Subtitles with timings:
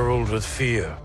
[0.00, 0.96] ruled with fear?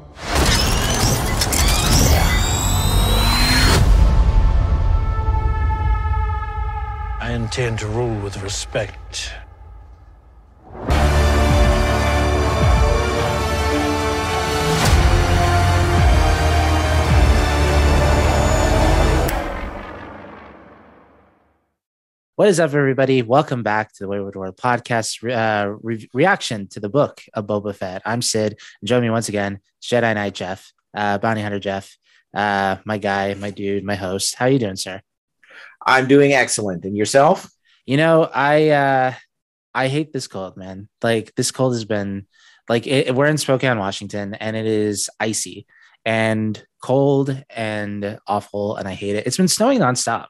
[7.20, 9.32] I intend to rule with respect.
[22.40, 23.22] What is up, everybody?
[23.22, 27.76] Welcome back to the Wayward World podcast uh, re- reaction to the book of Boba
[27.76, 28.02] Fett.
[28.06, 28.58] I'm Sid.
[28.80, 31.98] And join me once again, Jedi Knight Jeff, uh, Bounty Hunter Jeff,
[32.34, 34.36] uh, my guy, my dude, my host.
[34.36, 35.02] How you doing, sir?
[35.86, 36.86] I'm doing excellent.
[36.86, 37.52] And yourself?
[37.86, 39.14] You know, I uh,
[39.76, 40.88] I hate this cold, man.
[41.04, 42.26] Like this cold has been
[42.70, 45.68] like it, we're in Spokane, Washington, and it is icy
[46.06, 49.28] and cold and awful, and I hate it.
[49.28, 50.28] It's been snowing nonstop.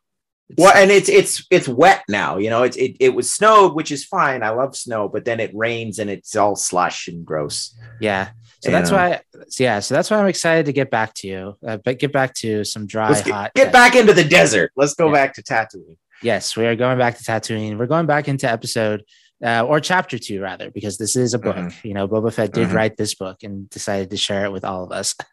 [0.50, 2.38] It's- Well, and it's it's it's wet now.
[2.38, 4.42] You know, it's it, it was snowed, which is fine.
[4.44, 7.76] I love snow, but then it rains and it's all slush and gross.
[8.02, 8.30] Yeah.
[8.62, 9.22] So that's why,
[9.58, 9.80] yeah.
[9.80, 12.66] So that's why I'm excited to get back to you, uh, but get back to
[12.66, 13.54] some dry, get, hot.
[13.54, 14.74] get back into the desert.
[14.76, 15.14] Let's go Yeah.
[15.14, 15.96] back to Tatooine.
[16.22, 17.78] Yes, we are going back to Tatooine.
[17.78, 19.06] We're going back into episode
[19.42, 21.56] uh, or chapter two, rather, because this is a book.
[21.56, 21.84] Mhm.
[21.86, 22.74] You know, Boba Fett did Mhm.
[22.74, 25.16] write this book and decided to share it with all of us.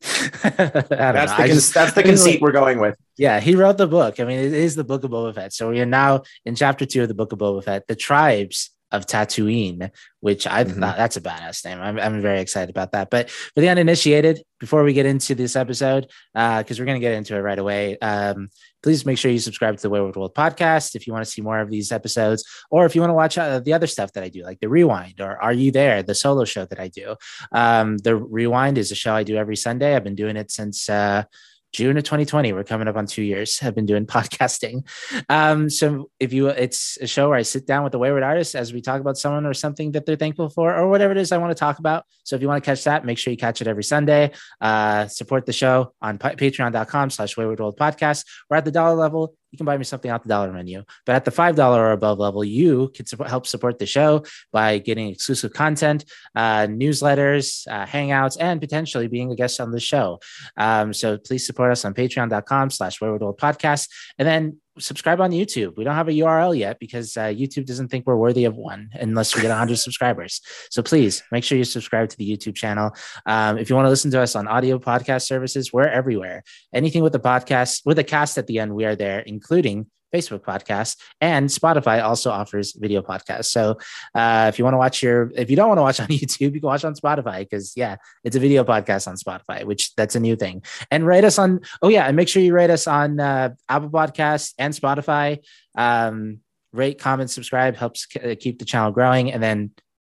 [0.00, 0.88] That's
[1.36, 2.96] the just- that's the I conceit like- we're going with.
[3.16, 4.20] yeah, he wrote the book.
[4.20, 5.52] I mean, it is the book of Boba Fett.
[5.52, 8.70] So we are now in chapter two of the book of Boba Fett, the tribes
[8.90, 10.80] of Tatooine, which I Mhm.
[10.80, 11.78] thought that's a badass name.
[11.80, 13.10] I'm, I'm very excited about that.
[13.10, 17.12] But for the uninitiated, before we get into this episode, because we're going to get
[17.12, 18.48] into it right away, um,
[18.82, 21.42] please make sure you subscribe to the Wayward World podcast if you want to see
[21.42, 24.24] more of these episodes, or if you want to watch uh, the other stuff that
[24.24, 27.16] I do, like the Rewind or Are You There, the solo show that I do.
[27.52, 29.94] Um, the Rewind is a show I do every Sunday.
[29.94, 30.88] I've been doing it since.
[30.88, 31.24] Uh,
[31.72, 32.52] June of 2020.
[32.52, 33.60] We're coming up on two years.
[33.62, 34.86] I've been doing podcasting.
[35.28, 38.54] Um, so if you, it's a show where I sit down with the wayward artist
[38.54, 41.32] as we talk about someone or something that they're thankful for, or whatever it is
[41.32, 42.04] I want to talk about.
[42.24, 44.32] So if you want to catch that, make sure you catch it every Sunday.
[44.60, 48.24] Uh, support the show on pa- patreon.com slash wayward world podcast.
[48.50, 49.34] We're at the dollar level.
[49.50, 52.18] You can buy me something out the dollar menu, but at the $5 or above
[52.18, 56.04] level, you can help support the show by getting exclusive content,
[56.34, 60.20] uh, newsletters, uh, hangouts, and potentially being a guest on the show.
[60.56, 63.88] Um, so please support us on patreon.com slash wayward podcast.
[64.18, 65.76] And then subscribe on YouTube.
[65.76, 68.90] We don't have a URL yet because uh, YouTube doesn't think we're worthy of one
[68.94, 70.40] unless we get 100 subscribers.
[70.70, 72.92] So please make sure you subscribe to the YouTube channel.
[73.26, 76.42] Um, if you want to listen to us on audio podcast services, we're everywhere.
[76.72, 80.40] Anything with the podcast, with a cast at the end, we are there, including Facebook
[80.40, 83.46] podcasts and Spotify also offers video podcasts.
[83.46, 83.78] So
[84.14, 86.54] uh, if you want to watch your, if you don't want to watch on YouTube,
[86.54, 90.16] you can watch on Spotify because yeah, it's a video podcast on Spotify, which that's
[90.16, 90.62] a new thing.
[90.90, 93.90] And rate us on, oh yeah, and make sure you rate us on uh, Apple
[93.90, 95.38] Podcasts and Spotify.
[95.74, 96.40] Um,
[96.72, 99.32] rate, comment, subscribe helps k- uh, keep the channel growing.
[99.32, 99.72] And then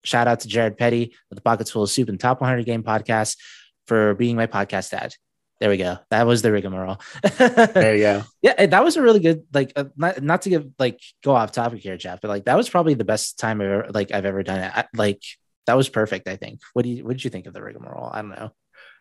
[0.03, 2.83] shout out to Jared Petty with the Pockets Full of Soup and Top 100 Game
[2.83, 3.37] Podcast
[3.87, 5.13] for being my podcast dad.
[5.59, 5.97] There we go.
[6.09, 6.99] That was the rigmarole.
[7.37, 8.23] There you go.
[8.41, 11.51] Yeah, that was a really good like uh, not, not to give like go off
[11.51, 14.25] topic here, Jeff, but like that was probably the best time I've ever like I've
[14.25, 14.71] ever done it.
[14.73, 15.21] I, like
[15.67, 16.29] that was perfect.
[16.29, 16.61] I think.
[16.73, 18.09] What do you what did you think of the rigmarole?
[18.11, 18.51] I don't know.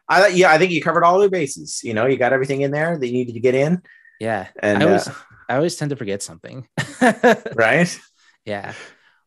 [0.09, 1.81] I yeah, I think you covered all the bases.
[1.85, 3.83] You know, you got everything in there that you needed to get in,
[4.19, 5.15] Yeah, and I always uh,
[5.49, 6.67] I always tend to forget something.
[7.55, 8.01] right.
[8.45, 8.75] yeah.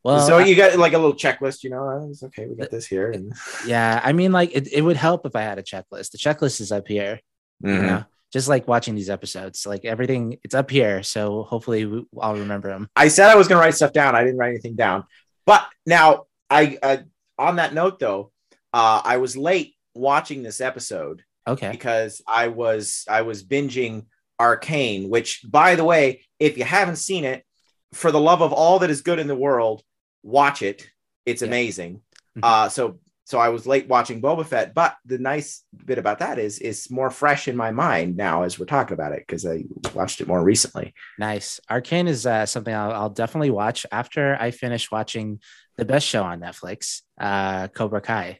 [0.03, 1.63] Well, so you got like a little checklist.
[1.63, 2.47] You know, oh, it's okay.
[2.47, 3.33] We got this here, and
[3.67, 4.01] yeah.
[4.03, 6.11] I mean, like it, it would help if I had a checklist.
[6.11, 7.19] The checklist is up here.
[7.63, 7.81] You Mhm.
[7.85, 8.03] know,
[8.33, 11.03] just like watching these episodes, like everything, it's up here.
[11.03, 12.89] So hopefully we, I'll remember them.
[12.95, 14.15] I said I was going to write stuff down.
[14.15, 15.03] I didn't write anything down.
[15.45, 16.97] But now, I uh,
[17.37, 18.31] on that note though,
[18.73, 21.69] uh, I was late watching this episode Okay.
[21.71, 24.05] because I was I was binging
[24.39, 25.09] Arcane.
[25.09, 27.45] Which, by the way, if you haven't seen it,
[27.93, 29.83] for the love of all that is good in the world,
[30.23, 30.87] watch it.
[31.25, 31.47] It's Yeah.
[31.47, 32.01] amazing.
[32.37, 32.43] Mhm.
[32.43, 36.37] Uh, so so I was late watching Boba Fett, but the nice bit about that
[36.39, 39.63] is is more fresh in my mind now as we're talking about it because I
[39.93, 40.93] watched it more recently.
[41.17, 41.59] Nice.
[41.69, 45.39] Arcane is uh, something I'll, I'll definitely watch after I finish watching
[45.77, 48.39] the best show on Netflix, uh, Cobra Kai.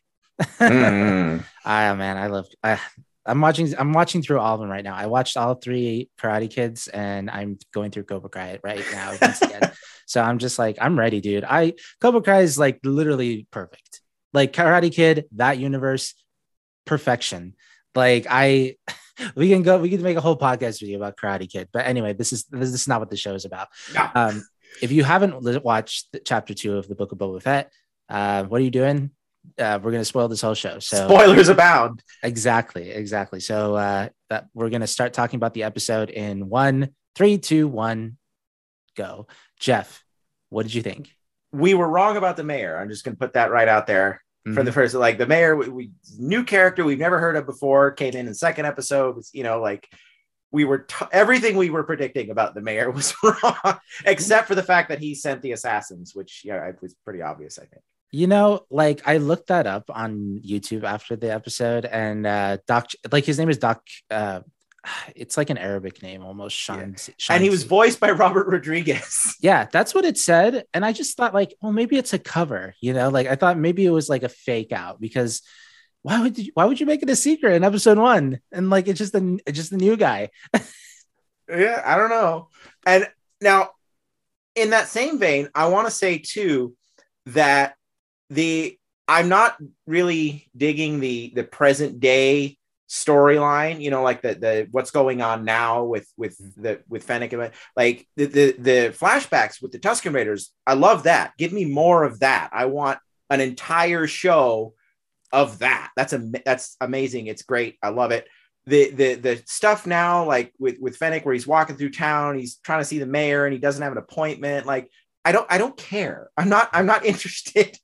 [0.60, 1.44] Mm.
[1.66, 2.48] Ah man, I love.
[3.24, 3.72] I'm watching.
[3.78, 4.96] I'm watching through all of them right now.
[4.96, 9.42] I watched all three Karate Kids, and I'm going through Cobra Kai right now once
[9.44, 9.72] again.
[10.12, 11.46] so I'm just like, I'm ready, dude.
[11.46, 14.02] I Cobra Kai is like literally perfect.
[14.34, 16.16] Like Karate Kid, that universe,
[16.86, 17.56] perfection.
[17.96, 18.76] Like I,
[19.36, 19.80] we can go.
[19.80, 21.70] We can make a whole podcast video about Karate Kid.
[21.72, 23.70] But anyway, this is this is not what the show is about.
[23.96, 24.10] No.
[24.14, 24.46] Um,
[24.82, 27.72] if you haven't watched the chapter two of the Book of Boba Fett,
[28.10, 29.12] uh, what are you doing?
[29.58, 30.80] Uh, we're gonna spoil this whole show.
[30.80, 32.04] So Spoilers abound.
[32.22, 33.40] Exactly, exactly.
[33.40, 38.18] So uh, that we're gonna start talking about the episode in one, three, two, one,
[38.96, 39.28] go.
[39.60, 40.04] Jeff,
[40.50, 41.10] what did you think?
[41.52, 42.78] We were wrong about the mayor.
[42.78, 44.22] I'm just going to put that right out there.
[44.56, 47.92] for the first like the mayor we, we new character we've never heard of before
[47.92, 49.88] came in in second episode was you know like
[50.52, 54.64] we were t- everything we were predicting about the mayor was wrong except for the
[54.64, 58.28] fact that he sent the assassins which yeah it was pretty obvious i think You
[58.28, 63.24] know, like I looked that up on YouTube after the episode, and uh, Doc, like
[63.24, 63.80] his name is Doc.
[64.10, 64.42] Uh,
[65.16, 66.56] it's like an Arabic name almost.
[66.56, 70.66] Sean, Sean and he was voiced by robert rodriguez yeah, that's what it said.
[70.74, 73.58] And I just thought, like, well, maybe it's a cover, you know, like I thought
[73.58, 75.42] maybe it was like a fake out because
[76.04, 78.40] why would you, why would you make it a secret in episode one?
[78.52, 80.30] And like it's just the just the new guy.
[81.52, 82.48] yeah i don't know
[82.86, 83.08] and
[83.42, 83.70] now
[84.56, 86.76] in that same vein i want to say too
[87.28, 87.76] that
[88.30, 92.58] the i'm not really digging the the present day
[92.92, 96.62] storyline you know like the the what's going on now with with mm-hmm.
[96.62, 101.04] the with fennec and like the, the the flashbacks with the tusken raiders i love
[101.04, 101.34] that.
[101.38, 102.50] Give me more of that.
[102.52, 103.00] I want
[103.30, 104.74] an entire show
[105.32, 105.92] of that.
[105.96, 107.28] That's a that's amazing.
[107.28, 107.78] It's great.
[107.82, 108.28] I love it.
[108.66, 112.58] The the the stuff now like with with Fennec where he's walking through town he's
[112.58, 114.66] trying to see the mayor and he doesn't have an appointment.
[114.66, 114.90] Like
[115.26, 116.30] I don't I don't care.
[116.38, 117.78] I'm not I'm not interested.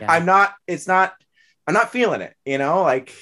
[0.00, 0.12] Yeah.
[0.12, 1.14] I'm not it's not
[1.66, 3.14] I'm not feeling it you know like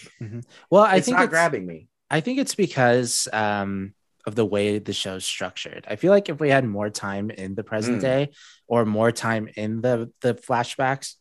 [0.71, 3.95] Well, I think it's think not it's, grabbing me I think it's because um,
[4.27, 5.87] of the way the show's structured.
[5.89, 8.01] I feel like if we had more time in the present Mm.
[8.01, 8.31] day
[8.67, 11.15] or more time in the the flashbacks,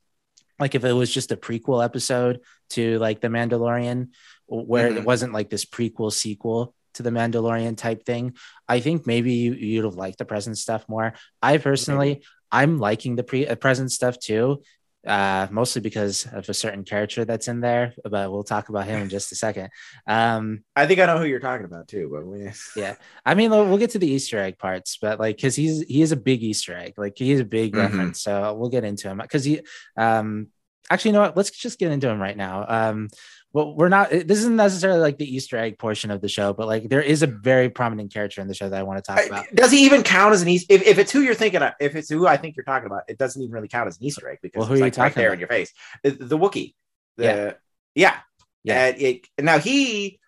[0.60, 2.40] like if it was just a prequel episode
[2.72, 4.10] to like the Mandalorian,
[4.48, 4.98] where Mhm.
[4.98, 8.34] it wasn't like this prequel sequel to the Mandalorian type thing,
[8.68, 11.14] I think maybe you, you'd have liked the present stuff more.
[11.42, 14.64] I personally, I'm liking the pre uh, present stuff too.
[15.08, 19.02] Uh, mostly because of a certain character that's in there, but we'll talk about him
[19.02, 19.70] in just a second.
[20.06, 23.50] Um, I think I know who you're talking about too but we, yeah, I mean,
[23.50, 26.18] we'll we'll get to the Easter egg parts, but like, because he's he is a
[26.18, 27.78] big Easter egg, like he's a big Mhm.
[27.78, 28.22] reference.
[28.22, 29.62] So we'll get into him because he,
[29.96, 30.48] um,
[30.90, 31.38] actually, you know what?
[31.38, 32.66] Let's just get into him right now.
[32.68, 33.08] Um,
[33.52, 34.12] well, we're not.
[34.12, 37.24] This isn't necessarily like the Easter egg portion of the show, but like there is
[37.24, 39.46] a very prominent character in the show that I want to talk about.
[39.56, 41.96] Does he even count as an Easter if, if it's who you're thinking of if
[41.96, 44.30] it's who I think you're talking about it doesn't even really count as an Easter
[44.30, 45.34] egg because Well, who it's are you like right there about?
[45.34, 45.74] in your face
[46.04, 46.76] the, the Wookiee
[47.18, 47.54] the, Yeah.
[47.96, 48.18] yeah
[48.64, 48.86] Yeah.
[48.88, 50.20] It, now he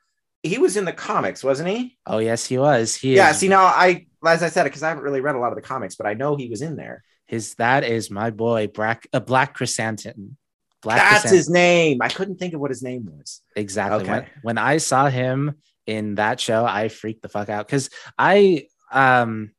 [0.42, 2.96] he was in the comics wasn't he Oh yes, he was.
[2.96, 5.40] He yeah is- see now i as i said because i haven't really read a
[5.40, 8.32] lot of the comics but i know he was in there his that is my
[8.32, 10.36] boy Black uh, Black Krrsantan.
[10.82, 11.36] Black that's Krrsantan.
[11.36, 14.08] his name i couldn't think of what his name was Exactly.
[14.10, 14.28] When, Okay.
[14.42, 15.56] when I saw him
[15.88, 19.52] in that show, I freaked the fuck out because I um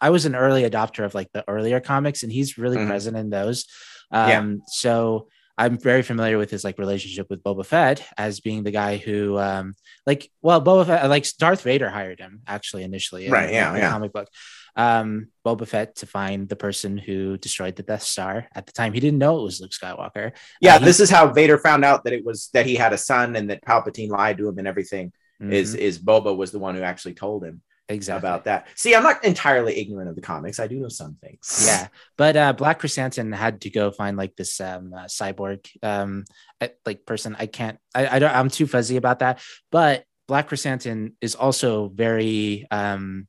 [0.00, 2.88] I was an early adopter of like the earlier comics, and he's really Mhm.
[2.88, 3.66] present in those.
[4.10, 4.54] Um, Yeah.
[4.66, 5.28] so
[5.58, 9.38] I'm very familiar with his like relationship with Boba Fett as being the guy who
[9.38, 9.74] um
[10.06, 13.72] like well Boba Fett like Darth Vader hired him actually initially in- Right, in yeah,
[13.72, 13.90] the yeah.
[13.90, 14.28] comic book
[14.76, 18.48] um Boba Fett to find the person who destroyed the Death Star.
[18.54, 20.32] At the time he didn't know it was Luke Skywalker.
[20.60, 22.92] Yeah Uh, he- this is how vader found out that it was that he had
[22.92, 25.12] a son and that palpatine lied to him and everything.
[25.40, 28.20] Is Mhm, is boba was the one who actually told him exactly.
[28.28, 28.68] about that.
[28.76, 30.60] See i'm not entirely ignorant of the comics.
[30.60, 31.64] I do know some things.
[31.66, 36.24] Yeah but uh black krrsantan had to go find like this um uh, cyborg um
[36.60, 37.34] uh, like person.
[37.38, 39.40] I can't I, I don't i'm too fuzzy about that.
[39.72, 43.26] But black krrsantan is also very um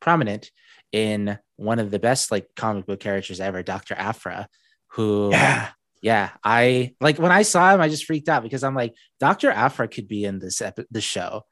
[0.00, 0.50] prominent
[0.92, 4.48] in one of the best like comic book characters ever dr aphra
[4.88, 5.68] who yeah
[6.02, 9.50] yeah i like when i saw him i just freaked out because i'm like dr
[9.50, 11.42] aphra could be in this epi- the show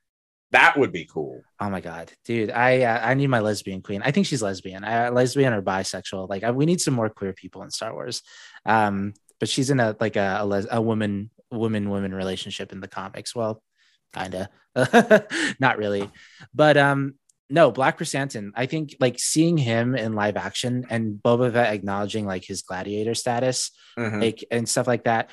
[0.50, 2.50] that would be cool Oh my god, dude!
[2.50, 4.02] I uh, I need my lesbian queen.
[4.04, 4.84] I think she's lesbian.
[4.84, 6.28] I, lesbian or bisexual.
[6.28, 8.20] Like I, we need some more queer people in Star Wars.
[8.66, 12.80] Um, but she's in a like a a, les- a woman woman woman relationship in
[12.80, 13.34] the comics.
[13.34, 13.62] Well,
[14.14, 14.50] kinda,
[15.58, 16.10] not really.
[16.52, 17.14] But um,
[17.50, 18.50] no, Black Krrsantan.
[18.54, 23.14] I think like seeing him in live action and Boba Fett acknowledging like his gladiator
[23.14, 24.20] status, Mhm.
[24.20, 25.30] like and stuff like that.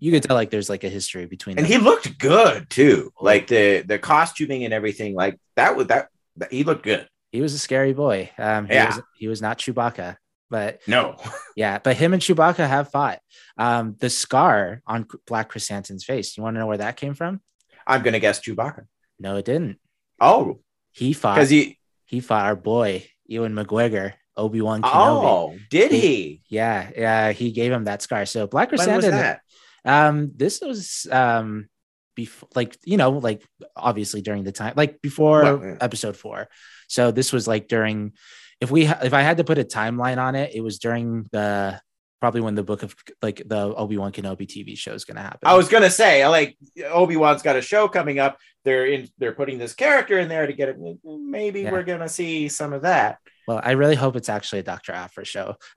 [0.00, 1.72] You could tell like there's like a history between and them.
[1.72, 6.52] he looked good too like the the costuming and everything like that would that, that
[6.52, 8.28] he looked good he was a scary boy.
[8.36, 8.86] Um, he Yeah.
[8.88, 10.16] was he was not Chewbacca,
[10.50, 11.16] but no
[11.56, 13.20] Yeah, but him and Chewbacca have fought.
[13.56, 16.36] Um, the scar on Black Krrsantan's face.
[16.36, 17.40] You want to know where that came from?
[17.86, 18.86] i'm gonna guess chewbacca
[19.20, 19.78] No, it didn't.
[20.20, 20.60] oh
[20.92, 21.36] He fought.
[21.36, 27.32] because He, he fought our boy Ewan McGregor, Obi Wan oh did he Yeah, yeah.
[27.32, 28.26] He gave him that scar.
[28.26, 29.40] So Black that
[29.84, 31.68] Um, this was um,
[32.14, 33.42] before, like you know, like
[33.76, 35.76] obviously during the time, like before Well, yeah.
[35.80, 36.48] episode four.
[36.88, 38.12] So this was like during.
[38.60, 41.26] If we, ha- if I had to put a timeline on it, it was during
[41.32, 41.80] the
[42.22, 45.22] probably when the book of like the Obi Wan Kenobi TV show is going to
[45.22, 45.40] happen.
[45.42, 46.56] i was gonna say like
[47.00, 50.52] obi-wan's got a show coming up they're in they're putting this character in there to
[50.52, 51.72] get it maybe Yeah.
[51.72, 54.92] we're gonna see some of that Well, I really hope it's actually a Dr.
[54.92, 55.56] Aphra show.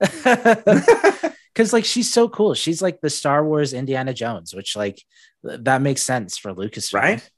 [1.52, 2.54] because like she's so cool.
[2.54, 5.02] She's like the Star Wars Indiana Jones, which like
[5.42, 7.28] that makes sense for Lucas, Right?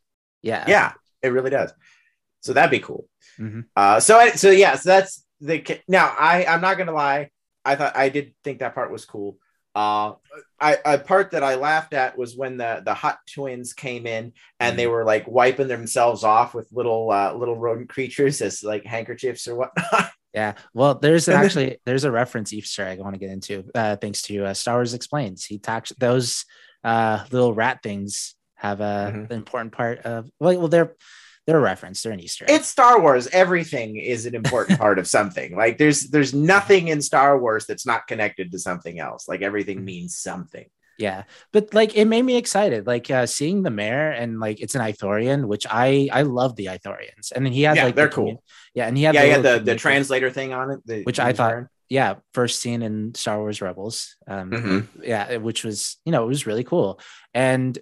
[0.43, 1.73] Yeah, Yeah, it really does.
[2.41, 3.09] So that'd be cool.
[3.39, 3.65] Mhm.
[3.75, 6.15] Uh, so I, so yeah, so that's the now.
[6.19, 7.31] I I'm not gonna lie.
[7.65, 9.39] I thought I did think that part was cool.
[9.75, 10.15] Uh,
[10.61, 14.33] I a part that I laughed at was when the the hot twins came in
[14.59, 18.85] and they were like wiping themselves off with little uh, little rodent creatures as like
[18.85, 20.11] handkerchiefs or whatnot.
[20.35, 20.55] Yeah.
[20.75, 23.65] Well, there's actually there's a reference Easter egg I want to get into.
[23.75, 25.45] Uh, thanks to uh, Star Wars Explains.
[25.47, 26.45] He talks those
[26.85, 29.33] uh, little rat things have a Mhm.
[29.33, 30.95] important part of well, well they're
[31.49, 32.03] they're a reference.
[32.03, 32.51] They're an Easter egg.
[32.51, 33.27] it's Star Wars.
[33.33, 35.57] Everything is an important part of something.
[35.57, 39.27] Like there's there's nothing in Star Wars that's not connected to something else.
[39.27, 39.85] Like everything Mhm.
[39.85, 40.67] means something.
[40.99, 42.87] yeah, but like it made me excited.
[42.87, 46.67] Like uh, seeing the mayor and like it's an Ithorian, which I I love the
[46.67, 48.43] Ithorians, and then he had Yeah, like they're the cool.
[48.75, 51.19] Yeah, and he had yeah, the yeah, the the translator thing on it, the- Which
[51.19, 51.69] I thought- wearing.
[51.91, 54.15] Yeah, first seen in Star Wars Rebels.
[54.27, 54.87] Um, Mhm.
[55.03, 57.01] yeah, which was you know it was really cool,
[57.33, 57.79] and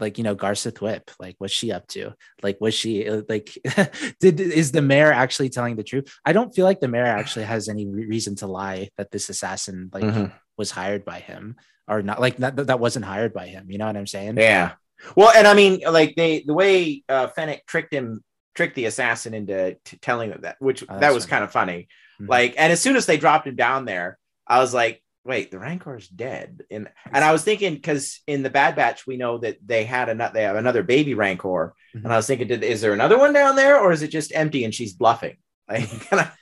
[0.00, 2.12] like you know Garsa Fwip, like what's she up to?
[2.42, 3.56] Like was she uh, like
[4.20, 6.12] did is the mayor actually telling the truth?
[6.24, 9.28] I don't feel like the mayor actually has any re- reason to lie that this
[9.28, 10.32] assassin like Mhm.
[10.56, 11.56] was hired by him
[11.88, 13.70] or not like not, that wasn't hired by him.
[13.70, 14.36] You know what I'm saying?
[14.38, 14.72] Yeah.
[15.16, 18.22] Well, and I mean, like they the way uh, Fennec tricked him,
[18.54, 21.30] tricked the assassin into t- telling them that, which Oh, that was funny.
[21.30, 21.88] kind of funny.
[22.20, 22.28] Mhm.
[22.28, 25.58] Like, and as soon as they dropped him down there, I was like, wait, the
[25.58, 26.62] Rancor's dead.
[26.70, 30.08] And and I was thinking because in the Bad Batch we know that they had
[30.08, 32.04] another they have another baby Rancor, Mhm.
[32.04, 34.32] and I was thinking, did, is there another one down there, or is it just
[34.34, 35.36] empty and she's bluffing?
[35.68, 36.32] Like, kinda-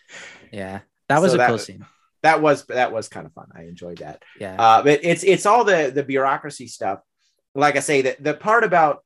[0.51, 1.87] Yeah, that was So a that cool scene.
[2.23, 3.49] that was that was kind of fun.
[3.55, 4.23] I enjoyed that.
[4.41, 7.01] Yeah, Uh, but it's it's all the the bureaucracy stuff.
[7.55, 9.05] Like I say, that the part about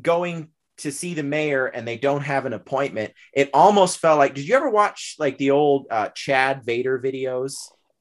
[0.00, 4.34] going to see the mayor and they don't have an appointment, it almost felt like.
[4.34, 7.54] Did you ever watch like the old uh, Chad Vader videos?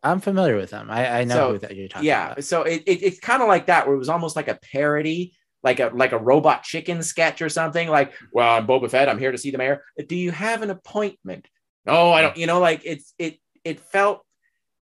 [0.03, 0.89] I'm familiar with them.
[0.91, 2.43] I, I know So, who that you're talking yeah, about.
[2.43, 5.33] so it, it it's kind of like that, where it was almost like a parody,
[5.63, 7.87] like a like a robot chicken sketch or something.
[7.89, 9.09] Like, well, I'm Boba Fett.
[9.09, 9.83] I'm here to see the mayor.
[10.07, 11.47] Do you have an appointment?
[11.85, 12.37] No, I don't.
[12.37, 14.21] You know, like it's it it felt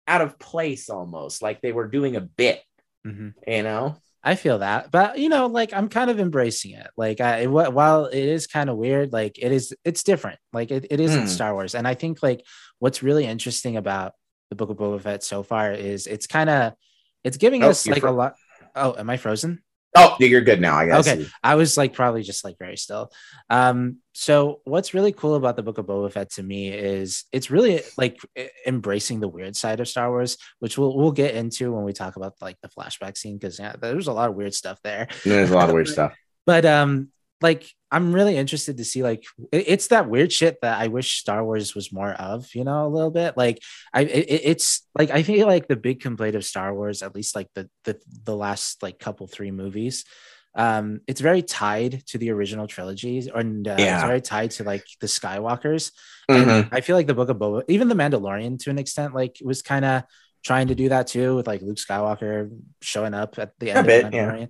[0.08, 2.62] out of place almost, like they were doing a bit.
[3.06, 3.34] Mhm.
[3.46, 3.98] You know.
[4.24, 6.88] I feel that, but you know, like I'm kind of embracing it.
[6.98, 10.40] Like, I wh- while it is kind of weird, like it is, it's different.
[10.52, 11.28] Like it, it isn't Hmm.
[11.28, 12.44] Star Wars, and I think like
[12.80, 14.14] what's really interesting about
[14.50, 16.74] the Book of Boba Fett so far is it's kind of
[17.24, 18.36] it's giving Oh, us like fro- a lot.
[18.76, 19.62] Oh, am I frozen?
[19.96, 20.76] Oh, you're good now.
[20.76, 21.08] I guess.
[21.08, 21.26] Okay.
[21.44, 23.10] I was like probably just like very still.
[23.50, 27.50] Um, so what's really cool about the Book of Boba Fett to me is it's
[27.50, 28.20] really like
[28.68, 32.16] embracing the weird side of Star Wars, which we'll we'll get into when we talk
[32.16, 35.08] about like the flashback scene because yeah, there's a lot of weird stuff there.
[35.24, 36.16] There's a lot of weird stuff.
[36.46, 37.10] But um,
[37.42, 41.44] like I'm really interested to see like it's that weird shit that I wish Star
[41.46, 43.38] Wars was more of, you know, a little bit.
[43.38, 43.62] Like
[43.94, 47.16] I, it, it- it's like I feel like the big complaint of Star Wars, at
[47.16, 50.04] least like the the the last like couple three movies,
[50.56, 54.06] um, it's very tied to the original trilogies, and uh, it's Yeah.
[54.08, 55.92] very tied to like the Skywalkers.
[56.30, 56.48] Mhm.
[56.64, 59.38] And I feel like the Book of Boba, even the Mandalorian, to an extent, like
[59.42, 60.04] was kind of
[60.44, 62.50] trying to do that too, with like Luke Skywalker
[62.82, 64.46] showing up at the end bit, of the yeah.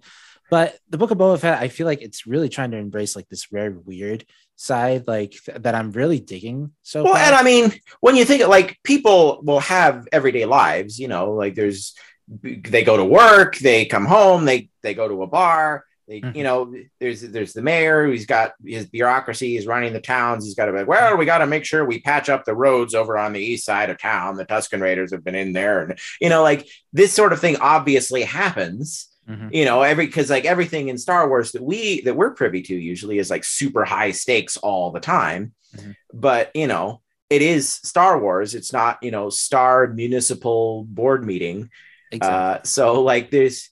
[0.50, 3.27] But the Book of Boba Fett, I feel like it's really trying to embrace like
[3.30, 4.25] this rare weird
[4.56, 6.72] side, like th- that I'm really digging.
[6.84, 7.22] So Well, far.
[7.24, 11.32] and I mean, when you think of like people will have everyday lives, you know,
[11.34, 11.94] like there's
[12.42, 16.36] they go to work, they come home, they they go to a bar, they Mhm.
[16.36, 20.56] you know, there's there's the mayor who's got his bureaucracy, he's running the towns, he's
[20.56, 22.96] got to be like, well, we got to make sure we patch up the roads
[22.96, 24.36] over on the east side of town.
[24.38, 27.58] The Tusken Raiders have been in there, and you know, like this sort of thing
[27.58, 29.53] obviously happens Mhm.
[29.53, 32.75] you know every because like everything in star wars that we that we're privy to
[32.75, 35.53] usually is like super high stakes all the time.
[35.75, 35.96] Mhm.
[36.13, 38.55] but you know it is star wars.
[38.55, 41.69] It's not you know star municipal board meeting.
[42.12, 42.62] Exactly.
[42.62, 43.69] uh so like there's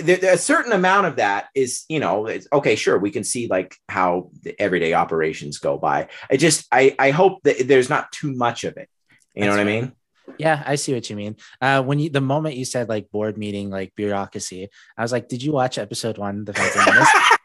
[0.00, 3.22] there, there- a certain amount of that is you know it's okay sure we can
[3.24, 6.08] see like how the everyday operations go by.
[6.30, 8.88] I just i i hope that there's not too much of it.
[9.34, 9.92] You know That's what i mean
[10.38, 11.36] yeah, I see what you mean.
[11.60, 15.28] Uh, when you the moment you said like board meeting, like bureaucracy, I was like,
[15.28, 16.52] did you watch episode one, The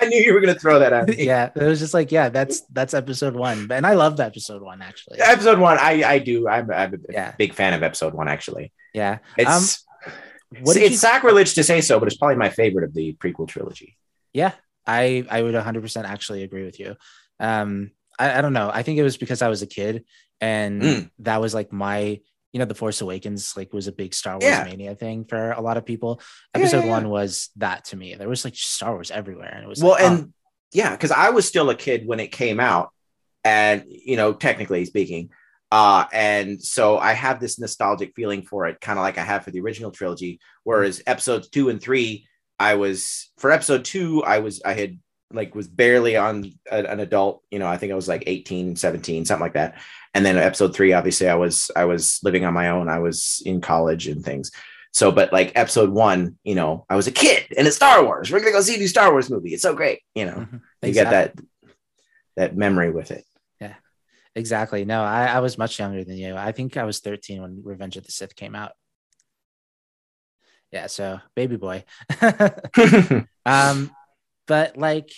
[0.00, 2.28] i knew you were going to throw that out yeah, it was just like, yeah,
[2.28, 5.18] that's that's episode one, and I love episode one actually.
[5.20, 7.34] episode one i i do i'm, I'm a Yeah.
[7.36, 9.18] big fan of episode one actually Yeah.
[9.36, 9.84] It's
[10.60, 13.48] What it's, you- sacrilege to say so, but it's probably my favorite of the prequel
[13.48, 13.98] trilogy.
[14.32, 14.52] Yeah,
[14.86, 16.94] I I would 100% actually agree with you.
[17.40, 18.70] Um, I, I don't know.
[18.72, 20.04] I think it was because I was a kid,
[20.40, 21.10] and Mm.
[21.20, 22.20] that was like my,
[22.52, 24.64] you know, The Force Awakens like was a big Star Wars Yeah.
[24.64, 26.20] mania thing for a lot of people.
[26.54, 26.90] Episode yeah, yeah.
[26.90, 28.14] one was that to me.
[28.14, 30.34] There was like Star Wars everywhere, and it was Well, like, oh, and
[30.72, 32.90] yeah, because I was still a kid when it came out,
[33.44, 35.30] and you know, technically speaking,
[35.70, 39.44] Uh, and so I have this nostalgic feeling for it, kind of like I have
[39.44, 40.40] for the original trilogy.
[40.64, 42.26] Whereas episodes two and three,
[42.58, 44.98] I was for episode two, I was I had
[45.32, 48.76] like was barely on a, an adult, you know, I think I was like 18,
[48.76, 49.78] 17, something like that.
[50.14, 52.88] And then episode three, obviously I was I was living on my own.
[52.88, 54.50] I was in college and things.
[54.92, 58.30] So, but like episode one, you know, I was a kid and it's Star Wars.
[58.30, 59.52] We're gonna go see a new Star Wars movie.
[59.52, 60.46] It's so great, you know.
[60.50, 60.60] Mhm.
[60.82, 61.34] You get that
[62.36, 63.24] that memory with it.
[63.60, 63.74] Yeah
[64.38, 64.84] exactly.
[64.84, 66.36] No, I, I was much younger than you.
[66.36, 68.72] I think I was 13 when Revenge of the Sith came out.
[70.70, 71.84] Yeah, so baby boy.
[73.46, 73.90] um,
[74.48, 75.12] but like,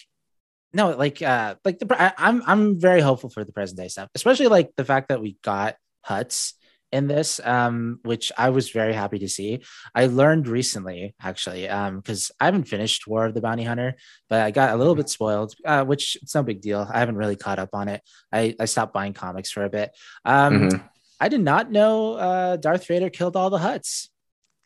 [0.74, 4.08] no, like, uh, like the I, I'm I'm very hopeful for the present day stuff,
[4.14, 6.52] especially like the fact that we got Hutts
[6.92, 9.62] in this, um, which I was very happy to see.
[9.94, 13.94] I learned recently, actually, um, because I haven't finished War of the Bounty Hunter,
[14.28, 16.88] but I got a little bit spoiled, uh, which it's no big deal.
[16.92, 18.02] I haven't really caught up on it.
[18.32, 19.96] I I stopped buying comics for a bit.
[20.24, 20.82] Um, Mhm.
[21.20, 24.08] I did not know uh, Darth Vader killed all the Hutts.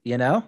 [0.04, 0.44] You know,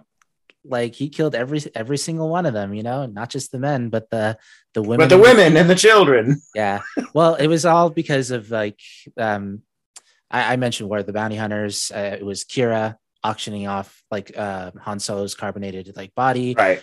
[0.67, 2.73] like he killed every every single one of them.
[2.73, 4.37] You know, not just the men, but the
[4.73, 4.99] the women.
[4.99, 6.41] But the women and the children.
[6.53, 6.81] Yeah.
[7.13, 8.79] Well, it was all because of like
[9.17, 9.61] um,
[10.29, 11.91] I, I mentioned of the Bounty Hunters.
[11.93, 16.55] Uh, it was Qi'ra auctioning off like uh, Han Solo's carbonated like body.
[16.57, 16.81] Right.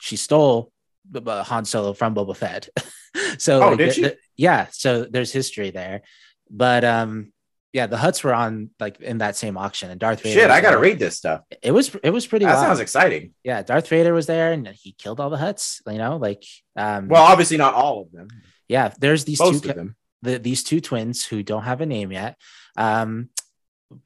[0.00, 0.72] She stole
[1.10, 2.68] the- the Han Solo from Boba Fett.
[3.38, 4.02] so Oh, like, did she?
[4.02, 4.66] the- yeah.
[4.72, 6.02] So there's history there,
[6.50, 7.32] but um,
[7.76, 10.40] yeah, the Hutts were on like in that same auction, and Darth Vader.
[10.40, 10.82] Shit, I gotta there.
[10.88, 11.42] read this stuff.
[11.62, 12.46] It was it was pretty.
[12.46, 12.66] That wild.
[12.66, 13.34] sounds exciting.
[13.44, 15.80] yeah, Darth Vader was there, and he killed all the Hutts.
[15.86, 16.42] You know, like
[16.74, 18.28] um, Well, obviously not all of them.
[18.68, 18.92] yeah.
[18.98, 19.96] There's these Most two of them.
[20.22, 22.36] the, these two twins who don't have a name yet.
[22.76, 23.28] Um,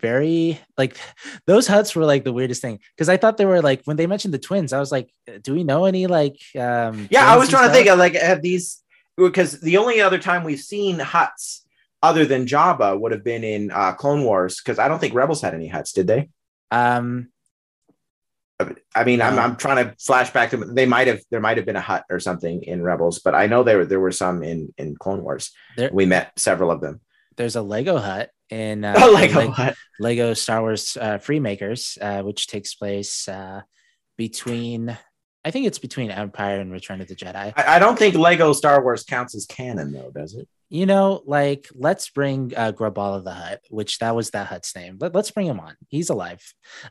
[0.00, 0.97] very like
[1.47, 4.07] those hutts were like the weirdest thing because I thought they were like when they
[4.07, 5.11] mentioned the twins, I was like,
[5.43, 8.43] do we know any like um Yeah, I was trying to think of like have
[8.43, 8.83] these
[9.17, 11.61] because the only other time we've seen hutts
[12.02, 15.42] other than Jabba would have been in uh, Clone Wars because I don't think Rebels
[15.42, 16.28] had any hutts, did they?
[16.71, 17.28] um
[18.95, 21.64] I mean, I'm, I'm trying to flash back to they might have there might have
[21.64, 24.75] been a hutt or something in Rebels, but I know there there were some in
[24.76, 25.50] in Clone Wars.
[25.78, 27.00] there We met several of them.
[27.39, 29.76] there's a Lego hutt in uh, Oh, Lego Leg- hutt.
[29.99, 33.63] Lego Star Wars uh, Freemakers, uh, which takes place uh,
[34.19, 34.95] between
[35.43, 37.54] I think it's between Empire and Return of the Jedi.
[37.56, 40.47] I, I don't think Lego Star Wars counts as canon though, does it?
[40.71, 44.99] You know, like let's bring uh, Graballa the Hutt, which that was that Hutt's name.
[45.00, 45.75] Let, let's bring him on.
[45.89, 46.41] He's alive.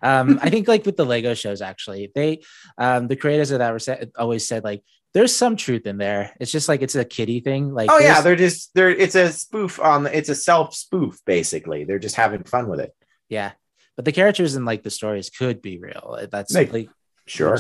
[0.02, 2.42] Um, I think like with the Lego shows, actually, they
[2.78, 6.36] um, the creators of that were always said like there's some truth in there.
[6.42, 7.74] It's just like it's a kiddie thing.
[7.74, 11.86] Like Oh yeah, they're just they're it's a spoof on it's a self spoof basically.
[11.86, 12.94] They're just having fun with it.
[13.30, 13.52] yeah.
[13.96, 16.20] But the characters and like the stories could be real.
[16.32, 16.90] That's Like- like
[17.28, 17.60] Sure.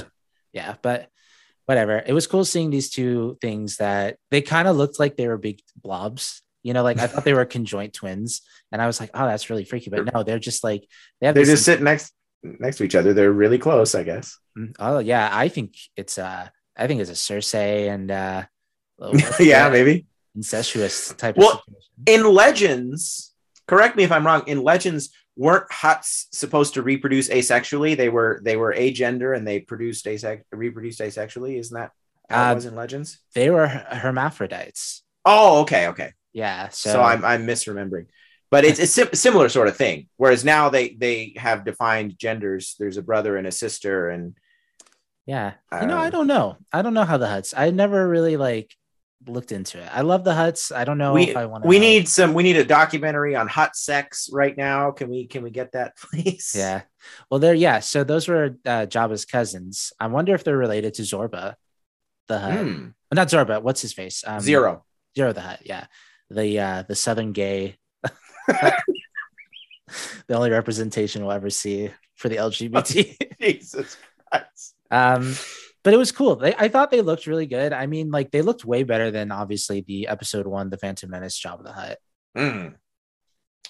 [0.54, 1.08] yeah but
[1.70, 5.28] whatever it was cool seeing these two things that they kind of looked like they
[5.28, 9.00] were big blobs you know like i thought they were conjoint twins and i was
[9.00, 10.84] like oh that's really freaky but no they're just like
[11.22, 13.14] they have They're just sitting next next to each other.
[13.14, 14.38] They're really close, I guess.
[14.80, 18.44] oh yeah i think it's uh i think it's a cersei and uh
[19.40, 20.08] yeah, maybe.
[20.36, 21.62] incestuous type Well,
[22.08, 23.34] in legends
[23.68, 27.98] correct me if i'm wrong in legends weren't hutts supposed to reproduce asexually?
[27.98, 31.60] They were they were agender and they produced asex reproduced asexually.
[31.60, 31.92] Isn't that
[32.30, 33.20] how Uh, it was in legends?
[33.36, 35.04] they were hermaphrodites.
[35.26, 36.14] Oh okay okay.
[36.34, 38.08] Yeah so, so, i'm i'm misremembering.
[38.52, 40.10] But it's a sim- similar sort of thing.
[40.18, 42.76] Whereas now they they have defined genders.
[42.80, 44.36] There's a brother and a sister and
[45.26, 45.54] yeah.
[45.80, 46.58] You know i Um, don't know.
[46.74, 48.76] I don't know how the hutts i never really like
[49.28, 51.68] looked into it i love the hutts i don't know we if i want to
[51.68, 55.44] we need some we need a documentary on hutt sex right now can we can
[55.44, 56.82] we get that please Yeah.
[57.30, 57.80] Well, there, yeah.
[57.80, 59.94] So those were uh, Jabba's cousins.
[60.02, 61.56] I wonder if they're related to Zorba,
[62.28, 62.60] the Hutt.
[62.60, 62.88] Hmm.
[63.14, 63.62] Not Zorba.
[63.62, 64.24] What's his face?
[64.28, 64.84] Um, zero
[65.18, 65.62] Ziro the Hutt.
[65.64, 65.86] Yeah.
[66.30, 67.78] The uh, the Southern gay.
[68.48, 68.74] the
[70.36, 73.16] only representation we'll ever see for the LGBT.
[73.42, 73.98] jesus
[74.30, 74.76] Christ.
[74.92, 75.34] um,
[75.84, 76.36] but it was cool.
[76.36, 77.74] They, I thought they looked really good.
[77.74, 81.40] I mean, like they looked way better than obviously the episode one, the Phantom Menace
[81.40, 81.98] Jabba the Hutt.
[82.38, 82.76] Mm.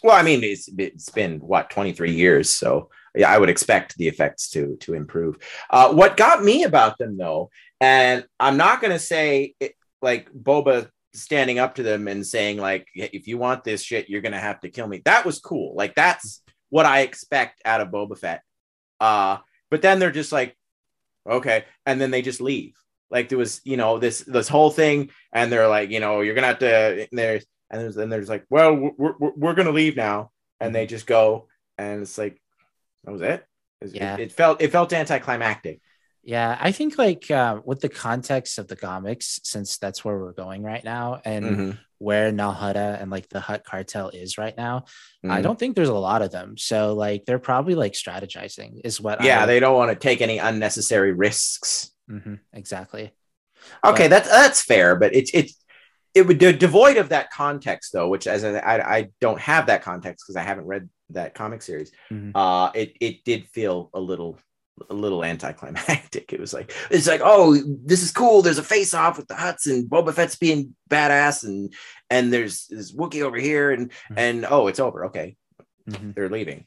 [0.04, 4.08] Well, I mean, it's, it's been what 23 years, so yeah, I would expect the
[4.08, 5.38] effects to to improve.
[5.70, 7.50] Uh, what got me about them, though,
[7.82, 12.58] and I'm not going to say it, like Boba standing up to them and saying
[12.58, 15.40] like, "If you want this shit, you're going to have to kill me." That was
[15.40, 15.76] cool.
[15.76, 18.42] Like that's what I expect out of Boba Fett.
[19.00, 19.38] Uh,
[19.72, 20.56] but then they're just like,
[21.30, 22.74] okay, and then they just leave.
[23.12, 26.36] Like there was, you know, this this whole thing, and they're like, you know, you're
[26.36, 27.08] gonna have to.
[27.10, 30.74] and There's and there's, then there's like, well, we're, we're, we're gonna leave now, and
[30.74, 30.90] they mm-hmm.
[30.90, 32.42] just go, and it's like,
[33.04, 33.46] that was it.
[33.82, 34.16] It- Yeah.
[34.16, 35.82] it, it felt it felt anticlimactic.
[36.30, 40.34] Yeah, I think like uh, with the context of the comics, since that's where we're
[40.34, 41.80] going right now, and Mhm.
[41.98, 44.86] where Nal and like the Hutt cartel is right now,
[45.24, 45.44] I Mhm.
[45.44, 46.56] don't think there's a lot of them.
[46.56, 49.24] So like they're probably like strategizing, is what.
[49.24, 51.90] Yeah, I, they don't want to take any unnecessary risks.
[52.08, 53.12] Mhm, exactly.
[53.84, 55.56] Okay, But- that's that's fair, but it's it's
[56.14, 59.66] it would de- devoid of that context though, which as I I, I don't have
[59.66, 61.92] that context because I haven't read that comic series.
[62.12, 62.34] Mhm.
[62.36, 64.38] Uh, it it did feel a little
[64.90, 66.34] a little anticlimactic.
[66.34, 68.42] It was like it's like oh this is cool.
[68.42, 71.74] There's a face off with the Hutts and Boba Fett's being badass and
[72.10, 74.18] and there's this Wookiee over here and Mhm.
[74.18, 75.06] and oh it's over.
[75.06, 75.36] Okay,
[75.90, 76.14] Mhm.
[76.16, 76.66] they're leaving.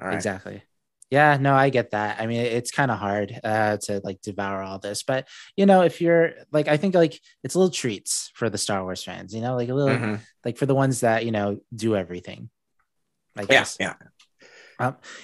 [0.00, 0.14] All right.
[0.14, 0.62] Exactly.
[1.10, 2.20] Yeah, no, I get that.
[2.20, 5.82] I mean, it's kind of hard uh, to like devour all this, but you know,
[5.82, 9.40] if you're like, I think like it's little treats for the Star Wars fans, you
[9.40, 10.20] know, like a little, Mhm.
[10.44, 12.50] like for the ones that you know do everything.
[13.36, 13.76] I Yeah, guess.
[13.78, 13.94] yeah.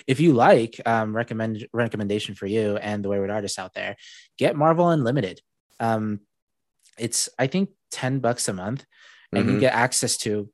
[0.07, 3.97] If you like, um, recommend recommendation for you and the Wayward Artists out there,
[4.39, 5.41] get Marvel Unlimited.
[5.79, 6.21] Um,
[6.99, 8.85] it's I think ten bucks a month,
[9.33, 9.61] and you Mhm.
[9.61, 10.51] get access to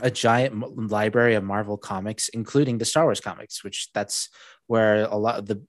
[0.00, 4.28] a giant library of Marvel comics, including the Star Wars comics, which that's
[4.66, 5.62] where a lot of the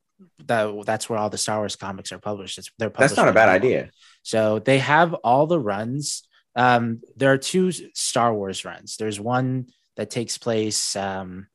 [0.45, 2.57] that that's where all the Star Wars comics are published.
[2.57, 3.67] It's, they're That's not a bad Marvel.
[3.69, 3.91] idea.
[4.21, 6.23] So they have all the runs.
[6.55, 8.97] Um, there are two Star Wars runs.
[8.97, 11.47] There's one that takes place um,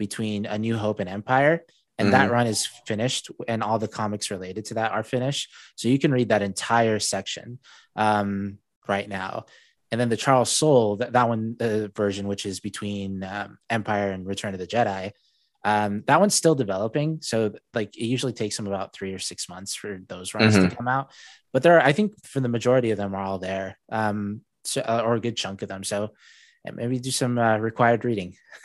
[0.00, 1.62] between A New Hope and Empire,
[1.98, 5.52] and that run is finished, and all the comics related to that are finished.
[5.76, 7.58] So you can read that entire section
[7.94, 8.58] um,
[8.88, 9.44] right now.
[9.90, 14.12] And then the Charles Soule, that, that one uh, version, which is between um, Empire
[14.12, 15.12] and Return of the Jedi,
[15.62, 17.18] um, that one's still developing.
[17.20, 20.74] So like it usually takes them about three or six months for those runs to
[20.74, 21.10] come out.
[21.52, 24.80] But there, are, I think for the majority of them are all there, um, so,
[24.80, 25.84] uh, or a good chunk of them.
[25.84, 26.14] So
[26.64, 28.36] and maybe do some uh, required reading.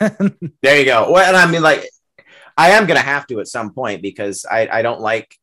[0.62, 1.10] There you go.
[1.12, 1.88] Well, and I mean, like,
[2.56, 5.34] I am gonna have to at some point because I I don't like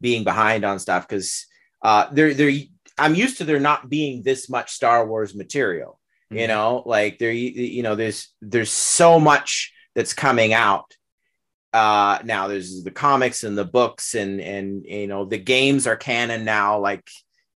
[0.00, 1.46] being behind on stuff because
[1.82, 2.52] uh there there
[2.98, 6.00] I'm used to there not being this much Star Wars material.
[6.30, 6.48] You Mhm.
[6.48, 10.96] know, like there you you know there's there's so much that's coming out.
[11.72, 15.96] Uh now there's the comics and the books and and you know the games are
[15.96, 17.08] canon now like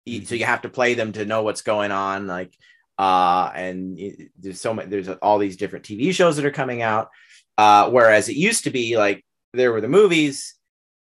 [0.07, 2.55] y- so you have to play them to know what's going on like
[2.99, 3.99] uh and
[4.39, 7.09] there's so much there's all these different tv shows that are coming out.
[7.59, 10.55] Uh whereas it used to be like there were the movies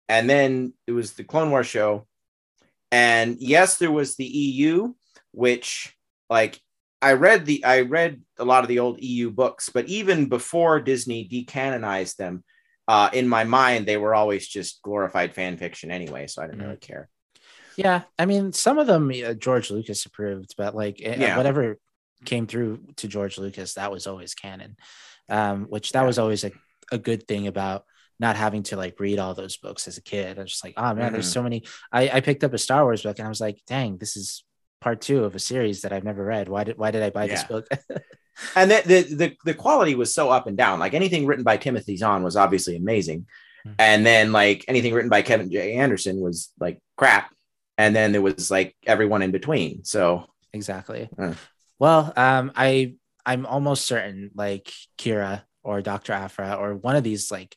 [0.08, 2.06] and then it was the clone wars show.
[2.92, 4.94] And yes there was the eu
[5.32, 5.96] which
[6.28, 6.60] like
[7.02, 10.80] i read the i read a lot of the old eu books but even before
[10.80, 12.42] disney decanonized them
[12.88, 16.60] uh in my mind they were always just glorified fan fiction anyway so i didn't
[16.60, 16.64] Mhm.
[16.64, 17.08] really care
[17.76, 21.36] Yeah, I mean, some of them uh, George Lucas approved, but like uh, Yeah.
[21.36, 21.78] whatever
[22.24, 24.76] came through to George Lucas, that was always canon.
[25.28, 26.06] Um, which that Yeah.
[26.06, 26.50] was always a,
[26.92, 27.84] a good thing about
[28.18, 30.38] not having to like read all those books as a kid.
[30.38, 31.32] I was just like, oh man, there's Mhm.
[31.34, 31.64] so many.
[31.92, 34.44] I, I picked up a Star Wars book and I was like, dang, this is
[34.80, 36.48] part two of a series that I've never read.
[36.48, 37.66] Why did why did I buy this book?
[38.56, 40.78] and the, the the the quality was so up and down.
[40.80, 43.26] Like anything written by Timothy Zahn was obviously amazing,
[43.66, 43.74] Mhm.
[43.78, 45.74] and then like anything written by Kevin J.
[45.74, 47.30] Anderson was like crap,
[47.80, 49.84] and then there was like everyone in between.
[49.84, 51.08] So exactly.
[51.16, 51.36] Mm.
[51.78, 56.12] Well, um, I I'm almost certain like Qi'ra or Dr.
[56.12, 57.54] Aphra or one of these like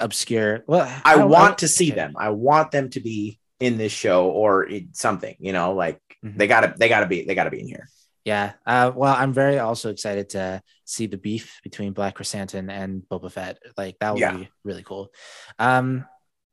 [0.00, 0.64] obscure.
[0.66, 1.96] Well, I don't- want to see okay.
[2.00, 2.14] them.
[2.18, 5.34] I want them to be in this show or in something.
[5.38, 6.36] You know, like Mhm.
[6.38, 7.88] they gotta they gotta be they gotta be in here.
[8.24, 8.54] Yeah.
[8.66, 13.30] Uh, well, I'm very also excited to see the beef between Black Krrsantan and Boba
[13.30, 13.58] Fett.
[13.76, 14.36] Like that would Yeah.
[14.36, 15.10] be really cool.
[15.58, 16.06] Um,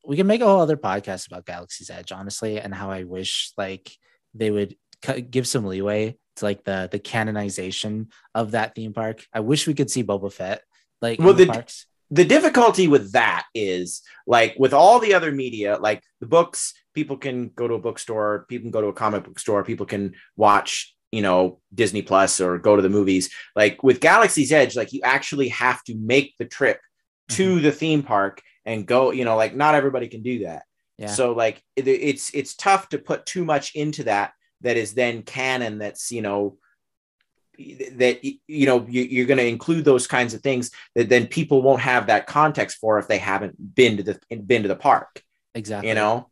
[0.06, 3.54] we can make a whole other podcast about Galaxy's Edge, honestly, and how I wish
[3.58, 3.92] like
[4.34, 9.26] they would cu- give some leeway to like the the canonization of that theme park.
[9.34, 10.62] I wish we could see Boba Fett
[11.02, 11.86] like Well, in the the- parks.
[12.12, 17.18] the difficulty with that is like with all the other media, like the books, people
[17.18, 20.16] can go to a bookstore, people can go to a comic book store, people can
[20.36, 23.30] watch, you know, Disney Plus or go to the movies.
[23.56, 26.80] Like with Galaxy's Edge, like you actually have to make the trip
[27.30, 27.64] to mm-hmm.
[27.64, 30.64] the theme park and go, you know, like not everybody can do that.
[30.98, 31.08] Yeah.
[31.08, 35.24] So like it, it's it's tough to put too much into that that is then
[35.24, 36.58] canon that's, you know,
[37.58, 41.62] that you know you, you're going to include those kinds of things that then people
[41.62, 45.22] won't have that context for if they haven't been to the been to the park
[45.54, 45.90] exactly.
[45.90, 46.30] you know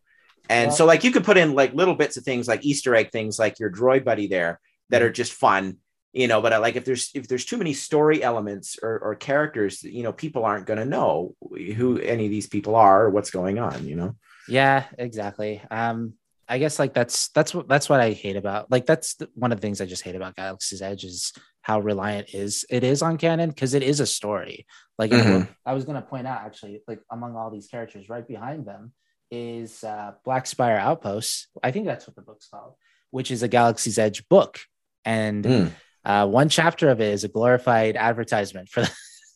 [0.50, 2.96] and Well- so like you could put in like little bits of things like easter
[2.96, 5.78] egg things like your droid buddy there that are just fun
[6.14, 9.16] you know but I like if there's if there's too many story elements or, or
[9.16, 11.36] characters you know people aren't going to know
[11.78, 14.16] who any of these people are or what's going on you know
[14.48, 15.62] Yeah, exactly.
[15.70, 16.14] Um,
[16.50, 19.52] I guess like that's that's what that's what I hate about like that's the, one
[19.54, 23.02] of the things I just hate about Galaxy's Edge is how reliant is it is
[23.02, 24.66] on canon because it is a story.
[24.98, 25.48] Like Mhm.
[25.66, 28.92] I was gonna point out actually, like among all these characters, right behind them
[29.30, 31.48] is uh, Black Spire Outpost.
[31.64, 32.74] I think that's what the book's called,
[33.12, 34.60] which is a Galaxy's Edge book.
[35.06, 35.72] And Mm.
[36.04, 38.82] Uh, one chapter of it is a glorified advertisement for,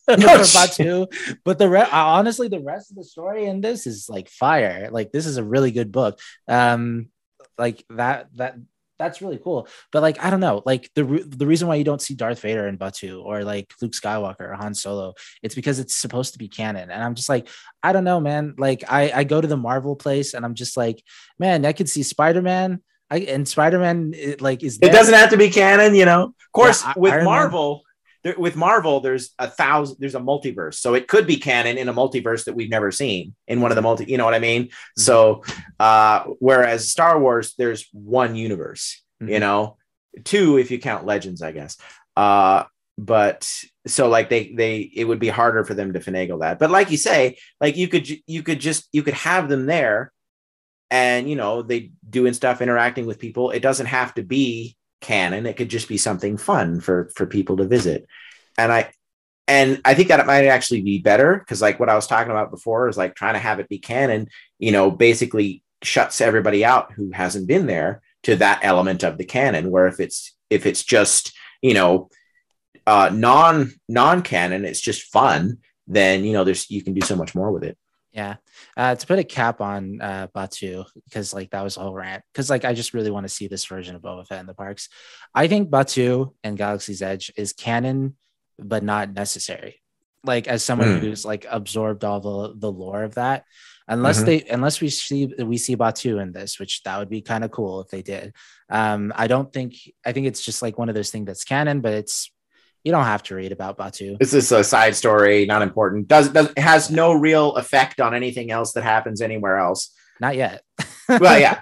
[0.08, 0.58] No for.
[0.58, 1.38] Batuu.
[1.44, 4.88] But the re- uh, honestly, the rest of the story in this is like fire.
[4.90, 6.18] Like this is a really good book.
[6.48, 7.08] Um,
[7.58, 8.56] like that that
[8.98, 9.68] that's really cool.
[9.92, 12.40] But like I don't know, like the re- the reason why you don't see Darth
[12.40, 16.38] Vader in Batuu or like Luke Skywalker or Han Solo, it's because it's supposed to
[16.38, 16.90] be canon.
[16.90, 17.48] And I'm just like,
[17.82, 18.54] I don't know, man.
[18.58, 21.02] Like I I go to the Marvel place and I'm just like,
[21.38, 22.82] man, I could see Spider Man.
[23.10, 26.24] I and Spider Man like is It doesn't have to be canon, you know.
[26.24, 27.82] Of course, Yeah, with Iron Marvel,
[28.24, 29.98] there, with Marvel, there's a thousand.
[30.00, 33.34] There's a multiverse, so it could be canon in a multiverse that we've never seen
[33.46, 34.04] in one of the multi.
[34.06, 34.64] You know what I mean?
[34.64, 35.00] Mm-hmm.
[35.00, 35.44] So,
[35.78, 39.02] uh, whereas Star Wars, there's one universe.
[39.20, 39.40] You Mhm.
[39.40, 39.76] know,
[40.24, 41.76] two if you count Legends, I guess.
[42.16, 42.64] Uh,
[42.98, 43.48] but
[43.86, 46.58] so like they they it would be harder for them to finagle that.
[46.58, 50.12] But like you say, like you could you could just you could have them there
[50.90, 55.46] and you know they doing stuff interacting with people it doesn't have to be canon.
[55.46, 58.06] It could just be something fun for for people to visit.
[58.58, 58.90] And i
[59.48, 62.30] and i think that it might actually be better because like what i was talking
[62.30, 64.26] about before is like trying to have it be canon
[64.58, 69.24] you know basically shuts everybody out who hasn't been there to that element of the
[69.24, 72.08] canon where if it's if it's just you know
[72.86, 77.14] uh non non canon it's just fun then you know there's you can do so
[77.14, 77.76] much more with it
[78.16, 78.36] Yeah.
[78.78, 82.22] Uh, to put a cap on uh, Batuu, because like that was a whole rant,
[82.32, 84.54] because like I just really want to see this version of Boba Fett in the
[84.54, 84.88] parks.
[85.34, 88.16] I think Batuu and Galaxy's Edge is canon,
[88.58, 89.82] but not necessary.
[90.24, 91.00] Like as someone Mm.
[91.00, 93.44] who's like absorbed all the the lore of that,
[93.86, 94.24] unless Mhm.
[94.26, 97.50] they unless we see we see Batuu in this, which that would be kind of
[97.50, 98.32] cool if they did.
[98.70, 99.74] Um, I don't think
[100.06, 102.32] I think it's just like one of those things that's canon, but it's
[102.86, 104.16] you don't have to read about Batuu.
[104.18, 106.06] This is a side story, not important.
[106.06, 109.92] Does does has no real effect on anything else that happens anywhere else.
[110.20, 110.62] Not yet.
[111.08, 111.60] Well, yeah,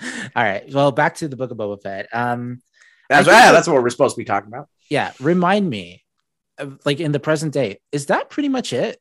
[0.36, 0.64] All right.
[0.72, 2.08] Well, back to the Book of Boba Fett.
[2.12, 2.60] Um,
[3.08, 4.68] that's I think yeah, that- that's what we're supposed to be talking about.
[4.88, 5.12] yeah.
[5.20, 6.04] Remind me,
[6.84, 8.98] like in the present day, is that pretty much it?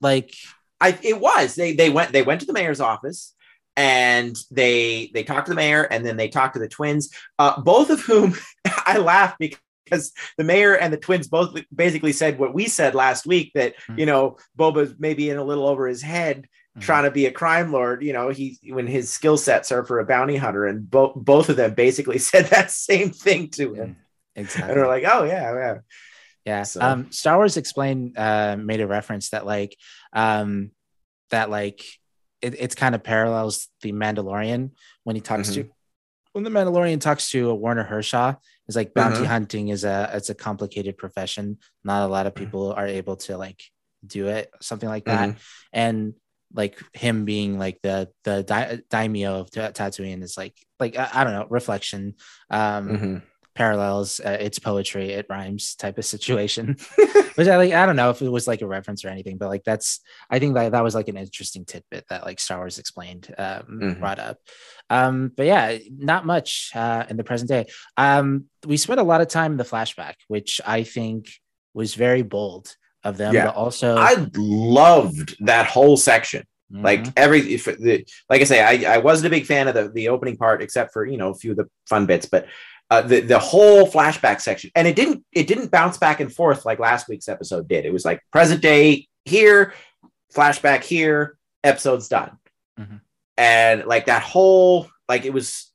[0.00, 0.34] Like,
[0.80, 3.34] I it was they they went they went to the mayor's office
[3.76, 7.60] and they they talked to the mayor and then they talked to the twins, uh,
[7.60, 8.34] both of whom
[8.86, 9.58] I laughed because
[9.90, 13.98] the mayor and the twins both basically said what we said last week that Mhm.
[13.98, 16.82] you know Boba's maybe in a little over his head Mhm.
[16.82, 19.98] trying to be a crime lord you know he when his skill sets are for
[20.00, 23.96] a bounty hunter and both both of them basically said that same thing to him
[24.36, 24.70] exactly.
[24.72, 25.78] and we're like oh yeah yeah
[26.46, 26.62] Yeah.
[26.62, 29.76] So- Um, Star Wars Explained uh, made a reference that like
[30.14, 30.70] um,
[31.30, 31.84] that like
[32.40, 34.70] it, it's kind of parallels the Mandalorian
[35.04, 35.62] when he talks Mm-hmm.
[35.68, 35.74] to
[36.32, 38.36] when the Mandalorian talks to a Werner Herzog.
[38.68, 39.26] Is like bounty Mhm.
[39.26, 41.58] hunting is a it's a complicated profession.
[41.84, 42.28] Not a lot Mm-hmm.
[42.28, 43.60] of people are able to like
[44.06, 45.38] do it, something like that.
[45.72, 46.14] And
[46.54, 51.24] like him being like the the daimyo of Ta- Tatooine is like like I, I
[51.24, 52.14] don't know reflection.
[52.50, 53.22] Um, Mhm.
[53.58, 56.76] Parallels uh, it's poetry it rhymes type of situation
[57.34, 59.48] which i like i don't know if it was like a reference or anything but
[59.48, 59.98] like that's
[60.30, 63.64] i think that that was like an interesting tidbit that like star wars explained um
[63.68, 63.98] Mhm.
[63.98, 64.36] brought up
[64.90, 65.76] um but yeah
[66.12, 67.66] not much uh in the present day
[67.96, 71.28] um we spent a lot of time in the flashback which i think
[71.74, 72.66] was very bold
[73.02, 73.46] of them Yeah.
[73.46, 77.12] but also i loved that whole section like Mhm.
[77.16, 80.08] every if the like i say i i wasn't a big fan of the the
[80.14, 82.44] opening part except for you know a few of the fun bits but
[82.90, 84.70] uh, the the whole flashback section.
[84.74, 87.84] And it didn't it didn't bounce back and forth like last week's episode did.
[87.84, 89.74] It was like present day here
[90.34, 92.38] flashback here episode's done.
[92.78, 93.00] Mhm.
[93.36, 95.72] and like that whole like it was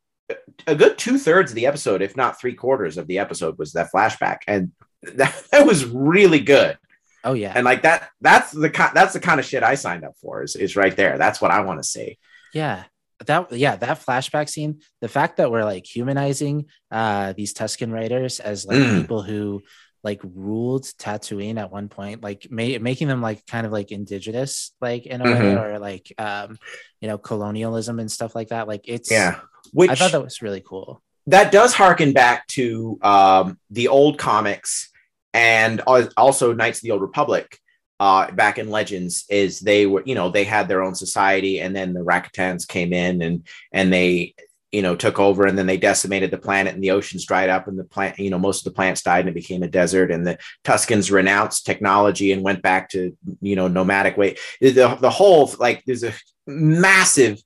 [0.65, 3.89] a good two-thirds of the episode if not three quarters of the episode was that
[3.93, 4.37] flashback.
[4.47, 4.71] And
[5.03, 6.77] that, that was really good.
[7.25, 7.51] Oh yeah.
[7.55, 10.55] And like that that's the that's the kind of shit i signed up for is,
[10.55, 11.17] is right there.
[11.17, 12.17] That's what i want to see.
[12.53, 12.83] Yeah.
[13.25, 18.39] That yeah, that flashback scene, the fact that we're like humanizing uh these Tusken Raiders
[18.39, 19.01] as like Mm.
[19.01, 19.61] people who
[20.03, 24.71] like ruled Tatooine at one point, like ma- making them like kind of like indigenous,
[24.81, 25.63] like in a way, Mhm.
[25.63, 26.57] or like um,
[26.99, 28.67] you know, colonialism and stuff like that.
[28.67, 29.39] Like it's yeah
[29.71, 31.01] which I thought that was really cool.
[31.27, 34.91] that does harken back to um, the old comics
[35.33, 35.79] and
[36.17, 37.57] also Knights of the Old Republic.
[38.03, 41.73] Uh, back in Legends, is they were you know they had their own society, and
[41.73, 44.35] then the Rakatans came in and and they
[44.73, 47.65] you know took over, and then they decimated the planet, and the oceans dried up,
[47.69, 50.11] and the plant you know most of the plants died, and it became a desert,
[50.11, 54.35] and the Tuskens renounced technology and went back to you know nomadic way.
[54.59, 56.11] The the whole like there's a
[56.45, 57.41] massive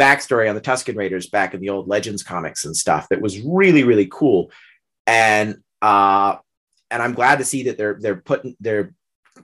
[0.00, 3.42] backstory on the Tusken Raiders back in the old Legends comics and stuff that was
[3.42, 4.50] really really cool,
[5.06, 6.36] and uh,
[6.90, 8.94] and I'm glad to see that they're they're putting they're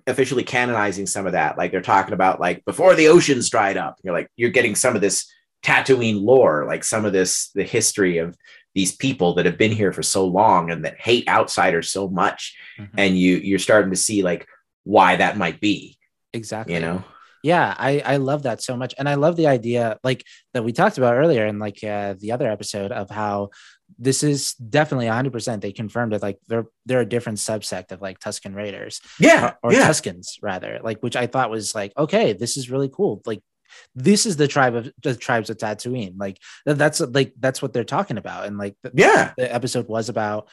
[0.07, 1.57] officially canonizing some of that.
[1.59, 3.99] Like they're talking about like before the oceans dried up.
[4.03, 5.31] You're like you're getting some of this
[5.65, 8.37] Tatooine lore, like some of this the history of
[8.75, 12.57] these people that have been here for so long and that hate outsiders so much,
[12.79, 12.89] Mhm.
[12.99, 14.47] and you you're starting to see like
[14.85, 15.97] why that might be.
[16.35, 17.05] exactly You know,
[17.45, 20.73] yeah i i love that so much and i love the idea like that we
[20.73, 23.51] talked about earlier in like uh, the other episode of how
[23.99, 28.19] this is definitely 100% they confirmed it like they're they're a different subsect of like
[28.19, 32.33] tusken raiders yeah, or, or yeah, tuskens rather like which i thought was like okay
[32.33, 33.41] this is really cool like
[33.95, 36.15] this is the tribe of the tribes of Tatooine.
[36.17, 39.33] Like that's like that's what they're talking about, and like the, yeah.
[39.37, 40.49] the episode was about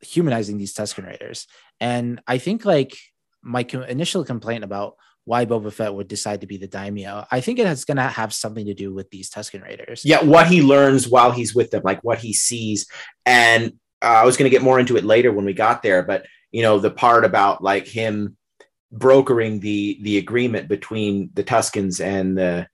[0.00, 1.46] humanizing these Tusken Raiders.
[1.80, 2.96] And I think like
[3.42, 7.40] my co- initial complaint about why Boba Fett would decide to be the daimyo, I
[7.40, 10.02] think it is going to have something to do with these Tusken Raiders.
[10.04, 12.86] yeah what he learns while he's with them like what he sees.
[13.26, 16.02] And uh, i was going to get more into it later when we got there
[16.02, 18.36] but you know the part about like him
[18.90, 22.66] brokering the the agreement between the tuskens and the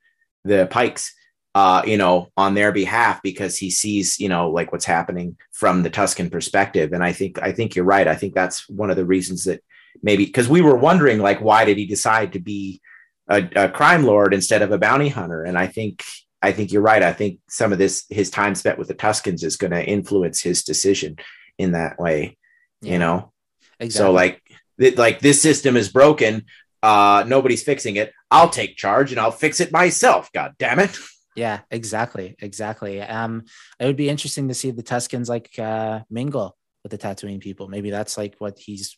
[0.44, 1.12] the pikes
[1.54, 5.82] uh you know on their behalf because he sees you know like what's happening from
[5.82, 6.92] the tusken perspective.
[6.92, 8.06] And i think i think you're right.
[8.08, 9.62] I think that's one of the reasons that
[10.02, 12.80] maybe because we were wondering like why did he decide to be
[13.28, 16.02] a, a crime lord instead of a bounty hunter and i think
[16.42, 17.02] I think you're right.
[17.02, 20.40] I think some of this, his time spent with the Tuskens, is going to influence
[20.40, 21.16] his decision
[21.58, 22.36] in that way.
[22.82, 23.32] Yeah, You know,
[23.80, 24.06] exactly.
[24.06, 24.42] so like,
[24.78, 26.44] th- like this system is broken.
[26.82, 28.12] Uh, nobody's fixing it.
[28.30, 30.30] I'll take charge and I'll fix it myself.
[30.32, 30.96] God damn it!
[31.36, 33.00] yeah, exactly, exactly.
[33.00, 33.44] Um,
[33.80, 37.66] it would be interesting to see the Tuskens like uh, mingle with the Tatooine people.
[37.66, 38.96] Maybe that's like what he's.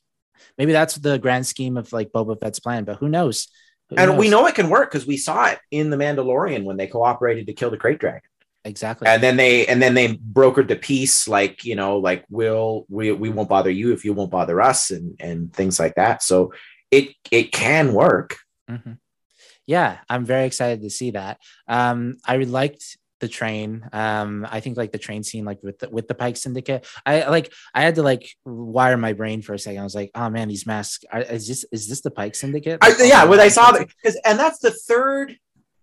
[0.57, 2.85] Maybe that's the grand scheme of like Boba Fett's plan.
[2.85, 3.49] But who knows?
[3.91, 6.77] Who And we know it can work because we saw it in the Mandalorian when
[6.77, 8.21] they cooperated to kill the Krayt Dragon.
[8.65, 9.09] exactly.
[9.09, 13.13] and then they and then they brokered the peace like you know like we'll we,
[13.13, 16.53] we won't bother you if you won't bother us and and things like that so
[16.91, 18.37] it it can work
[18.69, 18.99] Mhm.
[19.67, 21.39] Yeah, I'm very excited to see that.
[21.67, 23.89] Um, I liked the train.
[23.93, 26.87] Um, I think like the train scene, like with the, with the Pike Syndicate.
[27.05, 29.81] I like I had to like wire my brain for a second.
[29.81, 31.05] I was like, oh man, these masks.
[31.13, 32.79] Are, is this is this the Pike Syndicate?
[32.83, 35.37] I, Like, yeah when i saw are- that because and that's the third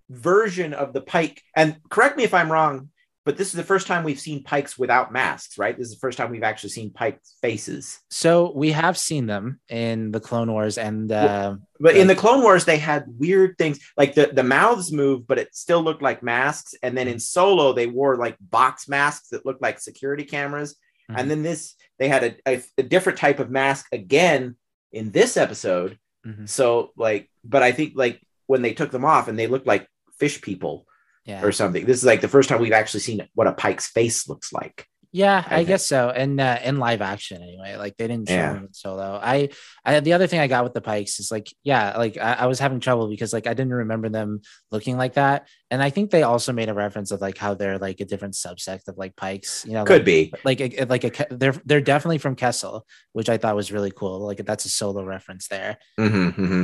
[0.10, 2.90] version of the pike and correct me if i'm wrong
[3.26, 6.00] but this is the first time we've seen pikes without masks right this is the
[6.00, 10.52] first time we've actually seen pike faces So we have seen them in the Clone
[10.52, 14.44] Wars, and uh, But in the Clone Wars, they had weird things like the, the
[14.44, 16.74] mouths moved, but it still looked like masks.
[16.82, 20.76] And then in Solo, they wore like box masks that looked like security cameras.
[21.10, 21.16] Mhm.
[21.18, 24.56] And then this, they had a, a, a different type of mask again
[24.92, 26.00] in this episode.
[26.26, 26.48] Mhm.
[26.48, 29.88] So, like, but I think like when they took them off and they looked like
[30.18, 30.88] fish people
[31.26, 33.88] yeah, or something, this is like the first time we've actually seen what a pike's
[33.88, 34.88] face looks like.
[35.12, 36.10] Yeah, I I, guess so.
[36.10, 38.54] And uh, in live action, anyway, like they didn't show Yeah.
[38.58, 39.18] him in solo.
[39.24, 39.48] I,
[39.86, 42.46] I, the other thing I got with the Pikes is like, yeah, like I, I
[42.48, 46.12] was having trouble because like I didn't remember them looking like that, and I think
[46.12, 49.16] they also made a reference of like how they're like a different subsect of like
[49.16, 49.64] Pikes.
[49.66, 50.34] You know, Could like, be.
[50.44, 54.20] like a, like a they're they're definitely from Kessel, which I thought was really cool.
[54.20, 55.78] Like that's a solo reference there.
[55.98, 56.64] hmm hmm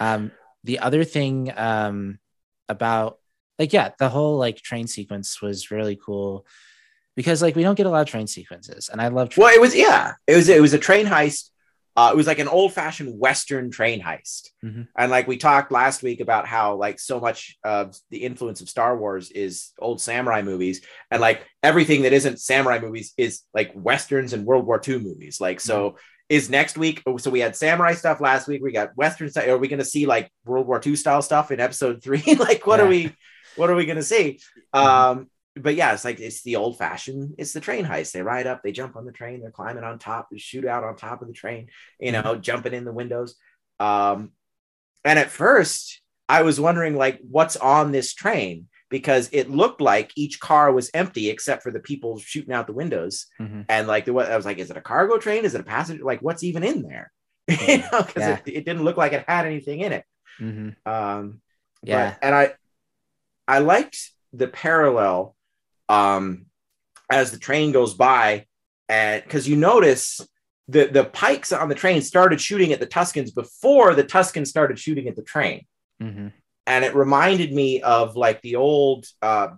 [0.00, 0.30] Um,
[0.62, 2.18] the other thing um,
[2.66, 3.18] about
[3.58, 6.46] like yeah, the whole like train sequence was really cool
[7.16, 9.28] because like we don't get a lot of train sequences, and I love.
[9.30, 11.50] Train- Well, it was yeah, it was it was a train heist.
[11.96, 14.88] Uh, it was like an old fashioned Western train heist, Mhm.
[14.98, 18.68] and like we talked last week about how like so much of the influence of
[18.68, 20.80] Star Wars is old samurai movies,
[21.12, 25.40] and like everything that isn't samurai movies is like westerns and World War II movies.
[25.40, 25.96] Like so.
[26.30, 27.02] Is next week?
[27.18, 28.62] So we had samurai stuff last week.
[28.62, 29.46] We got Western stuff.
[29.46, 32.22] Are we going to see like World War II style stuff in episode three?
[32.38, 33.14] like, what are we?
[33.56, 34.40] What are we going to see?
[34.72, 38.12] Um, but yeah, it's like it's the old fashioned, it's the train heist.
[38.12, 40.82] They ride up, they jump on the train, they're climbing on top, they shoot out
[40.84, 41.68] on top of the train,
[42.00, 43.36] you know, jumping in the windows.
[43.78, 44.32] Um,
[45.04, 50.12] and at first, I was wondering like what's on this train because it looked like
[50.16, 53.26] each car was empty except for the people shooting out the windows.
[53.40, 53.66] Mhm.
[53.68, 55.44] And like the what I was like, is it a cargo train?
[55.44, 56.04] Is it a passenger?
[56.04, 57.12] Like, what's even in there?
[57.48, 58.38] you know, because Yeah.
[58.46, 60.04] it, it didn't look like it had anything in it.
[60.40, 60.74] Mhm.
[60.86, 61.40] Um,
[61.82, 62.10] Yeah.
[62.10, 62.54] but, and I,
[63.46, 65.36] I liked the parallel,
[65.88, 66.46] um,
[67.10, 68.46] as the train goes by,
[68.88, 70.20] and because you notice
[70.68, 74.78] the the pikes on the train started shooting at the Tuskens before the Tuskens started
[74.78, 75.66] shooting at the train,
[76.02, 76.32] Mhm.
[76.66, 79.48] and it reminded me of like the old uh,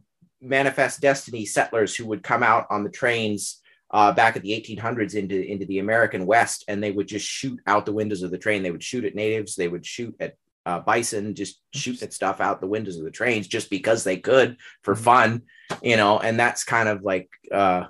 [0.40, 3.62] Manifest Destiny settlers who would come out on the trains.
[3.88, 7.60] Uh, back at the 1800s into into the American West, and they would just shoot
[7.68, 8.64] out the windows of the train.
[8.64, 9.54] They would shoot at natives.
[9.54, 10.34] They would shoot at
[10.66, 14.18] uh, bison, just shoot at stuff out the windows of the trains just because they
[14.18, 14.98] could for Mhm.
[14.98, 15.42] fun,
[15.82, 16.18] you know.
[16.18, 17.86] And that's kind of like uh,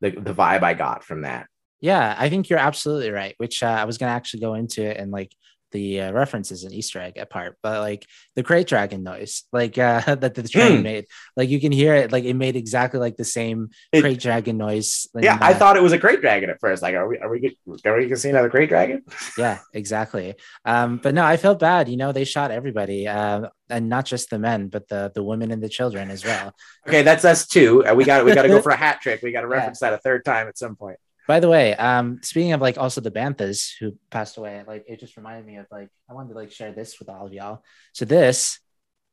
[0.00, 1.46] the the vibe I got from that.
[1.80, 3.34] Yeah, I think you're absolutely right.
[3.38, 5.32] Which uh, I was gonna actually go into it and like
[5.72, 8.06] the uh, reference is an Easter egg apart, but like
[8.36, 10.82] the krayt dragon noise, like uh, that the train Hmm.
[10.82, 11.06] made,
[11.36, 14.56] like you can hear it, like it made exactly like the same It- krayt dragon
[14.56, 15.06] noise.
[15.14, 16.82] Yeah, I thought it was a krayt dragon at first.
[16.82, 19.02] Like, are we are we get- are we gonna see another krayt dragon?
[19.38, 20.34] yeah, exactly.
[20.64, 21.88] Um, but no, I felt bad.
[21.88, 25.50] You know, they shot everybody, uh, and not just the men, but the the women
[25.50, 26.52] and the children as well.
[26.88, 27.84] Okay, that's us too.
[27.86, 29.22] Uh, We got we got to go for a hat trick.
[29.22, 29.54] We got to Yeah.
[29.54, 30.98] reference that a third time at some point.
[31.30, 34.98] By the way, um, speaking of like also the Banthas who passed away, like it
[34.98, 37.62] just reminded me of like I wanted to like share this with all of y'all.
[37.92, 38.58] So this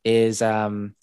[0.03, 0.95] is um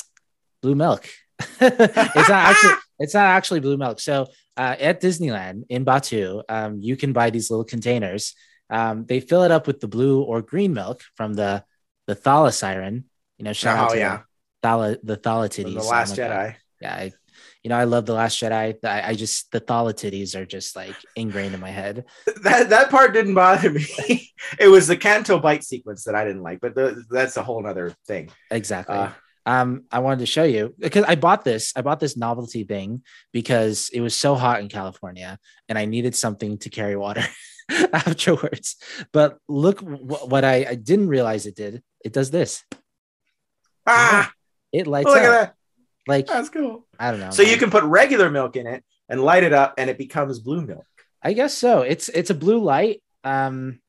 [0.61, 1.09] blue milk.
[1.61, 4.01] it's not actually it's not actually blue milk.
[4.01, 8.35] So uh, at Disneyland in Batuu, um, you can buy these little containers.
[8.69, 11.63] Um, they fill it up with the blue or green milk from the
[12.09, 13.05] the Thala-siren.
[13.39, 14.23] You know, shout out Oh to yeah,
[14.63, 15.75] the Thala the Thala titties.
[15.75, 16.57] the Last Jedi.
[16.81, 17.13] yeah I,
[17.65, 18.77] you know i love the last jedi.
[18.85, 22.05] I, I just the thala titties are just like ingrained in my head.
[22.43, 24.31] That that part didn't bother me.
[24.61, 27.67] it was the Canto Bight sequence that I didn't like, but the, that's a whole
[27.67, 28.31] other thing.
[28.51, 28.97] exactly.
[28.97, 29.11] Uh,
[29.47, 33.03] um i wanted to show you because i bought this i bought this novelty thing
[33.31, 35.39] because it was so hot in california
[35.69, 37.23] and i needed something to carry water
[37.93, 38.77] afterwards.
[39.13, 41.83] But look wh- what I, I didn't realize it did.
[42.05, 42.63] It does this.
[43.87, 44.33] Ah,
[44.73, 45.25] it lights look up.
[45.25, 45.55] at that.
[46.07, 46.87] Like That's cool.
[46.99, 49.75] i don't know So you can put regular milk in it and light it up,
[49.79, 50.87] and it becomes blue milk.
[51.23, 51.81] I guess so.
[51.83, 53.03] It's it's a blue light.
[53.23, 53.81] Um,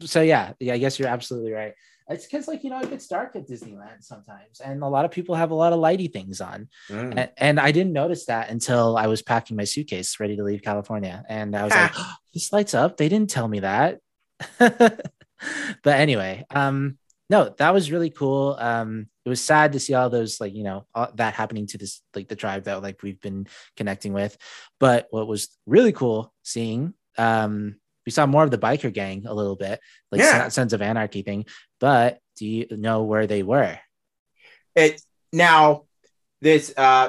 [0.00, 1.72] so yeah, yeah, I guess you're absolutely right.
[2.08, 5.10] It's because like you know it gets dark at Disneyland sometimes, and a lot of
[5.10, 7.14] people have a lot of lighty things on, Mm.
[7.18, 10.62] and, and I didn't notice that until I was packing my suitcase ready to leave
[10.62, 11.92] California, and I was like,
[12.34, 13.98] "This lights up." They didn't tell me that.
[14.58, 15.00] but
[15.84, 16.98] anyway, um,
[17.28, 18.56] no, that was really cool.
[18.58, 21.78] Um, it was sad to see all those like you know all that happening to
[21.78, 23.46] this like the tribe that like we've been
[23.76, 24.36] connecting with.
[24.78, 29.34] But what was really cool seeing, um, we saw more of the biker gang a
[29.34, 29.80] little bit,
[30.12, 30.48] like Yeah.
[30.48, 31.46] Sons of Anarchy thing.
[31.80, 33.78] But do you know where they were?
[34.74, 35.00] it
[35.32, 35.84] now
[36.42, 37.08] this uh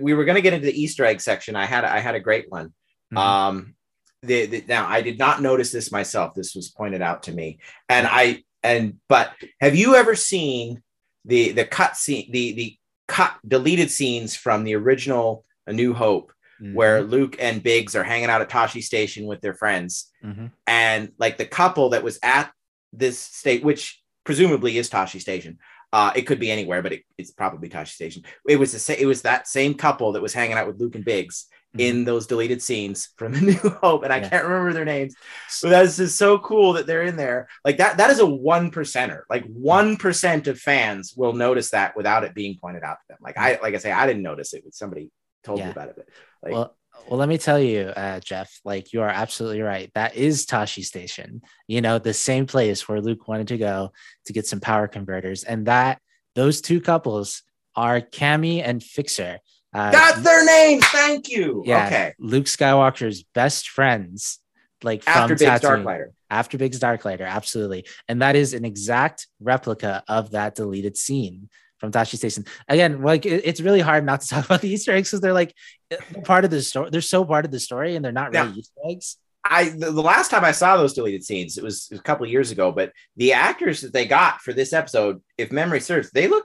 [0.00, 2.20] we were going to get into the easter egg section i had i had a
[2.20, 2.72] great one
[3.12, 3.18] Mhm.
[3.18, 3.74] um
[4.22, 7.58] the, the now i did not notice this myself this was pointed out to me
[7.88, 10.82] and i and but have you ever seen
[11.24, 16.32] the the cut scene the the cut deleted scenes from the original a new hope
[16.60, 16.74] Mhm.
[16.74, 20.50] where luke and biggs are hanging out at tosche station with their friends Mhm.
[20.66, 22.50] and like the couple that was at
[22.92, 25.58] this state, which presumably is Tosche Station.
[25.92, 28.22] Uh, it could be anywhere, but it, it's probably Tosche Station.
[28.48, 30.94] It was the sa- it was that same couple that was hanging out with Luke
[30.94, 31.46] and Biggs
[31.76, 34.24] in those deleted scenes from The New Hope, and I Mm-hmm.
[34.24, 34.28] Yeah.
[34.30, 35.14] can't remember their names.
[35.62, 37.48] But that's just so cool that they're in there.
[37.64, 37.98] Like that.
[37.98, 39.22] That is a one percenter.
[39.28, 43.18] Like one percent of fans will notice that without it being pointed out to them.
[43.20, 44.62] Like I like I say, I didn't notice it.
[44.64, 45.10] But somebody
[45.44, 45.96] told me about it.
[45.96, 46.06] But,
[46.42, 46.74] like, well,
[47.08, 48.60] well, let me tell you, uh, Jeff.
[48.64, 49.90] Like you are absolutely right.
[49.94, 51.42] That is Tosche Station.
[51.66, 53.92] You know, the same place where Luke wanted to go
[54.26, 56.00] to get some power converters, and that
[56.34, 57.42] those two couples
[57.76, 59.38] are Camie and Fixer.
[59.74, 60.84] Uh, that's their names.
[60.86, 61.62] Thank you.
[61.66, 62.14] yeah, Okay.
[62.18, 64.38] Luke Skywalker's best friends,
[64.82, 65.84] like from After Biggs Tatooine.
[65.84, 66.06] Darklighter.
[66.30, 67.86] after Biggs Darklighter, absolutely.
[68.08, 71.48] And that is an exact replica of that deleted scene
[71.78, 72.44] from Tosche Station.
[72.68, 75.32] Again, like it- it's really hard not to talk about the Easter eggs because they're
[75.34, 75.54] like
[75.90, 76.88] they're part of the story.
[76.90, 78.54] They're so part of the story, and they're not really Yeah.
[78.56, 79.16] Easter eggs.
[79.44, 82.02] I the, the last time I saw those deleted scenes, it was, it was a
[82.02, 82.72] couple of years ago.
[82.72, 86.44] But the actors that they got for this episode, if memory serves, they look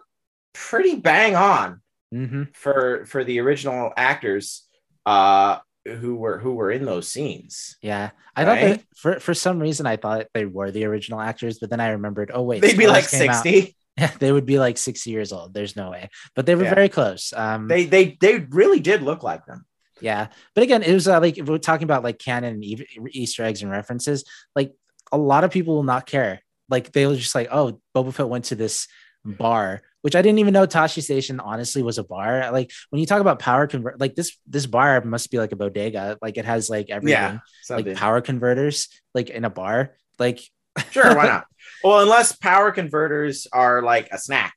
[0.53, 1.81] pretty bang on
[2.13, 4.67] hmm for for the original actors
[5.05, 7.75] uh who were who were in those scenes.
[7.81, 8.77] Yeah, I thought Right?
[8.77, 11.89] that for for some reason I thought they were the original actors, but then I
[11.89, 13.43] remembered, oh wait, They'd be like spoilers came out.
[13.43, 13.75] sixty.
[13.97, 15.53] Yeah, they would be like sixty years old.
[15.53, 16.73] There's no way, but they were Yeah.
[16.73, 17.31] very close.
[17.35, 19.65] Um, They they they really did look like them.
[20.01, 22.87] Yeah, but again, it was uh, like if we're talking about like canon and e-
[23.11, 24.23] Easter eggs and references.
[24.55, 24.71] Like
[25.11, 26.41] a lot of people will not care.
[26.69, 28.87] Like they were just like, "Oh, Boba Fett went to this
[29.23, 32.51] bar," which I didn't even know Tosche Station honestly was a bar.
[32.51, 35.55] Like when you talk about power convert, like this this bar must be like a
[35.55, 36.17] bodega.
[36.21, 37.87] Like it has like everything, Yeah, something.
[37.87, 39.95] like power converters, like in a bar.
[40.19, 40.39] Like
[40.91, 41.47] sure, why not?
[41.83, 44.53] Well, unless power converters are like a snack.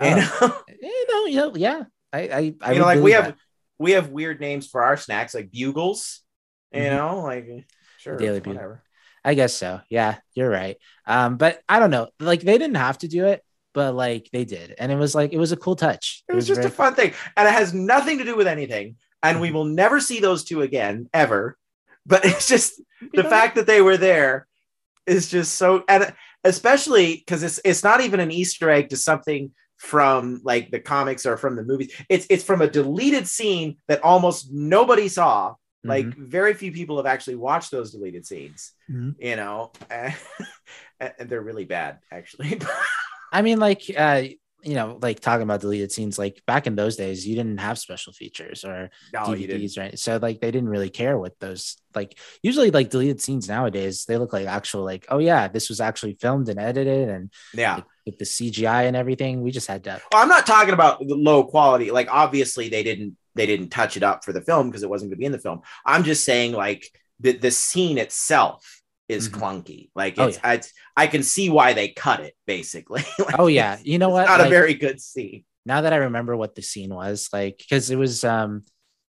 [0.00, 0.64] You Oh.
[0.70, 0.74] know,
[1.28, 1.84] you know, yeah.
[2.12, 3.36] I I, I you know, like we believe have
[3.78, 6.20] we have weird names for our snacks, like bugles.
[6.72, 6.96] You Mhm.
[6.96, 7.48] know, like
[7.98, 8.54] sure, Daily Bugle.
[8.54, 8.82] whatever.
[9.24, 9.80] I guess so.
[9.88, 10.76] Yeah, you're right.
[11.06, 12.08] Um, but I don't know.
[12.18, 13.42] Like they didn't have to do it,
[13.74, 16.22] but like they did, and it was like it was a cool touch.
[16.28, 18.96] It was just a fun thing, and it has nothing to do with anything.
[19.22, 21.56] And we will never see those two again ever.
[22.04, 22.80] But it's just
[23.14, 23.30] the know?
[23.30, 24.46] fact that they were there
[25.06, 26.12] is just so, and
[26.44, 31.26] especially because it's it's not even an Easter egg to something from like the comics
[31.26, 31.92] or from the movies.
[32.08, 35.54] It's it's from a deleted scene that almost nobody saw.
[35.84, 36.28] Like Mhm.
[36.28, 39.16] very few people have actually watched those deleted scenes Mhm.
[39.18, 40.14] you know and,
[41.00, 42.60] and and they're really bad actually.
[43.32, 44.22] I mean, like, uh,
[44.64, 47.78] you know, like talking about deleted scenes, like back in those days, you didn't have
[47.78, 49.20] special features or no.
[49.22, 49.98] DVDs, right?
[49.98, 54.18] So like they didn't really care what those like usually like deleted scenes nowadays, they
[54.18, 57.76] look like actual like, oh yeah, this was actually filmed and edited and Yeah.
[57.76, 59.42] like, with the CGI and everything.
[59.42, 61.90] We just had to Well, I'm not talking about the low quality.
[61.90, 65.10] Like obviously they didn't they didn't touch it up for the film because it wasn't
[65.10, 65.62] going to be in the film.
[65.84, 66.86] I'm just saying like
[67.18, 68.81] the the scene itself
[69.12, 69.38] is Mhm.
[69.38, 69.90] clunky.
[69.94, 73.04] Like Oh, it's, it's I can see why they cut it basically.
[73.18, 73.78] Like, Oh yeah.
[73.82, 74.26] You know what?
[74.26, 75.44] Not a very good scene.
[75.64, 78.64] now that I remember what the scene was, like because it was um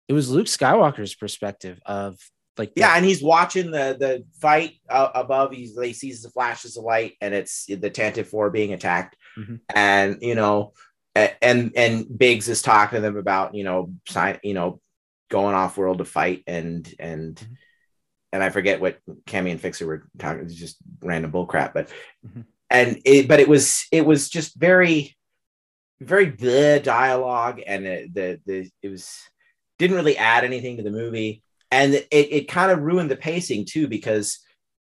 [0.07, 2.19] it was Luke Skywalker's perspective of
[2.57, 5.51] like the- Yeah, and he's watching the the fight uh, above.
[5.53, 9.15] He's he sees the flashes of light, and it's the Tantive Four being attacked.
[9.39, 9.61] Mhm.
[9.73, 10.73] And you know,
[11.15, 14.79] and and Biggs is talking to them about you know, sign you know,
[15.31, 17.55] going off world to fight, and and Mhm.
[18.33, 20.41] And I forget what Camie and Fixer were talking.
[20.41, 21.89] It was just random bull crap, but
[22.27, 22.45] Mhm.
[22.69, 25.15] and it but it was it was just very
[26.01, 29.17] very the dialogue and it, the the it was
[29.79, 33.63] didn't really add anything to the movie and it, it kind of ruined the pacing
[33.65, 34.39] too because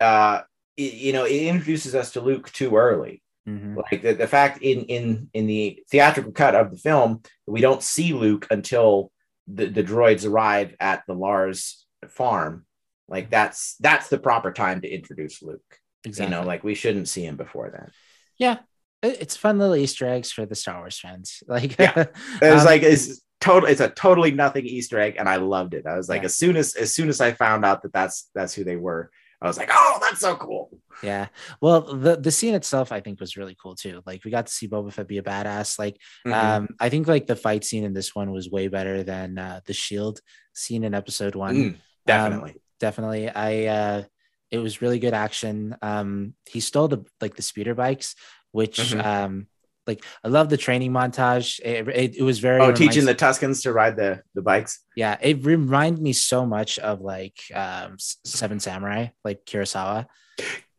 [0.01, 0.41] uh
[0.77, 3.77] it, you know it introduces us to luke too early Mhm.
[3.77, 7.83] like the, the fact in in in the theatrical cut of the film we don't
[7.83, 9.11] see luke until
[9.47, 12.67] the, the droids arrive at the lars farm
[13.09, 16.35] like that's that's the proper time to introduce luke exactly.
[16.35, 17.91] you know like we shouldn't see him before then
[18.39, 18.59] yeah,
[19.03, 21.43] it's fun little Easter eggs for the Star Wars fans.
[21.49, 22.05] Like Yeah.
[22.43, 23.69] It was Um, like it's total.
[23.69, 25.87] It's a totally nothing Easter egg, and I loved it.
[25.87, 26.27] I was like, Yeah.
[26.27, 29.11] as soon as as soon as I found out that that's that's who they were,
[29.43, 30.71] I was like, oh, that's so cool.
[31.03, 31.27] Yeah.
[31.61, 34.03] Well, the the scene itself I think was really cool too.
[34.07, 35.79] Like we got to see Boba Fett be a badass.
[35.81, 36.33] Like Mhm.
[36.35, 39.61] um I think like the fight scene in this one was way better than uh,
[39.67, 40.21] the shield
[40.55, 41.55] scene in episode 1.
[41.57, 42.55] Mm, definitely.
[42.81, 43.29] Definitely.
[43.29, 44.03] I uh
[44.51, 45.77] it was really good action.
[45.83, 48.15] Um he stole the like the speeder bikes
[48.53, 49.05] which Mhm.
[49.05, 49.47] um
[49.87, 51.61] like I love the training montage.
[51.61, 54.81] It, it, it was very oh, teaching the Tuskens to ride the the bikes.
[54.97, 60.07] yeah, it reminded me so much of like um Seven Samurai, like Kurosawa.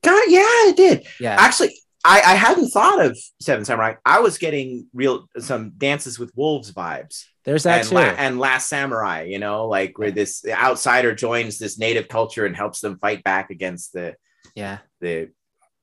[0.03, 1.07] God, yeah, it did.
[1.19, 1.35] Yeah.
[1.39, 1.75] Actually,
[2.05, 3.95] I, I hadn't thought of Seven Samurai.
[4.05, 7.25] I was getting real some dances with wolves vibes.
[7.49, 7.95] There's that and, too.
[7.95, 12.55] la- and Last Samurai, you know, like where this outsider joins this native culture and
[12.55, 14.15] helps them fight back against the
[14.53, 14.77] yeah.
[15.01, 15.31] the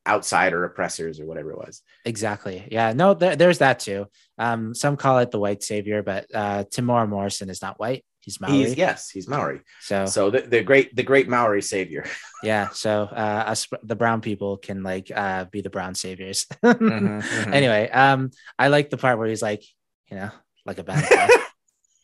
[0.06, 1.82] outsider oppressors or whatever it was.
[2.04, 2.68] Exactly.
[2.70, 2.92] Yeah.
[2.92, 4.06] No, there, there's that too.
[4.38, 8.04] Um, some call it the white savior, but uh, Temuera Morrison is not white.
[8.20, 8.58] He's Maori.
[8.58, 9.62] He's yes, he's Maori.
[9.80, 12.06] so So the, the great the great Maori savior.
[12.44, 12.68] yeah.
[12.68, 16.46] So uh, us, the brown people can like uh, be the brown saviors.
[16.62, 19.64] Mhm, Anyway, um, I like the part where he's like,
[20.12, 20.30] you know,
[20.66, 21.28] like a bad guy,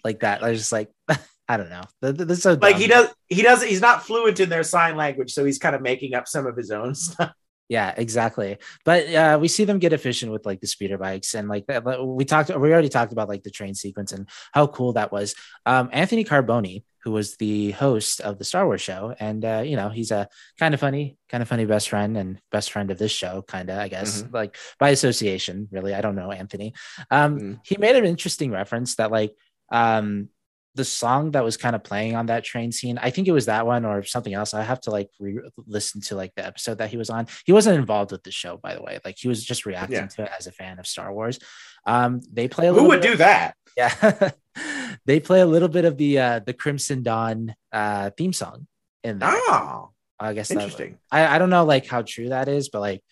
[0.05, 0.42] like that.
[0.42, 0.90] I was just like,
[1.48, 1.82] I don't know.
[2.03, 4.62] Th- th- This is so Like he does he does he's not fluent in their
[4.62, 7.32] sign language, so he's kind of making up some of his own stuff.
[7.68, 8.59] Yeah, exactly.
[8.84, 11.84] But uh, we see them get efficient with like the speeder bikes and like that.
[12.05, 15.34] We talked, we already talked about like the train sequence and how cool that was.
[15.64, 19.76] Um, Anthony Carboni, who was the host of the Star Wars show, and uh, you
[19.76, 20.28] know he's a
[20.59, 23.70] kind of funny, kind of funny best friend and best friend of this show, kind
[23.70, 25.68] of I guess, like by association.
[25.70, 26.74] Really, I don't know Anthony.
[27.11, 27.61] Um, Mm.
[27.64, 29.34] He made an interesting reference that like
[29.73, 30.29] um,
[30.75, 33.45] the song that was kind of playing on that train scene i think it was
[33.47, 36.79] that one or something else i have to like re- listen to like the episode
[36.79, 39.29] that he was on he wasn't involved with the show by the way like he
[39.29, 40.07] was just reacting Yeah.
[40.07, 41.39] to it as a fan of star wars
[41.87, 43.55] um they play a Who would do that?
[43.77, 44.31] yeah
[45.05, 48.66] they play a little bit of the uh the crimson dawn uh theme song
[49.05, 50.99] in there Oh, i guess that- interesting.
[51.11, 53.03] I, I don't know like how true that is but like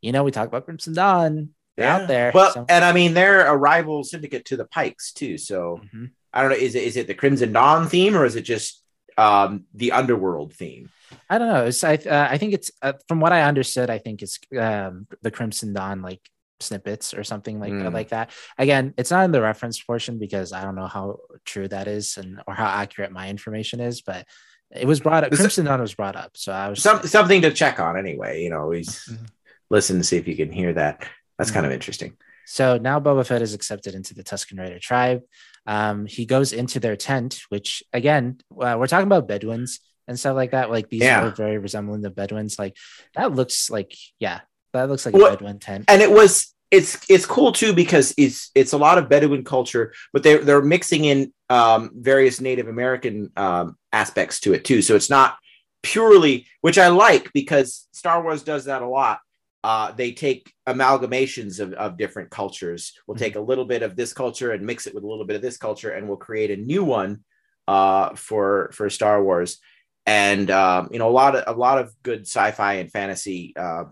[0.00, 3.14] you know we talk about crimson dawn they're out there Well, so- and I mean
[3.14, 5.38] they're a rival syndicate to the Pikes too.
[5.38, 6.10] So Mhm.
[6.32, 6.56] I don't know.
[6.56, 8.82] Is it is it the Crimson Dawn theme or is it just
[9.16, 10.90] um the underworld theme?
[11.30, 11.64] I don't know.
[11.66, 13.88] It's I uh, I think it's uh, from what I understood.
[13.90, 16.20] I think it's um, the Crimson Dawn like
[16.60, 17.92] snippets or something like Mm.
[17.92, 18.30] like that.
[18.58, 22.16] Again, it's not in the reference portion because I don't know how true that is
[22.16, 24.00] and or how accurate my information is.
[24.02, 24.26] But
[24.74, 25.30] it was brought up.
[25.32, 28.42] Crimson Dawn was brought up, so I was Some something to check on anyway.
[28.42, 29.26] You know, always Mhm.
[29.70, 31.06] listen to see if you can hear that.
[31.38, 31.74] That's kind of Mm-hmm.
[31.74, 32.16] interesting.
[32.46, 35.22] So now Boba Fett is accepted into the Tusken Raider tribe.
[35.66, 40.36] Um, he goes into their tent, which again, uh, we're talking about Bedouins and stuff
[40.36, 40.70] like that.
[40.70, 41.24] Like these Yeah.
[41.24, 42.58] are very resembling the Bedouins.
[42.58, 42.76] Like
[43.14, 44.40] that looks like, yeah,
[44.74, 45.86] that looks like What- a Bedouin tent.
[45.88, 49.94] and it was it's it's cool too because it's it's a lot of Bedouin culture,
[50.12, 54.82] but they're they're mixing in um, various Native American um, aspects to it too.
[54.82, 55.36] So it's not
[55.82, 59.20] purely, which I like because Star Wars does that a lot.
[59.64, 62.92] Uh, they take amalgamations of, of different cultures.
[63.06, 65.36] We'll take a little bit of this culture and mix it with a little bit
[65.36, 67.24] of this culture, and we'll create a new one
[67.66, 69.58] uh, for for Star Wars.
[70.04, 73.84] And um, you know, a lot of a lot of good sci-fi and fantasy uh,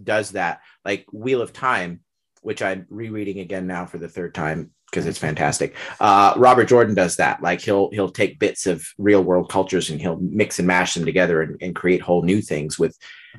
[0.00, 0.60] does that.
[0.84, 1.98] Like Wheel of Time,
[2.42, 5.74] which I'm rereading again now for the third time because it's fantastic.
[6.00, 7.42] Uh, Robert Jordan does that.
[7.42, 11.04] Like he'll he'll take bits of real world cultures and he'll mix and mash them
[11.04, 12.96] together and, and create whole new things with,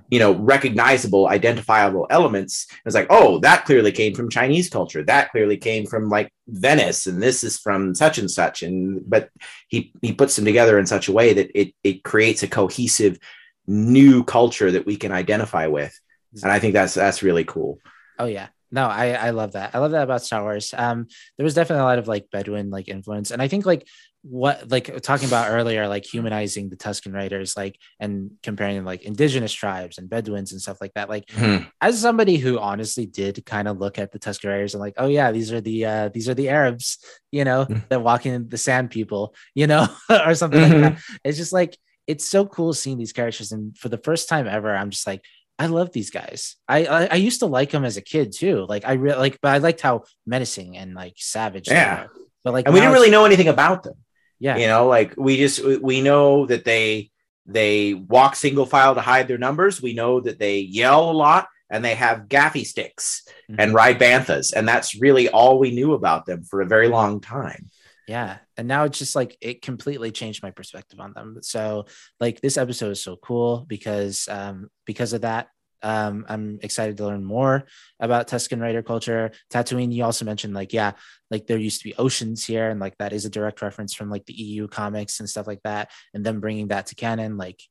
[0.10, 2.68] you know, recognizable, identifiable elements.
[2.86, 5.04] It's like, oh, that clearly came from Chinese culture.
[5.04, 8.62] That clearly came from like Venice, and this is from such and such.
[8.62, 9.30] And but
[9.68, 13.18] he he puts them together in such a way that it it creates a cohesive
[13.66, 16.00] new culture that we can identify with.
[16.44, 17.80] And I think that's that's really cool.
[18.20, 18.50] Oh yeah.
[18.72, 19.74] No, I I love that.
[19.74, 20.74] I love that about Star Wars.
[20.78, 21.08] Um,
[21.38, 23.88] there was definitely a lot of like Bedouin like influence, and I think like
[24.22, 29.54] what like talking about earlier, like humanizing the tusken Raiders, like and comparing like indigenous
[29.54, 31.08] tribes and Bedouins and stuff like that.
[31.10, 31.68] Like Mhm.
[31.82, 35.08] as somebody who honestly did kind of look at the tusken Raiders and like, oh
[35.08, 36.98] yeah, these are the uh these are the Arabs,
[37.32, 37.88] you know, Mhm.
[37.90, 41.00] that walking in the sand people, you know, or something like that.
[41.24, 44.76] It's just like it's so cool seeing these characters, and for the first time ever,
[44.76, 45.24] I'm just like.
[45.60, 46.56] I love these guys.
[46.68, 48.66] I, I I used to like them as a kid too.
[48.68, 51.66] Like I really like, but I liked how menacing and like savage.
[51.68, 52.04] they Yeah.
[52.04, 52.10] were.
[52.44, 53.96] But like, And we didn't really know anything about them.
[54.42, 54.56] Yeah.
[54.56, 57.12] you know like we just we know that they
[57.46, 61.50] they walk single file to hide their numbers we know that they yell a lot
[61.70, 63.56] and they have gaffi sticks Mhm.
[63.60, 67.20] and ride banthas and that's really all we knew about them for a very long
[67.20, 67.70] time
[68.10, 68.40] Yeah.
[68.58, 71.38] And now it's just like it completely changed my perspective on them.
[71.42, 71.86] So
[72.20, 75.50] like this episode is so cool because um because of that.
[75.84, 77.68] Um I'm excited to learn more
[78.00, 79.30] about Tusken Raider culture.
[79.54, 80.94] Tatooine, you also mentioned like, yeah,
[81.30, 84.10] like there used to be oceans here, and like that is a direct reference from
[84.10, 87.62] like the EU comics and stuff like that, and them bringing that to canon, like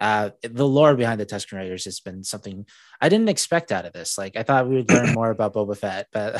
[0.00, 2.66] uh the lore behind the Tusken Raiders has been something
[3.00, 4.18] I didn't expect out of this.
[4.18, 6.34] Like I thought we would learn more about Boba Fett, but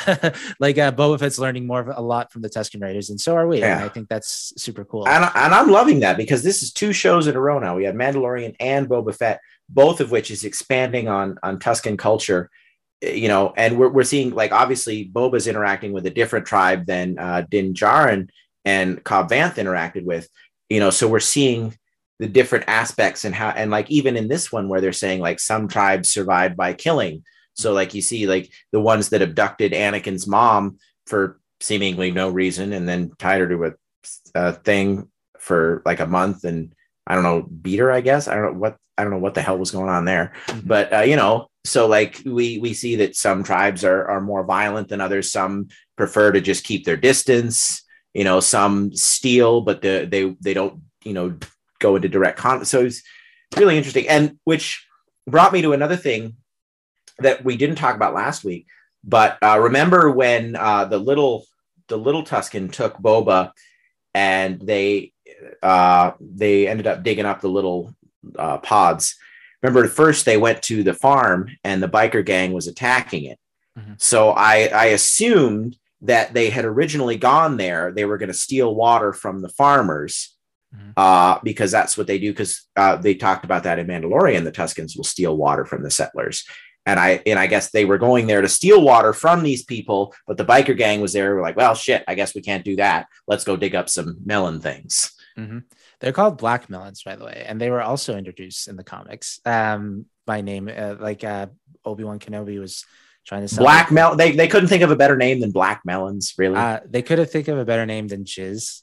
[0.58, 3.36] like uh, Boba Fett's learning more of a lot from the Tusken Raiders, and so
[3.36, 3.62] are we.
[3.62, 3.84] And Yeah.
[3.84, 5.06] I think that's super cool.
[5.08, 7.84] and, and i'm loving that because this is two shows in a row now we
[7.84, 12.50] have mandalorian and boba fett both of which is expanding on on tusken culture
[13.02, 17.18] you know and we're, we're seeing like obviously boba's interacting with a different tribe than
[17.18, 18.28] uh din Djarin
[18.64, 20.28] and cobb vanth interacted with
[20.68, 21.76] you know so we're seeing
[22.20, 25.40] the different aspects and how and like even in this one where they're saying like
[25.40, 27.24] some tribes survived by killing.
[27.54, 32.72] So like you see like the ones that abducted anakin's mom for seemingly no reason
[32.72, 33.72] and then tied her to a,
[34.34, 35.08] a thing
[35.38, 36.74] for like a month and
[37.06, 38.28] i don't know beat her i guess.
[38.28, 40.32] I don't know what i don't know what the hell was going on there.
[40.46, 40.66] Mhm.
[40.66, 44.44] but uh, you know so like we we see that some tribes are are more
[44.44, 45.32] violent than others.
[45.32, 47.82] Some prefer to just keep their distance
[48.14, 51.36] you know some steal but the, they they don't you know
[51.80, 53.02] go into direct conflict so it's
[53.56, 54.08] really interesting.
[54.08, 54.86] And which
[55.26, 56.36] brought me to another thing
[57.18, 58.66] that we didn't talk about last week
[59.04, 61.46] but uh, remember when uh, the little
[61.88, 63.52] the little tusken took boba
[64.14, 65.12] and they
[65.62, 67.94] uh, they ended up digging up the little
[68.38, 69.16] uh, pods.
[69.62, 73.38] Remember first they went to the farm and the biker gang was attacking it.
[73.76, 74.00] Mhm.
[74.00, 77.90] so i i assumed that they had originally gone there.
[77.90, 80.33] They were going to steal water from the farmers
[80.74, 80.92] Mhm.
[80.96, 84.52] uh, because that's what they do because uh, they talked about that in mandalorian the
[84.52, 86.44] tuskens will steal water from the settlers
[86.86, 90.14] and i and i guess they were going there to steal water from these people
[90.26, 92.76] but the biker gang was there We're like well shit i guess we can't do
[92.76, 95.64] that let's go dig up some melon things Mhm.
[95.98, 99.40] They're called black melons, by the way, and they were also introduced in the comics
[99.44, 100.68] um, by name.
[100.68, 101.46] Uh, like uh,
[101.84, 102.84] Obi Wan Kenobi was
[103.26, 105.80] trying to sell black melon they, they couldn't think of a better name than black
[105.84, 108.82] melons really Uh, they could have think of a better name than Jizz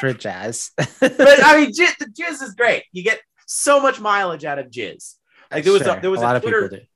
[0.00, 0.70] for Jazz.
[0.76, 2.84] but I mean, jizz, the jizz is great.
[2.92, 5.14] You get so much mileage out of jizz.
[5.50, 6.88] Like there was Sure, a, there was a, lot of Twitter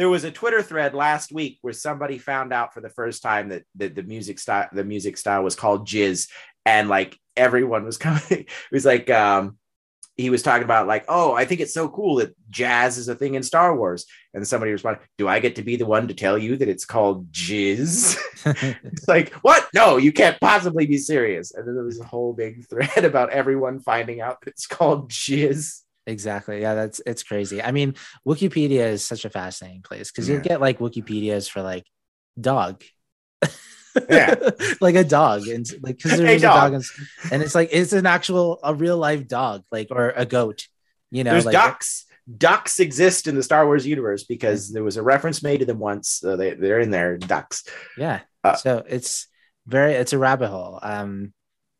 [0.00, 3.50] there was a Twitter thread last week where somebody found out for the first time
[3.50, 6.30] that, that the music style the music style was called jizz,
[6.64, 8.22] and like everyone was coming.
[8.30, 9.58] It was like um,
[10.20, 13.14] he was talking about like, oh, I think it's so cool that jazz is a
[13.14, 16.14] thing in Star Wars, and somebody responded, "Do I get to be the one to
[16.14, 18.18] tell you that it's called jizz?"
[18.84, 19.68] It's like, what?
[19.74, 21.52] No, you can't possibly be serious.
[21.52, 25.10] And then there was a whole big thread about everyone finding out that it's called
[25.10, 25.80] jizz.
[26.06, 26.60] Exactly.
[26.62, 27.62] Yeah, that's it's crazy.
[27.62, 27.94] I mean,
[28.26, 30.36] Wikipedia is such a fascinating place because Yeah.
[30.36, 31.84] you'll get like Wikipedias for like
[32.40, 32.82] dog.
[34.08, 34.34] Yeah.
[34.80, 36.72] like a dog and like because there's a dog.
[36.72, 40.24] dog and, and it's like it's an actual a real life dog like or a
[40.24, 40.66] goat
[41.10, 42.06] you know There's like ducks.
[42.38, 45.80] Ducks exist in the Star Wars universe because there was a reference made to them
[45.80, 46.08] once.
[46.08, 47.64] So they, they're in there, ducks.
[47.98, 49.26] yeah Uh, so it's
[49.66, 51.32] very it's a rabbit hole um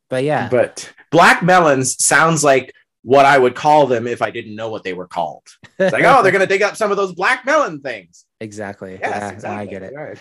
[0.09, 4.55] but yeah But black melons sounds like what I would call them if I didn't
[4.57, 5.45] know what they were called.
[5.79, 8.27] It's like, oh, they're going to dig up some of those black melon things.
[8.41, 9.59] exactly Yes, yeah exactly.
[9.61, 10.19] i get it Right.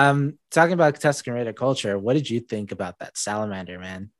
[0.00, 4.10] Um talking about tusken raider culture what did you think about that salamander man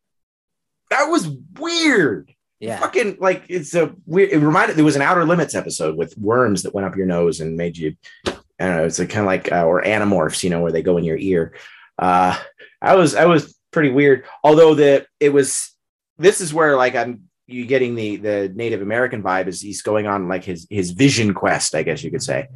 [0.90, 2.34] That was weird.
[2.60, 2.78] Yeah.
[2.78, 4.30] Fucking like it's a weird.
[4.30, 7.40] It reminded there was an Outer Limits episode with worms that went up your nose
[7.40, 7.96] and made you.
[8.26, 8.32] I
[8.66, 8.84] don't know.
[8.84, 11.56] It's kind of like uh, or Animorphs, you know, where they go in your ear.
[11.98, 12.38] Uh,
[12.80, 14.26] I was I was pretty weird.
[14.44, 15.74] Although the it was
[16.18, 20.06] this is where like I'm you getting the the Native American vibe is he's going
[20.06, 22.46] on like his his vision quest, I guess you could say.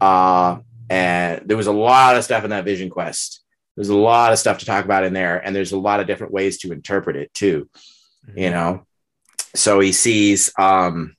[0.00, 0.58] Uh,
[0.90, 3.42] and there was a lot of stuff in that vision quest.
[3.76, 6.06] There's a lot of stuff to talk about in there, and there's a lot of
[6.06, 7.68] different ways to interpret it too.
[8.26, 8.38] Mm-hmm.
[8.38, 8.86] You know,
[9.54, 11.16] so he sees um,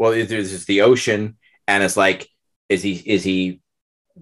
[0.00, 1.36] well, there's the ocean,
[1.68, 2.26] and it's like,
[2.70, 3.60] is he is he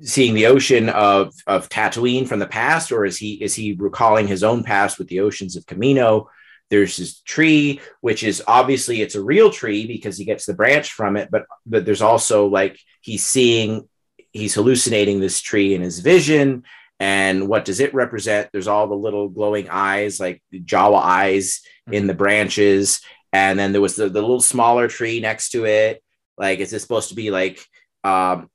[0.02, 4.26] seeing the ocean of of Tatooine from the past, or is he is he recalling
[4.26, 6.26] his own past with the oceans of Kamino?
[6.68, 10.90] There's this tree, which is obviously it's a real tree because he gets the branch
[10.90, 13.88] from it, but but there's also like he's seeing
[14.32, 16.64] he's hallucinating this tree in his vision.
[17.00, 18.50] And what does it represent?
[18.52, 21.60] There's all the little glowing eyes, like Jawa eyes
[21.90, 23.00] in the branches.
[23.32, 26.02] And then there was the, the little smaller tree next to it.
[26.36, 27.64] Like, is this supposed to be like
[28.04, 28.48] um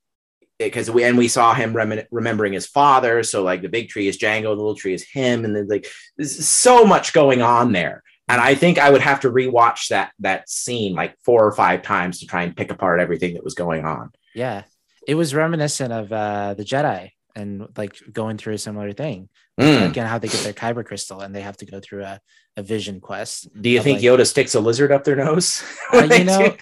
[0.58, 3.22] because we and we saw him rem- remembering his father.
[3.22, 5.86] So like the big tree is Jango, the little tree is him, and then like
[6.16, 8.02] there's so much going on there.
[8.28, 11.82] And I think I would have to rewatch that that scene like four or five
[11.82, 14.12] times to try and pick apart everything that was going on.
[14.34, 14.62] Yeah.
[15.06, 19.28] It was reminiscent of uh the Jedi and like going through a similar thing.
[19.60, 19.90] Mm.
[19.90, 22.20] Again, how they get their kyber crystal and they have to go through a,
[22.56, 23.48] a vision quest.
[23.60, 25.62] Do you of, think like- Yoda sticks a lizard up their nose?
[25.92, 26.56] Uh, you know.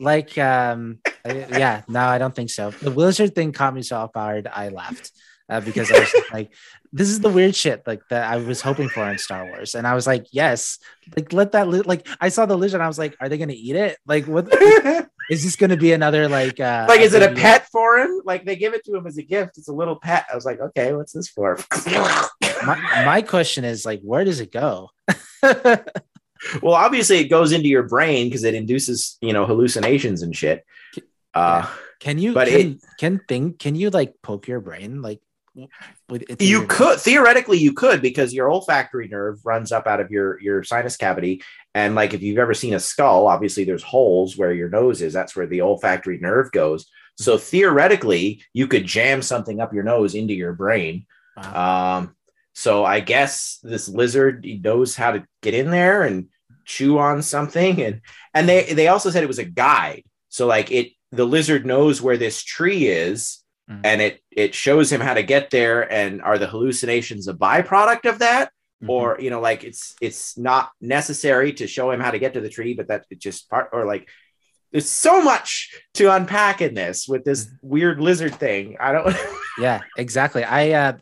[0.00, 2.70] Like um I- yeah, no, I don't think so.
[2.70, 5.12] The lizard thing caught me so off guard, I laughed.
[5.50, 6.52] Uh, because I was like,
[6.92, 9.86] this is the weird shit like that I was hoping for in Star Wars, and
[9.86, 10.78] I was like, yes,
[11.16, 11.80] like let that li-.
[11.80, 13.96] like I saw the lizard, I was like, are they gonna eat it?
[14.06, 14.44] Like, what
[15.30, 16.58] is this gonna be another like?
[16.60, 18.22] uh like, is it a pet for him?
[18.24, 19.58] Like they give it to him as a gift.
[19.58, 20.26] It's a little pet.
[20.30, 21.58] I was like, okay, what's this for?
[22.64, 24.90] My, my question is like, where does it go?
[25.42, 30.64] well, obviously, it goes into your brain because it induces, you know, hallucinations and shit.
[31.34, 31.68] Uh,
[32.00, 32.34] Can you?
[32.34, 33.60] But can, can think?
[33.60, 35.20] Can you like poke your brain like?
[36.10, 40.40] It you could theoretically you could because your olfactory nerve runs up out of your
[40.40, 41.42] your sinus cavity.
[41.74, 45.12] And like if you've ever seen a skull obviously there's holes where your nose is.
[45.12, 46.86] That's where the olfactory nerve goes.
[47.16, 51.06] So theoretically you could jam something up your nose into your brain.
[51.36, 51.98] Wow.
[51.98, 52.14] um
[52.52, 56.28] so i guess this lizard knows how to get in there and
[56.68, 57.82] chew on something.
[57.82, 58.00] And
[58.32, 60.04] and they they also said it was a guide.
[60.28, 63.80] So like it the lizard knows where this tree is Mhm.
[63.84, 68.08] and it it shows him how to get there and are the hallucinations a byproduct
[68.08, 68.50] of that
[68.82, 68.88] Mhm.
[68.90, 72.40] or you know like it's it's not necessary to show him how to get to
[72.40, 74.08] the tree but that it's just part or like
[74.72, 77.68] there's so much to unpack in this with this Mm-hmm.
[77.68, 79.16] weird lizard thing i don't
[79.58, 80.92] yeah exactly i uh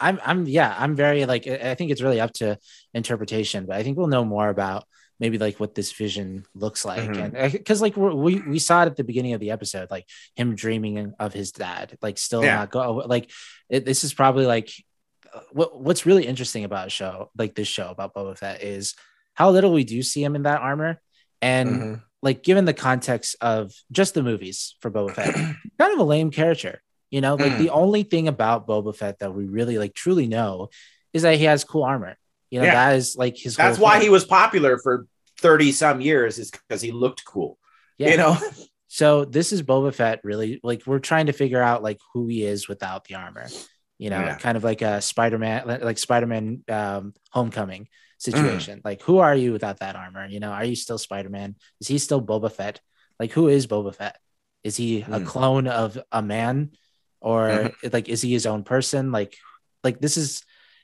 [0.00, 2.58] i'm i'm yeah i'm very like I think it's really up to
[2.94, 4.84] interpretation but i think we'll know more about
[5.20, 7.32] maybe like what this vision looks like Mhm.
[7.36, 10.06] and because like we're, we we saw it at the beginning of the episode like
[10.34, 12.56] him dreaming of his dad like still Yeah.
[12.56, 13.30] not go like
[13.68, 14.70] it, this is probably like
[15.32, 18.94] uh, what what's really interesting about a show like this show about Boba Fett is
[19.34, 21.00] how little we do see him in that armor
[21.42, 22.02] and Mhm.
[22.22, 25.34] like given the context of just the movies for Boba Fett,
[25.78, 26.82] kind of a lame character.
[27.10, 27.58] You know, like Mm.
[27.58, 30.68] the only thing about Boba Fett that we really like truly know
[31.12, 32.16] is that he has cool armor.
[32.50, 32.74] You know, Yeah.
[32.90, 33.56] that is like his.
[33.56, 34.02] that's why thing.
[34.02, 35.06] he was popular for
[35.40, 37.58] 30 some years is because he looked cool
[37.98, 38.10] Yeah.
[38.10, 38.36] you know
[38.92, 40.20] So this is Boba Fett.
[40.24, 43.46] Really, like we're trying to figure out like who he is without the armor.
[43.98, 44.36] You know, Yeah.
[44.36, 47.88] kind of like a Spider-Man, like like Spider-Man um, Homecoming Mm.
[48.18, 48.80] situation.
[48.84, 50.26] Like, who are you without that armor?
[50.26, 51.54] You know, are you still Spider-Man?
[51.80, 52.80] Is he still Boba Fett?
[53.20, 54.18] Like, who is Boba Fett?
[54.64, 55.26] Is he a Mm.
[55.26, 56.72] clone of a man,
[57.20, 57.92] or Mhm.
[57.92, 59.12] like is he his own person?
[59.12, 59.36] Like,
[59.84, 60.42] like this is.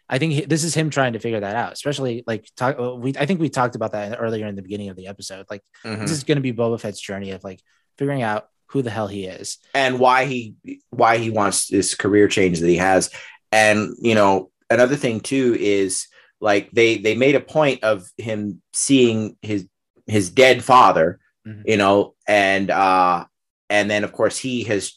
[0.09, 2.77] I think he, this is him trying to figure that out, especially like talk.
[2.79, 5.47] We I think we talked about that earlier in the beginning of the episode.
[5.51, 6.01] Like Mhm.
[6.03, 7.61] this is going to be Boba Fett's journey of like
[7.99, 9.59] figuring out who the hell he is.
[9.75, 10.55] and why he
[10.91, 13.11] why he wants this career change that he has
[13.53, 16.09] and you know another thing too is
[16.41, 19.67] like they they made a point of him seeing his
[20.07, 21.63] his dead father Mhm.
[21.65, 23.25] you know and uh
[23.71, 24.95] and then of course he has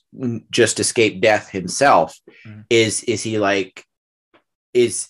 [0.52, 2.66] just escaped death himself Mhm.
[2.72, 3.86] is is he like
[4.74, 5.10] is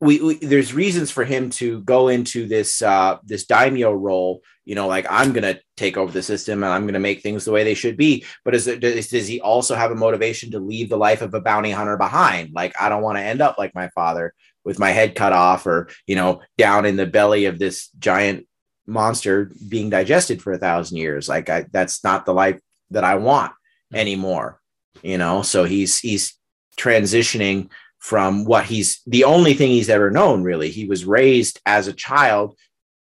[0.00, 4.76] we, we there's reasons for him to go into this uh this daimyo role you
[4.76, 7.64] know like i'm gonna take over the system and i'm gonna make things the way
[7.64, 8.24] they should be.
[8.44, 11.34] But is it does, does he also have a motivation to leave the life of
[11.34, 12.52] a bounty hunter behind?
[12.52, 15.66] Like i don't want to end up like my father with my head cut off
[15.66, 18.46] or you know down in the belly of this giant
[18.86, 21.28] monster being digested for a thousand years.
[21.28, 22.60] Like I, that's not the life
[22.90, 23.52] that i want
[23.92, 24.58] anymore
[25.02, 25.42] you know?
[25.42, 26.34] So he's he's
[26.78, 31.88] transitioning from what he's the only thing he's ever known really he was raised as
[31.88, 32.56] a child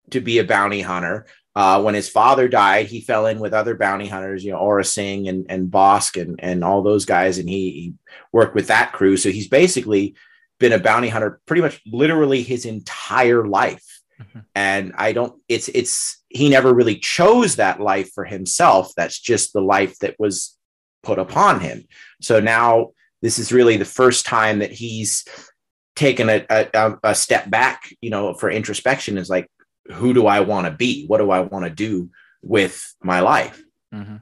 [0.10, 3.76] to be a bounty hunter Uh, when his father died, he fell in with other
[3.76, 7.40] bounty hunters, you know, Aurra Sing and, and Bossk and, and all those guys.
[7.40, 7.94] And he, he
[8.32, 9.18] worked with that crew.
[9.18, 10.16] So he's basically
[10.60, 13.84] been a bounty hunter pretty much literally his entire life.
[14.22, 14.40] Mm-hmm.
[14.56, 18.94] And I don't, it's, it's, he never really chose that life for himself.
[18.96, 20.58] That's just the life that was
[21.04, 21.84] put upon him.
[22.22, 25.26] So now this is really the first time that he's
[25.96, 29.48] taken a, a, a step back, you know, for introspection is like,
[29.92, 31.06] who do I want to be?
[31.06, 32.10] What do I want to do
[32.42, 33.62] with my life?
[33.94, 34.18] Mm-hmm.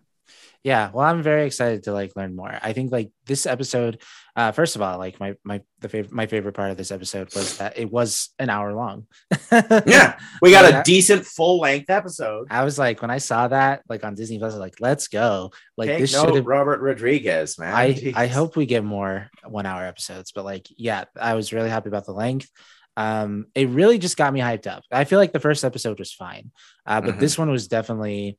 [0.64, 2.58] Yeah, well, I'm very excited to like learn more.
[2.62, 4.02] I think like this episode,
[4.40, 7.34] uh, first of all, like my my the favorite my favorite part of this episode
[7.36, 9.06] was that it was an hour long.
[9.52, 12.48] yeah, we got a decent full length episode.
[12.50, 15.10] I was like, when I saw that like on Disney Plus, I was like, let's
[15.10, 15.52] go.
[15.76, 17.74] Like Take this should Robert Rodriguez, man.
[17.74, 18.16] I Jeez.
[18.16, 21.90] I hope we get more one hour episodes, but like, yeah, I was really happy
[21.90, 22.50] about the length
[23.00, 24.84] um, it really just got me hyped up.
[24.92, 26.52] I feel like the first episode was fine,
[26.86, 27.20] uh, but mm-hmm.
[27.22, 28.38] this one was definitely,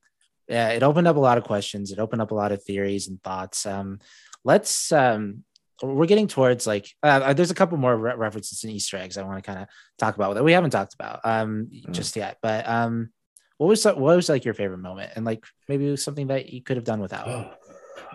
[0.48, 1.92] yeah, it opened up a lot of questions.
[1.92, 3.64] It opened up a lot of theories and thoughts.
[3.64, 4.01] Um,
[4.44, 5.44] let's, um,
[5.83, 9.16] we're getting towards like, uh, uh there's a couple more re- references and Easter eggs
[9.16, 9.68] I want to kind of
[9.99, 11.93] talk about that we haven't talked about um, mm-hmm.
[11.93, 12.39] just yet.
[12.43, 13.11] But um,
[13.59, 16.76] what was what was like your favorite moment and like maybe something that you could
[16.76, 17.59] have done without?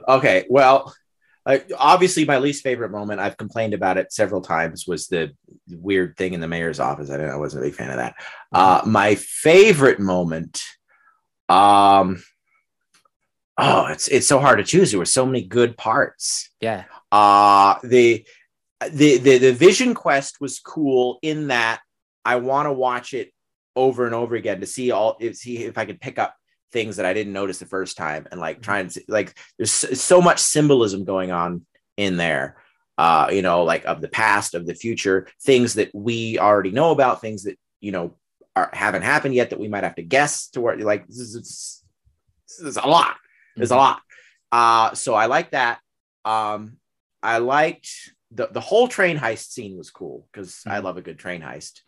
[0.08, 0.94] okay, well,
[1.46, 5.32] uh, obviously my least favorite moment i've complained about it several times was the
[5.70, 8.16] weird thing in the mayor's office i, I wasn't a big fan of that
[8.52, 10.62] uh, my favorite moment
[11.50, 12.24] um
[13.58, 17.76] oh it's it's so hard to choose there were so many good parts yeah uh
[17.84, 18.26] the
[18.92, 21.82] the the, the vision quest was cool in that
[22.24, 23.32] i want to watch it
[23.76, 26.36] over and over again to see all see if i could pick up
[26.76, 28.64] things that I didn't notice the first time and like mm-hmm.
[28.64, 32.58] trying to like there's so much symbolism going on in there
[32.98, 36.92] uh you know like of the past of the future things that we already know
[36.92, 38.14] about things that you know
[38.58, 41.82] are, haven't happened yet that we might have to guess to where like this is,
[42.48, 43.16] this is a lot
[43.56, 43.78] there's mm-hmm.
[43.78, 44.02] a lot
[44.52, 45.80] uh so I like that
[46.26, 46.76] um
[47.26, 47.90] I liked
[48.32, 50.72] the the whole train heist scene was cool because mm-hmm.
[50.72, 51.82] I love a good train heist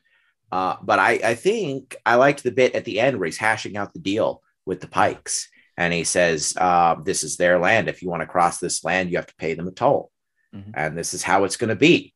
[0.51, 3.77] uh, but I, I think I liked the bit at the end where he's hashing
[3.77, 5.49] out the deal with the Pikes.
[5.75, 7.88] And he says, uh, This is their land.
[7.88, 10.11] If you want to cross this land, you have to pay them a toll.
[10.55, 10.71] Mm-hmm.
[10.73, 12.13] And this is how it's going to be.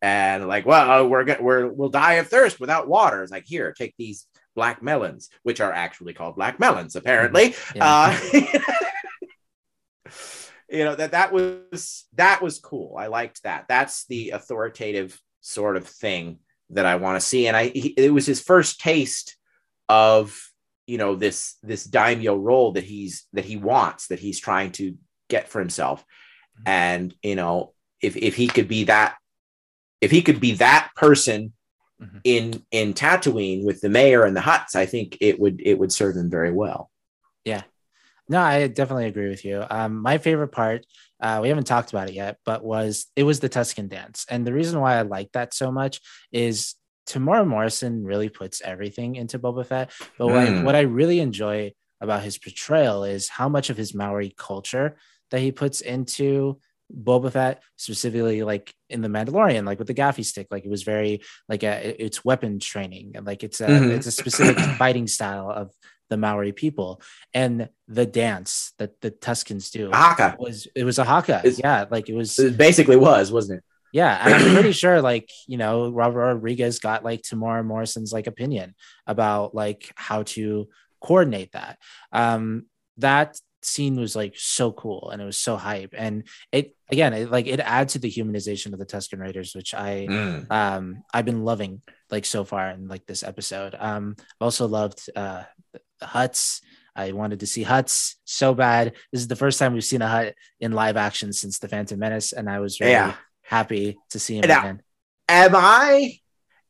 [0.00, 3.22] And like, well, we're going we're we'll die of thirst without water.
[3.22, 7.50] It's like, here, take these black melons, which are actually called black melons, apparently.
[7.50, 7.78] Mm-hmm.
[7.78, 8.52] Yeah.
[10.04, 10.10] Uh,
[10.68, 12.96] you know that that was that was cool.
[12.98, 13.66] I liked that.
[13.68, 16.38] That's the authoritative sort of thing
[16.70, 17.46] that I want to see.
[17.46, 19.36] And I he, it was his first taste
[19.88, 20.38] of
[20.86, 24.96] you know this this daimyo role that he's that he wants that he's trying to
[25.28, 26.68] get for himself mm-hmm.
[26.68, 29.16] and you know if if he could be that
[30.00, 31.52] if he could be that person
[32.00, 32.18] mm-hmm.
[32.24, 35.92] in in Tatooine with the mayor and the Hutts I think it would it would
[35.92, 36.90] serve him very well
[37.44, 37.62] yeah
[38.28, 40.84] no I definitely agree with you um my favorite part
[41.20, 44.46] uh, we haven't talked about it yet, but was it was the Tusken dance, and
[44.46, 46.00] the reason why I like that so much
[46.30, 46.74] is
[47.08, 49.90] Temuera Morrison really puts everything into Boba Fett.
[50.16, 50.30] But mm.
[50.30, 50.64] what, I, hmm.
[50.64, 54.96] what I really enjoy about his portrayal is how much of his Maori culture
[55.30, 56.60] that he puts into
[56.94, 60.84] Boba Fett, specifically like in the Mandalorian, like with the gaffi stick, like it was
[60.84, 63.90] very like a, it's weapon training and like it's a mm-hmm.
[63.90, 65.72] it's a specific fighting style of
[66.08, 67.00] the Maori people
[67.34, 69.90] and the dance that the Tuskens do.
[69.92, 72.38] Haka was it was a haka, it's, yeah, like it was.
[72.38, 73.64] It basically was, wasn't it?
[73.92, 78.26] Yeah, and I'm pretty sure, like you know, Robert Rodriguez got like Temuera Morrison's like
[78.26, 78.74] opinion
[79.06, 80.68] about like how to
[81.00, 81.78] coordinate that.
[82.12, 82.66] Um,
[82.98, 87.30] that scene was like so cool and it was so hype, and it again, it
[87.30, 90.50] like it adds to the humanization of the tusken Raiders, which I mm.
[90.50, 93.74] um I've been loving like so far in like this episode.
[93.78, 95.44] Um, I've also loved uh
[96.00, 96.60] the Hutts.
[96.94, 98.94] I wanted to see Hutts so bad.
[99.12, 101.98] This is the first time we've seen a hutt in live action since the Phantom
[101.98, 103.14] Menace, and I was really yeah
[103.48, 104.82] happy to see him now, again.
[105.28, 106.18] Am I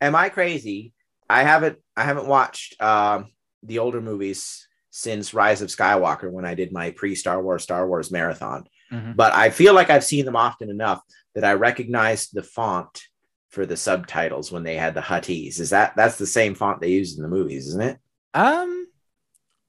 [0.00, 0.92] am I crazy?
[1.28, 3.26] I haven't I haven't watched um,
[3.62, 7.86] the older movies since Rise of Skywalker when I did my pre Star Wars Star
[7.86, 8.64] Wars marathon.
[8.92, 9.12] Mm-hmm.
[9.12, 11.02] But I feel like I've seen them often enough
[11.34, 13.02] that I recognized the font
[13.50, 15.60] for the subtitles when they had the Huttese.
[15.60, 17.98] Is that that's the same font they used in the movies, isn't it?
[18.34, 18.87] Um,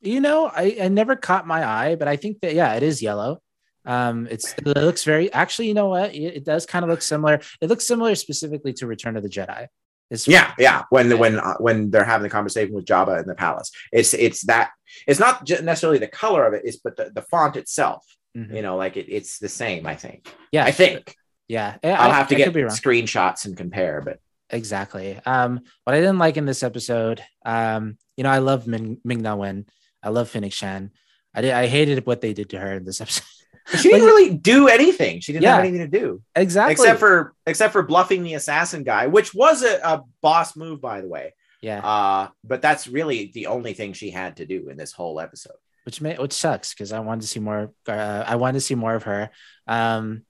[0.01, 3.01] you know, I, I never caught my eye, but I think that yeah, it is
[3.01, 3.41] yellow.
[3.85, 6.13] Um, it's it looks very actually, you know what?
[6.13, 7.41] It, it does kind of look similar.
[7.61, 9.67] It looks similar specifically to Return of the Jedi.
[10.09, 10.83] It's, yeah, yeah.
[10.89, 14.45] When when uh, when they're having the conversation with Jabba in the palace, it's it's
[14.47, 14.71] that
[15.07, 18.05] it's not necessarily the color of it, it's but the, the font itself.
[18.35, 18.55] Mm-hmm.
[18.55, 19.85] You know, like it, it's the same.
[19.85, 20.33] I think.
[20.51, 21.15] Yeah, I think.
[21.47, 24.19] Yeah, I'll have to I get screenshots and compare, but
[24.49, 25.19] Exactly.
[25.25, 29.21] Um, what I didn't like in this episode, um, you know, I love Ming Ming
[29.21, 29.65] Na Wen.
[30.03, 30.91] I love Fennec Shand.
[31.33, 31.51] I did.
[31.51, 33.23] I hated what they did to her in this episode.
[33.77, 35.19] She didn't really do anything.
[35.19, 35.57] She didn't Yeah.
[35.57, 36.71] have anything to do exactly.
[36.73, 41.01] except for except for bluffing the assassin guy, which was a, a boss move, by
[41.01, 41.35] the way.
[41.61, 45.19] yeah, Uh, but that's really the only thing she had to do in this whole
[45.19, 45.53] episode.
[45.83, 47.71] which may which sucks because I wanted to see more.
[47.87, 49.29] Uh, I wanted to see more of her.
[49.67, 50.23] Um,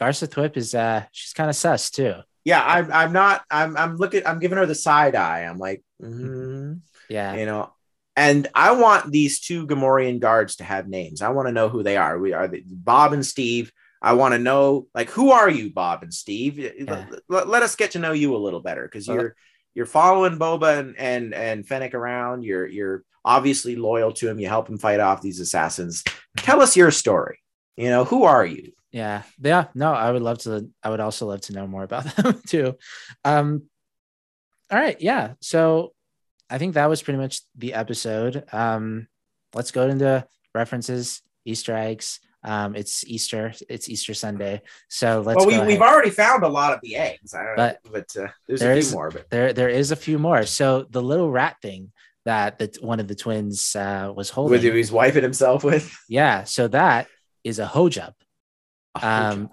[0.00, 2.14] Garsa Fwip is uh, she's kind of sus too.
[2.44, 2.90] Yeah, I'm.
[2.90, 3.44] I'm not.
[3.50, 3.76] I'm.
[3.76, 4.26] I'm looking.
[4.26, 5.40] I'm giving her the side eye.
[5.42, 6.80] I'm like, mm,
[7.10, 7.72] Yeah, you know.
[8.16, 11.20] And I want these two Gamorrean guards to have names.
[11.20, 12.18] I want to know who they are.
[12.18, 13.70] We are the, Bob and Steve.
[14.00, 16.58] I want to know, like, who are you, Bob and Steve?
[16.86, 19.36] Let, let- let us get to know you a little better because you're
[19.74, 22.42] you're following Boba and and and Fennec around.
[22.44, 24.38] You're you're obviously loyal to him.
[24.38, 26.02] You help him fight off these assassins.
[26.38, 27.38] Tell us your story.
[27.76, 28.72] You know, who are you?
[28.92, 29.66] Yeah, yeah.
[29.74, 30.70] No, I would love to.
[30.82, 32.76] I would also love to know more about them too.
[33.24, 33.64] Um,
[34.70, 35.34] all right, yeah.
[35.40, 35.92] So
[36.50, 38.44] I think that was pretty much the episode.
[38.52, 39.08] Um,
[39.54, 42.20] let's go into references, Easter eggs.
[42.44, 43.52] Um, it's Easter.
[43.68, 44.62] It's Easter Sunday.
[44.88, 45.36] So let's.
[45.38, 45.92] well, we, we've ahead.
[45.92, 47.34] already found a lot of the eggs.
[47.34, 49.10] I don't But know, but uh, there's there a few is- more.
[49.10, 49.52] But there.
[49.52, 50.44] There is a few more.
[50.46, 51.90] So the little rat thing
[52.24, 54.52] that the, one of the twins uh, was holding.
[54.52, 55.96] with who he's wiping himself with.
[56.08, 56.44] Yeah.
[56.44, 57.08] So that
[57.42, 58.12] is a hojub.
[59.00, 59.50] Um,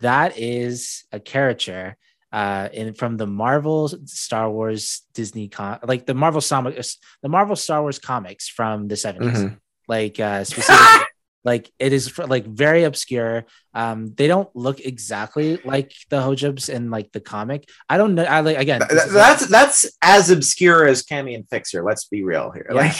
[0.00, 1.96] that is a character
[2.40, 7.80] uh in from the Marvel Star Wars Disney con like the Marvel the Marvel Star
[7.84, 9.56] Wars comics from the 70s Mhm.
[9.94, 11.06] like uh specifically
[11.46, 16.64] like it is for, like very obscure um they don't look exactly like the hojibs
[16.76, 17.60] in like the comic
[17.92, 19.80] I don't know I like again Th- this th- that's that's
[20.16, 21.80] as obscure as Camie and Fixer.
[21.84, 22.66] Let's be real here.
[22.70, 22.80] Yeah.
[22.82, 22.96] Like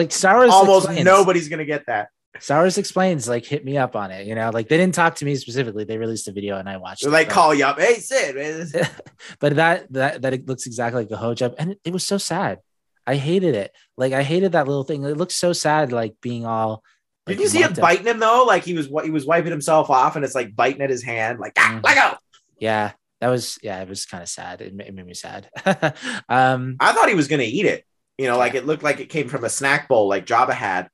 [0.00, 2.06] like Star Wars almost nobody's gonna get that.
[2.48, 5.24] Wars explains like hit me up on it you know like they didn't talk to
[5.24, 7.78] me specifically they released a video and I watched it, like but- call you up.
[7.78, 8.68] Hey Sid, man.
[9.40, 12.18] but that that that it looks exactly like a hojab and it, it was so
[12.18, 12.58] sad
[13.06, 16.46] i hated it like i hated that little thing it looked so sad like being
[16.46, 16.82] all
[17.26, 18.44] Did you see him biting him though?
[18.46, 21.38] Like he was he was wiping himself off, and it's like biting at his hand.
[21.38, 21.84] Like ah, Mhm.
[21.84, 22.16] let go.
[22.58, 25.48] yeah that was yeah it was kind of sad it, it made me sad
[26.28, 27.84] um I thought he was gonna eat it.
[28.18, 30.88] You know, like it looked like it came from a snack bowl, like Jabba had.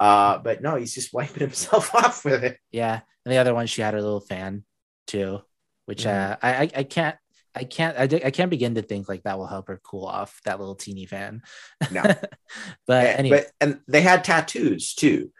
[0.00, 2.58] Uh, but no, he's just wiping himself off with it.
[2.72, 4.64] yeah and the other one she had her little fan
[5.06, 5.40] too
[5.86, 7.16] which uh I, I can't
[7.54, 10.40] I can't I, I can't begin to think like that will help her cool off
[10.44, 11.42] that little teeny fan.
[11.92, 12.02] No.
[12.86, 15.30] but And- anyway, but and they had tattoos too,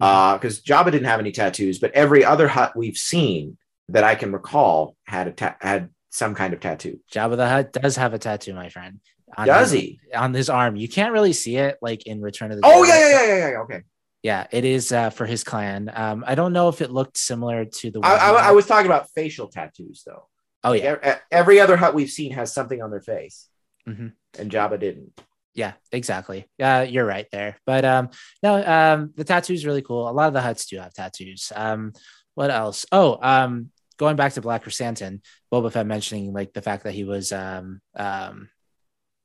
[0.00, 3.56] uh, because Jabba didn't have any tattoos, but every other Hutt we've seen
[3.88, 7.00] that I can recall had a ta- had some kind of tattoo.
[7.12, 9.00] Jabba the Hutt does have a tattoo, my friend.
[9.38, 10.00] On Does his- he?
[10.14, 10.76] on his arm?
[10.76, 12.66] You can't really see it like in Return of the.
[12.66, 13.58] Oh Jedi, yeah, yeah, yeah, yeah, yeah.
[13.60, 13.82] Okay.
[14.22, 14.46] Yeah.
[14.52, 15.90] It is uh, for his clan.
[15.94, 18.00] Um, I don't know if it looked similar to the.
[18.02, 20.28] I, I, I was talking about facial tattoos though.
[20.64, 23.48] Oh yeah, Every other Hutt we've seen has something on their face,
[23.88, 24.12] Mhm.
[24.38, 25.20] and Jabba didn't.
[25.54, 26.46] yeah, exactly.
[26.56, 27.56] Yeah, you're right there.
[27.66, 28.10] But um,
[28.44, 30.08] no, um, the tattoo's really cool.
[30.08, 31.50] A lot of the Hutts do have tattoos.
[31.54, 31.92] Um,
[32.34, 32.86] what else?
[32.92, 35.20] Oh, um, going back to Black Krrsantan,
[35.52, 38.48] Boba Fett mentioning like the fact that he was um um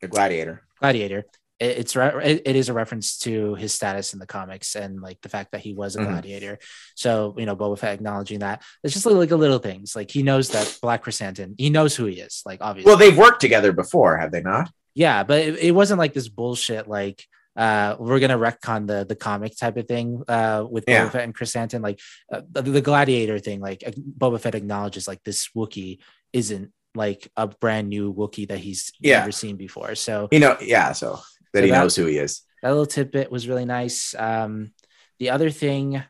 [0.02, 0.64] The gladiator.
[0.80, 1.26] gladiator
[1.60, 5.20] it, it's re- it, is a reference to his status in the comics and like
[5.22, 6.08] the fact that he was a Mhm.
[6.10, 6.60] gladiator
[6.96, 10.24] so you know Boba Fett acknowledging that it's just like, a little things like he
[10.24, 13.72] knows that Black Krrsantan he knows who he is like obviously Well, they've worked together
[13.72, 14.72] before, have they not?
[14.96, 19.16] yeah but it, it wasn't like this bullshit like uh we're gonna retcon the the
[19.16, 21.08] comic type of thing uh with Yeah.
[21.08, 22.00] Boba Fett and Krrsantan like
[22.32, 23.80] uh, the, the gladiator thing like
[24.18, 25.98] Boba Fett acknowledges like this Wookiee
[26.34, 29.20] isn't like a brand new Wookiee that he's Yeah.
[29.20, 30.92] never seen before so You know, yeah.
[30.94, 31.20] So
[31.54, 32.42] that So he that- knows who he is.
[32.64, 34.14] that little tidbit was really nice.
[34.18, 34.74] Um,
[35.20, 36.04] the other thing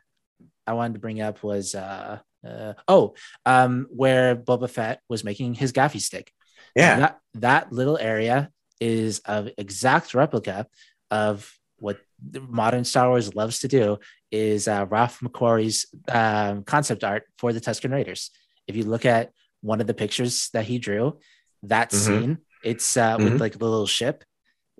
[0.66, 3.14] I wanted to bring up was uh, uh, oh,
[3.46, 6.32] um, where Boba Fett was making his gaffi stick.
[6.76, 6.98] Yeah.
[7.00, 10.66] That that little area is an exact replica
[11.10, 11.98] of what
[12.32, 13.98] modern Star Wars loves to do
[14.30, 18.30] is uh, Ralph McQuarrie's um, concept art for the Tusken Raiders.
[18.66, 19.32] If you look at
[19.62, 21.18] one of the pictures that he drew,
[21.64, 21.94] that Mhm.
[21.94, 23.24] scene, it's uh, Mhm.
[23.32, 24.24] with like the little ship,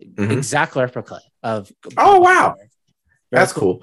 [0.03, 0.33] Mhm.
[0.33, 1.71] exact replica of.
[1.97, 2.55] Oh, wow.
[2.59, 2.71] Very
[3.31, 3.83] That's cool.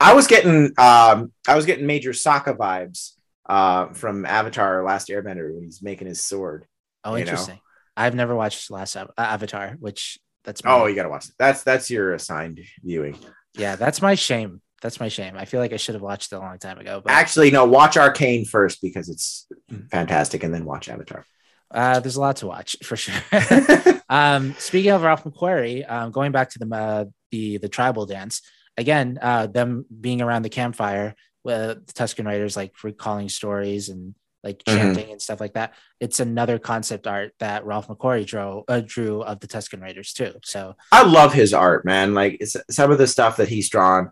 [0.00, 3.12] I was getting um I was getting major Sokka vibes
[3.46, 6.66] uh from Avatar Last Airbender when he's making his sword.
[7.04, 7.30] Oh, you know.
[7.30, 7.60] interesting.
[7.96, 11.34] I've never watched Last uh, Avatar, which that's my, Oh, you gotta watch it.
[11.38, 13.18] That's that's your assigned viewing.
[13.54, 14.60] yeah, that's my shame.
[14.80, 15.36] That's my shame.
[15.36, 17.00] I feel like I should have watched it a long time ago.
[17.04, 19.46] But Actually, no, watch Arcane first because it's
[19.90, 21.24] fantastic, and then watch Avatar.
[21.72, 23.14] Uh, there's a lot to watch for sure.
[24.08, 28.42] um, speaking of Ralph McQuarrie, um, going back to the uh, the the tribal dance
[28.76, 31.14] again, uh, them being around the campfire
[31.44, 34.14] with the Tusken Raiders, like recalling stories and
[34.44, 34.76] like Mhm.
[34.76, 35.74] chanting and stuff like that.
[36.00, 40.34] It's another concept art that Ralph McQuarrie drew uh, drew of the Tusken Raiders too.
[40.44, 42.12] So I love his art, man.
[42.14, 44.10] Like it's, some of the stuff that he's drawn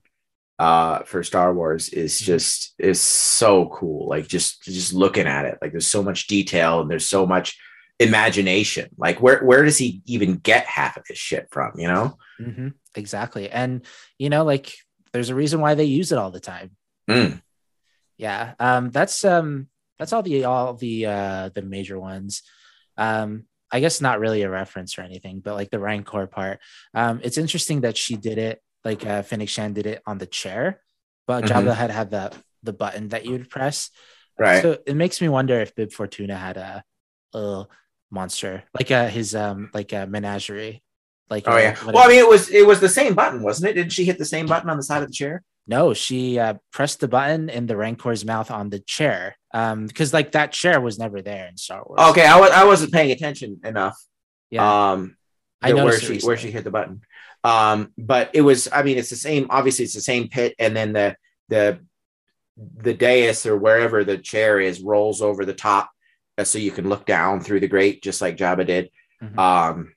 [0.60, 2.24] uh for Star Wars is Mhm.
[2.24, 4.08] just is so cool.
[4.08, 7.56] Like just just looking at it, like there's so much detail and there's so much
[7.98, 8.88] imagination.
[8.98, 11.72] Like where where does he even get half of his shit from?
[11.78, 12.18] You know?
[12.40, 13.82] mhm, exactly, and
[14.18, 14.72] you know, like
[15.12, 16.70] there's a reason why they use it all the time.
[17.08, 17.42] Mm.
[18.18, 22.42] Yeah, um, that's um, that's all the all the uh, the major ones.
[22.96, 26.58] Um, I guess not really a reference or anything, but like the Rancor part.
[26.92, 30.26] Um, it's interesting that she did it like uh, Fennec Shand did it on the
[30.26, 30.80] chair,
[31.26, 31.48] but Mhm.
[31.48, 33.90] Jabba had had the the button that you would press.
[34.38, 34.62] Right.
[34.62, 36.84] So it makes me wonder if Bib Fortuna had a,
[37.34, 37.66] a
[38.10, 40.82] monster like uh his um like a menagerie.
[41.28, 41.76] Like oh uh, yeah.
[41.84, 43.74] what Well, I mean, it was it was the same button, wasn't it?
[43.74, 45.42] Didn't she hit the same button on the side of the chair?
[45.66, 49.36] No, she uh, pressed the button in the Rancor's mouth on the chair.
[49.54, 52.00] Um, because like that chair was never there in Star Wars.
[52.10, 53.96] Okay, I was I wasn't paying attention enough.
[54.50, 54.90] Yeah.
[54.92, 55.16] Um,
[55.62, 57.02] I that where she where she hit the button.
[57.42, 58.68] Um, but it was.
[58.72, 59.46] I mean, it's the same.
[59.50, 61.16] Obviously, it's the same pit, and then the
[61.48, 61.80] the
[62.76, 65.90] the dais or wherever the chair is rolls over the top,
[66.36, 68.90] uh, so you can look down through the grate, just like Jabba did.
[69.22, 69.38] Mhm.
[69.38, 69.92] Um,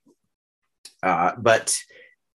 [1.01, 1.75] uh, but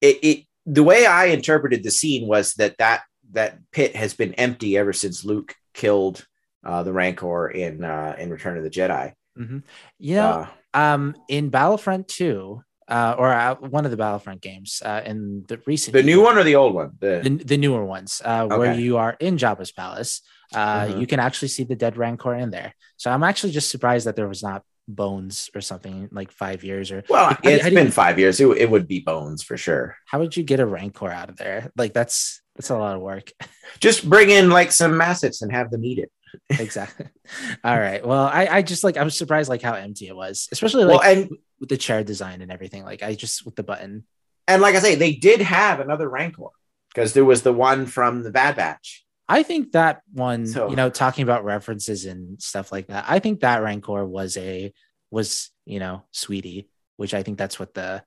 [0.03, 3.03] it, it the way I interpreted the scene was that that
[3.33, 6.27] that pit has been empty ever since Luke killed
[6.65, 9.15] uh, the Rancor in uh, in Return of the Jedi.
[9.39, 9.59] Mm-hmm.
[9.99, 14.83] You know, Uh, um, in Battlefront 2, uh, or uh, one of the Battlefront games,
[14.85, 16.91] uh, in the recent the new one or the old one?
[17.01, 20.23] The, the, the newer ones, uh, where you are in Jabba's palace,
[20.55, 21.01] uh, Mhm.
[21.01, 22.75] you can actually see the dead Rancor in there.
[22.97, 26.91] So I'm actually just surprised that there was not bones or something like five years
[26.91, 28.41] or well, How it's how been you- five years.
[28.41, 29.97] It, it would be bones for sure.
[30.07, 31.71] how would you get a Rancor out of there?
[31.77, 33.31] Like that's that's a lot of work.
[33.81, 36.11] Just bring in like some massiffs and have them eat it.
[36.49, 37.07] exactly.
[37.65, 38.05] All right.
[38.07, 40.97] Well, I, I just like I was surprised like how empty it was, especially Well,
[40.97, 41.31] like and
[41.61, 42.85] with the chair design and everything.
[42.85, 44.05] Like I just with the button.
[44.47, 46.49] and like I say, they did have another Rancor
[46.95, 49.05] because there was the one from the Bad Batch.
[49.29, 53.05] I think that one, So- you know, talking about references and stuff like that.
[53.09, 54.73] I think that Rancor was a
[55.11, 58.03] was you know sweetie, which I think that's what the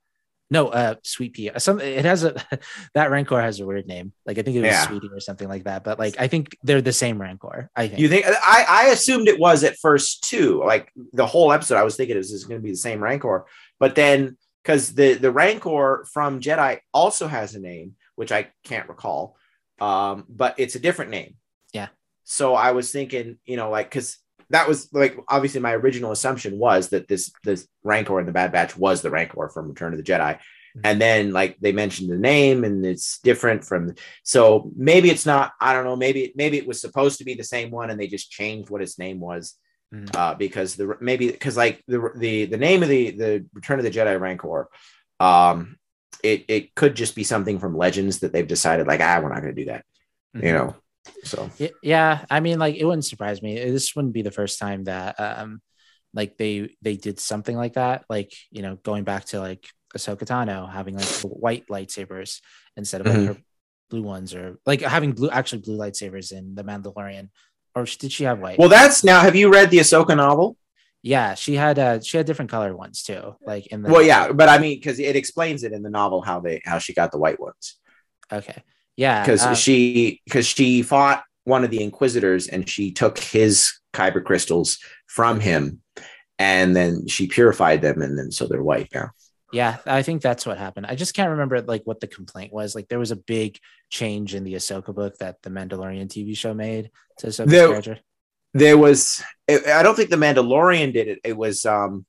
[0.51, 1.49] no uh sweet pea.
[1.57, 2.35] Some it has a
[2.93, 4.13] that Rancor has a weird name.
[4.25, 4.85] Like I think it was Yeah.
[4.87, 5.83] sweetie or something like that.
[5.83, 7.71] But like I think they're the same Rancor.
[7.75, 7.99] I think.
[7.99, 10.61] You think I, I assumed it was at first too.
[10.63, 13.45] Like the whole episode, I was thinking it was going to be the same Rancor,
[13.79, 18.89] but then because the the Rancor from Jedi also has a name, which I can't
[18.89, 19.37] recall,
[19.79, 21.35] um, but it's a different name.
[21.73, 21.87] Yeah.
[22.25, 24.17] So I was thinking, you know, like because
[24.51, 28.51] that was like obviously my original assumption was that this this Rancor in the Bad
[28.51, 30.39] Batch was the Rancor from Return of the Jedi.
[30.85, 33.93] And then like they mentioned the name and it's different from
[34.23, 37.43] so maybe it's not I don't know maybe maybe it was supposed to be the
[37.43, 39.55] same one and they just changed what its name was
[39.93, 40.15] Mhm.
[40.15, 43.83] uh, because the maybe because like the the the name of the the Return of
[43.83, 44.69] the Jedi Rancor
[45.19, 45.75] um
[46.23, 49.41] it it could just be something from Legends that they've decided like ah we're not
[49.41, 49.83] going to do that
[50.37, 50.43] Mhm.
[50.45, 50.75] you know
[51.23, 51.49] so
[51.81, 53.55] Yeah, I mean, like it wouldn't surprise me.
[53.55, 55.61] This wouldn't be the first time that um
[56.13, 58.05] like they they did something like that.
[58.09, 62.41] Like, you know, going back to like Ahsoka Tano having like white lightsabers
[62.77, 63.25] instead of like Mhm.
[63.27, 63.37] her
[63.89, 67.29] blue ones or like having blue actually blue lightsabers in the Mandalorian.
[67.75, 68.59] Or did she have white?
[68.59, 70.57] well that's now have you read the Ahsoka novel
[71.03, 73.35] yeah, she had uh she had different colored ones too.
[73.45, 76.21] Like in the well yeah but I mean because it explains it in the novel
[76.21, 77.77] how they how she got the white ones
[78.31, 78.61] Okay.
[78.97, 79.21] Yeah.
[79.23, 84.23] because um, she because she fought one of the inquisitors and she took his kyber
[84.23, 84.77] crystals
[85.07, 85.81] from him
[86.39, 89.09] and then she purified them and then so they're white now
[89.53, 90.86] Yeah, I think that's what happened.
[90.87, 92.74] I just can't remember like what the complaint was.
[92.74, 93.57] Like there was a big
[93.89, 97.99] change in the Ahsoka book that the Mandalorian TV show made to Ahsoka's There- character.
[98.53, 102.05] there was i don't think the mandalorian did it it was um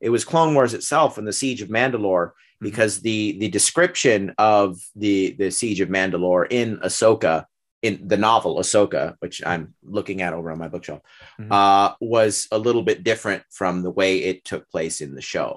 [0.00, 2.30] it was clone wars itself and the siege of mandalore.
[2.68, 7.44] Because the the description of the the siege of mandalore in ahsoka
[7.82, 11.00] in the novel ahsoka which i'm looking at over on my bookshelf
[11.40, 11.48] Mhm.
[11.58, 15.50] uh was a little bit different from the way it took place in the show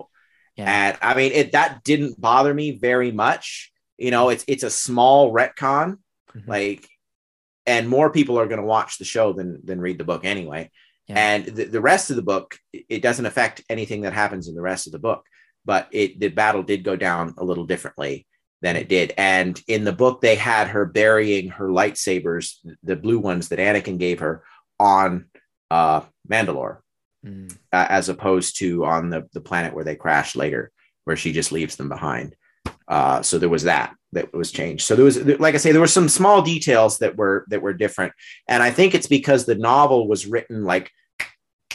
[0.57, 0.69] Yeah.
[0.79, 3.71] and i mean it that didn't bother me very much
[4.05, 5.87] you know it's it's a small retcon
[6.35, 6.47] Mhm.
[6.55, 6.83] like
[7.65, 10.63] and more people are going to watch the show than than read the book anyway
[11.07, 11.15] Yeah.
[11.27, 12.47] and the, the rest of the book
[12.95, 15.21] it doesn't affect anything that happens in the rest of the book
[15.67, 18.25] but it the battle did go down a little differently
[18.63, 23.19] than it did and in the book they had her burying her lightsabers the blue
[23.19, 24.43] ones that anakin gave her
[24.79, 25.25] on
[25.69, 26.77] uh mandalore
[27.25, 27.51] Mm.
[27.73, 30.71] uh, as opposed to on the, the planet where they crash later,
[31.05, 32.35] where she just leaves them behind.
[32.87, 34.83] Uh, so there was that that was changed.
[34.83, 37.73] So there was, like I say, there were some small details that were that were
[37.73, 38.13] different,
[38.47, 40.91] and I think it's because the novel was written like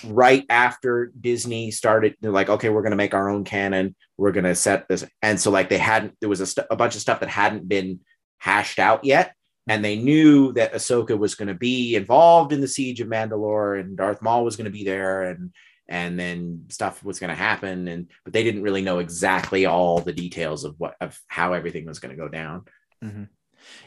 [0.05, 2.17] right after Disney started.
[2.21, 3.95] They're like, okay, we're going to make our own canon.
[4.17, 6.17] We're going to set this, and so like they hadn't.
[6.21, 8.01] There was a, st- a bunch of stuff that hadn't been
[8.39, 9.35] hashed out yet,
[9.69, 13.81] and they knew that Ahsoka was going to be involved in the siege of Mandalore,
[13.81, 15.53] and Darth Maul was going to be there, and
[15.89, 19.99] and then stuff was going to happen, and but they didn't really know exactly all
[19.99, 22.65] the details of what of how everything was going to go down.
[23.03, 23.29] Mhm.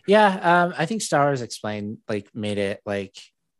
[0.08, 3.16] Yeah, um, I think Star Wars explained like made it like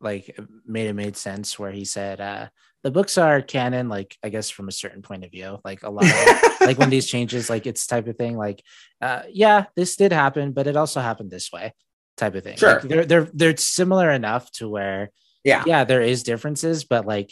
[0.06, 2.48] like made it made sense where he said uh
[2.84, 5.90] the books are canon like I guess from a certain point of view like a
[5.90, 8.64] lot of like when these changes like it's type of thing like
[9.02, 11.73] uh yeah this did happen but it also happened this way
[12.15, 12.80] type of thing Sure.
[12.80, 15.10] Like, they're they're they're similar enough to where
[15.44, 15.64] Yeah.
[15.65, 17.32] yeah there is differences but like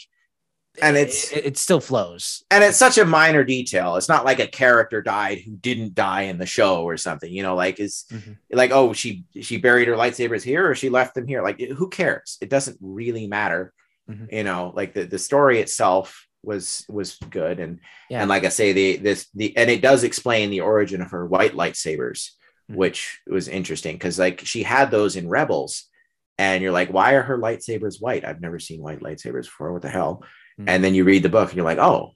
[0.82, 3.96] And it's- it, it still flows and it's such a minor detail.
[3.96, 7.30] It's not like a character died who didn't die in the show or something.
[7.32, 8.36] You know, like is Mhm.
[8.50, 11.42] like oh she she buried her lightsabers here or she left them here.
[11.42, 12.38] Like who cares?
[12.40, 13.72] It doesn't really matter.
[14.10, 14.32] Mhm.
[14.32, 17.78] You know, like the the story itself was was good and
[18.10, 18.20] Yeah.
[18.20, 21.24] and like I say the this the and it does explain the origin of her
[21.24, 22.30] white lightsabers,
[22.70, 22.76] Mhm.
[22.76, 25.88] which was interesting because like she had those in Rebels.
[26.36, 28.24] And you're like, why are her lightsabers white?
[28.24, 29.72] I've never seen white lightsabers before.
[29.72, 30.24] What the hell?
[30.58, 32.12] And then you read the book and you're like, oh,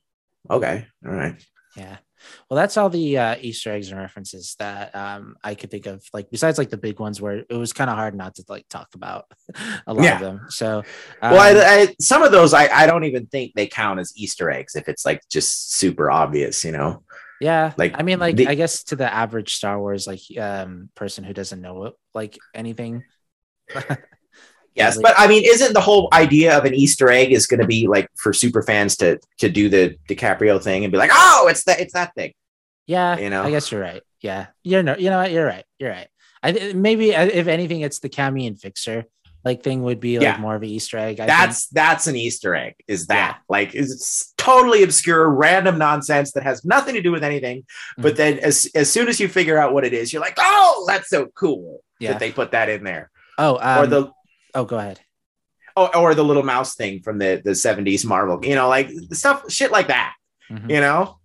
[0.51, 1.35] okay, all right.
[1.77, 1.97] Yeah.
[2.51, 6.03] Well, that's all the uh, Easter eggs and references that um, I could think of.
[6.13, 8.67] Like besides like the big ones where it was kind of hard not to like
[8.69, 9.27] talk about
[9.87, 10.15] a lot Yeah.
[10.17, 10.41] of them.
[10.49, 10.83] So
[11.23, 14.13] well, um, I, I, some of those I, I don't even think they count as
[14.17, 17.05] Easter eggs if it's like just super obvious, you know.
[17.41, 20.91] yeah, like, I mean, like the- I guess to the average Star Wars like um,
[20.97, 23.05] person who doesn't know like anything.
[24.79, 27.67] Yes, but I mean, isn't the whole idea of an Easter egg is going to
[27.67, 31.49] be like for super fans to to do the DiCaprio thing and be like, oh,
[31.51, 32.33] it's that it's that thing.
[32.87, 33.43] Yeah, You know?
[33.43, 34.03] I guess you're right.
[34.21, 35.31] Yeah, you're no, you know what?
[35.31, 35.65] You're right.
[35.79, 36.09] You're right.
[36.43, 39.05] I th- maybe uh, if anything, it's the Camie and Fixer
[39.45, 40.39] like thing would be like Yeah.
[40.39, 41.21] more of an Easter egg.
[41.21, 42.75] I that's that's an Easter egg.
[42.89, 47.65] Is that like it's totally obscure, random nonsense that has nothing to do with anything.
[47.97, 50.85] But then as as soon as you figure out what it is, you're like, oh,
[50.89, 52.13] that's so cool Yeah.
[52.13, 53.11] that they put that in there.
[53.39, 54.11] Oh, um, or the
[54.59, 55.01] oh, go ahead.
[55.77, 59.51] or, or the little mouse thing from the the 70s Marvel, you know, like stuff
[59.51, 60.15] shit like that,
[60.51, 60.71] Mhm.
[60.75, 61.19] you know?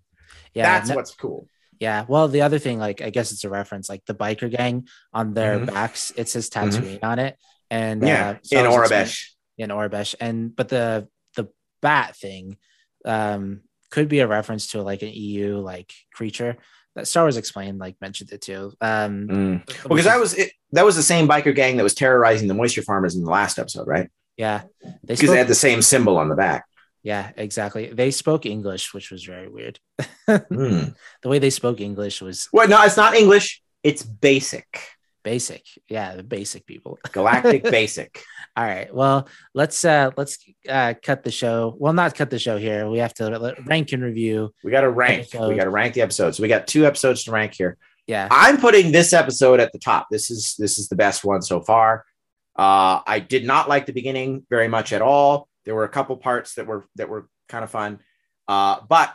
[0.54, 1.48] Yeah, That's no- what's cool.
[1.80, 2.06] Yeah.
[2.08, 5.34] Well, the other thing, like I guess it's a reference, like the biker gang on
[5.34, 5.66] their Mhm.
[5.74, 7.36] backs, it says Tatooine on it,
[7.72, 9.16] and Yeah, uh, so in Aurebesh.
[9.58, 11.48] in Aurebesh, and but the the
[11.82, 12.58] bat thing
[13.06, 16.58] um could be a reference to like an EU like creature
[16.96, 18.72] that Star Wars explained, like mentioned it too.
[18.82, 19.68] Um, Mm.
[19.86, 22.54] Well, because that was it, that was the same biker gang that was terrorizing the
[22.54, 24.10] moisture farmers in the last episode, right?
[24.38, 26.66] yeah, they Because spoke, they had the same symbol on the back.
[27.04, 27.88] yeah, exactly.
[27.94, 29.80] They spoke English, which was very weird.
[30.28, 30.94] Hmm.
[31.22, 33.62] The way they spoke English was Well, no, it's not English.
[33.84, 34.68] It's basic,
[35.24, 35.66] basic.
[35.88, 37.00] Yeah, the basic people.
[37.12, 38.24] galactic basic.
[38.56, 38.94] All right.
[38.94, 40.38] Well, let's uh let's
[40.70, 41.76] uh cut the show.
[41.78, 42.88] Well, not cut the show here.
[42.88, 44.54] We have to rank and review.
[44.64, 45.22] We got to rank.
[45.22, 45.50] Episode.
[45.50, 46.40] We got to rank the episodes.
[46.40, 47.78] We got two episodes to rank here.
[48.08, 48.28] Yeah.
[48.30, 50.08] I'm putting this episode at the top.
[50.12, 52.06] This is this is the best one so far.
[52.56, 55.48] Uh, I did not like the beginning very much at all.
[55.66, 58.00] There were a couple parts that were that were kind of fun,
[58.48, 59.14] uh, but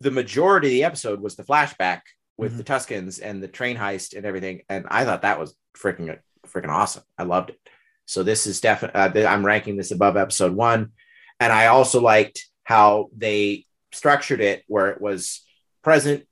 [0.00, 2.02] the majority of the episode was the flashback
[2.38, 2.56] with Mhm.
[2.58, 6.16] the Tuskens and the train heist and everything, and I thought that was freaking
[6.46, 7.02] freaking awesome.
[7.18, 7.58] I loved it.
[8.06, 10.92] So this is definitely uh, I'm ranking this above episode one,
[11.40, 15.42] and I also liked how they structured it where it was
[15.82, 16.26] present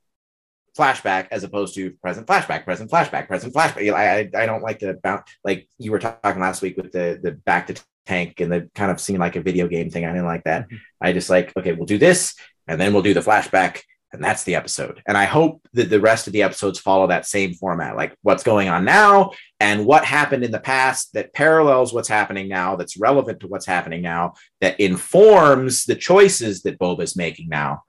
[0.78, 3.93] flashback as opposed to present flashback, present flashback, present flashback.
[3.93, 7.19] I I, I don't like the bounce like you were talking last week with the
[7.23, 7.74] the back to
[8.05, 10.05] tank and the kind of seeming like a video game thing.
[10.05, 10.69] I didn't like that.
[10.69, 10.78] Mhm.
[11.01, 12.35] I just like okay, we'll do this
[12.69, 13.83] and then we'll do the flashback
[14.16, 15.02] and that's the episode.
[15.06, 18.43] And I hope that the rest of the episodes follow that same format, like what's
[18.43, 22.98] going on now and what happened in the past that parallels what's happening now, that's
[22.98, 27.82] relevant to what's happening now, that informs the choices that Boba's making now.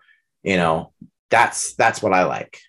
[0.43, 0.91] You know,
[1.29, 2.59] that's that's what I like.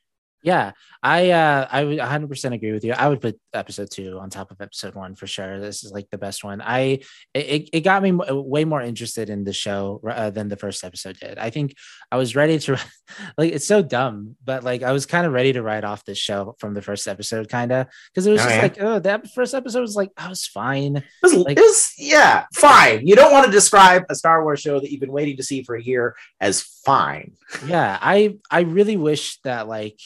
[0.43, 0.73] Yeah,
[1.03, 2.93] I uh I would 100% agree with you.
[2.93, 5.61] I would put episode 2 on top of episode 1 for sure.
[5.61, 6.61] This is like the best one.
[6.61, 7.01] I
[7.35, 11.17] it, it got me way more interested in the show uh, than the first episode
[11.19, 11.39] did.
[11.39, 11.75] I think
[12.11, 12.73] I was ready to
[13.39, 16.19] like it's so dumb, but like I was kind of ready to write off this
[16.19, 18.63] show from the first episode kind of because it was Oh, just yeah?
[18.63, 20.97] like oh that first episode was like I was fine.
[20.97, 23.07] It was, Like- it was- yeah, fine.
[23.07, 25.63] You don't want to describe a Star Wars show that you've been waiting to see
[25.63, 27.33] for a year as fine.
[27.67, 29.99] yeah i i really wish that like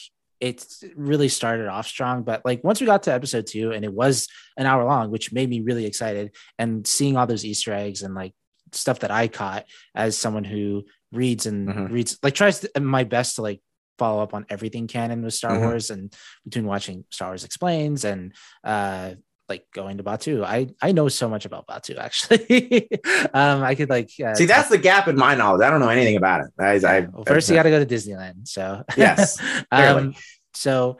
[0.43, 0.65] it
[0.95, 4.27] really started off strong but like once we got to episode two and it was
[4.57, 6.25] an hour long which made me really excited
[6.59, 8.33] and seeing all those easter eggs and like
[8.73, 9.63] stuff that i caught
[9.95, 10.83] as someone who
[11.13, 11.91] reads and Mhm.
[11.91, 13.61] reads like tries to, my best to like
[13.97, 15.61] follow up on everything canon with star Mhm.
[15.61, 16.13] wars and
[16.43, 18.33] between watching star wars explains and
[18.63, 19.11] uh
[19.49, 20.43] like going to Batuu.
[20.43, 22.89] I I know so much about Batuu actually.
[23.33, 25.61] um, I could like uh, See, that's the gap in my knowledge.
[25.61, 26.47] I don't know anything about it.
[26.59, 28.47] I, I well, first you got to go to Disneyland.
[28.47, 29.41] So Yes,
[29.71, 30.15] um,
[30.53, 30.97] so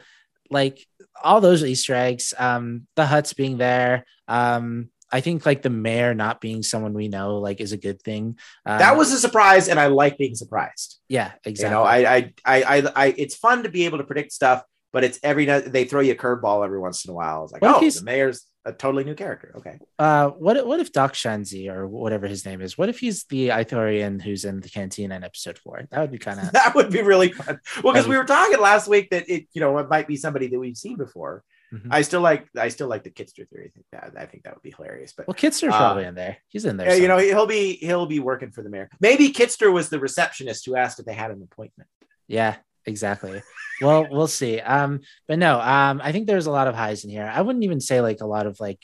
[0.49, 0.86] like
[1.24, 6.15] all those Easter eggs, um, the Hutts being there, um, I think like the mayor
[6.15, 8.40] not being someone we know like is a good thing.
[8.65, 10.99] Um, that was a surprise, and I like being surprised.
[11.07, 11.70] yeah, exactly.
[11.70, 14.64] You know, I, I, I, I, I, it's fun to be able to predict stuff,
[14.94, 17.44] but it's every night they throw you a curveball every once in a while.
[17.44, 19.52] It's like, What oh, the mayor's a totally new character.
[19.57, 22.78] Okay, uh, what if- what if Doc Shanzi or whatever his name is?
[22.78, 25.82] What if he's the Ithorian who's in the cantina in episode four?
[25.91, 27.60] That would be kind of that would be really fun.
[27.84, 30.48] Well, because we were talking last week that it, you know, it might be somebody
[30.48, 31.44] that we've seen before.
[31.74, 31.88] Mhm.
[31.90, 33.65] I still like, I still like the Kitster theory.
[33.65, 35.11] I think that, I think that would be hilarious.
[35.11, 36.38] But well, Kitster's Uh, probably in there.
[36.48, 36.88] He's in there.
[36.90, 38.90] Yeah, you know, he'll be he'll be working for the mayor.
[39.02, 41.90] Maybe Kitster was the receptionist who asked if they had an appointment.
[42.28, 43.41] Yeah, exactly.
[43.81, 44.60] well, we'll see.
[44.60, 47.30] Um, but no, um, I think there's a lot of highs in here.
[47.34, 48.80] I wouldn't even say like a lot of like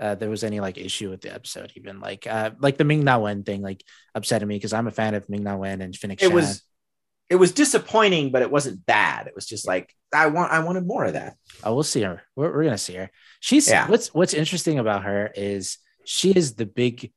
[0.00, 3.04] uh, there was any like issue with the episode, even like uh, like the Ming
[3.04, 5.94] Na Wen thing, like upsetting me because I'm a fan of Ming Na Wen and
[5.94, 6.18] Fennec.
[6.18, 6.34] It Shand.
[6.34, 6.62] was
[7.30, 9.26] it was disappointing, but it wasn't bad.
[9.26, 11.36] It was just like I want I wanted more of that.
[11.62, 12.22] Oh, we'll see her.
[12.36, 13.10] We're, we're gonna see her.
[13.40, 13.88] She's Yeah.
[13.88, 17.12] what's what's interesting about her is she is the big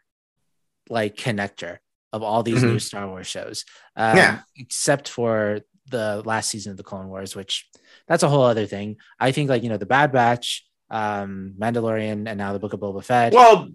[0.90, 1.78] like connector
[2.14, 2.74] of all these Mhm.
[2.74, 3.66] new Star Wars shows.
[3.96, 4.40] Um, Yeah.
[4.56, 7.70] except for the last season of the Clone Wars, which
[8.08, 8.98] that's a whole other thing.
[9.20, 12.80] I think like you know the Bad Batch, um, Mandalorian, and now the Book of
[12.80, 13.34] Boba Fett.
[13.34, 13.70] Well,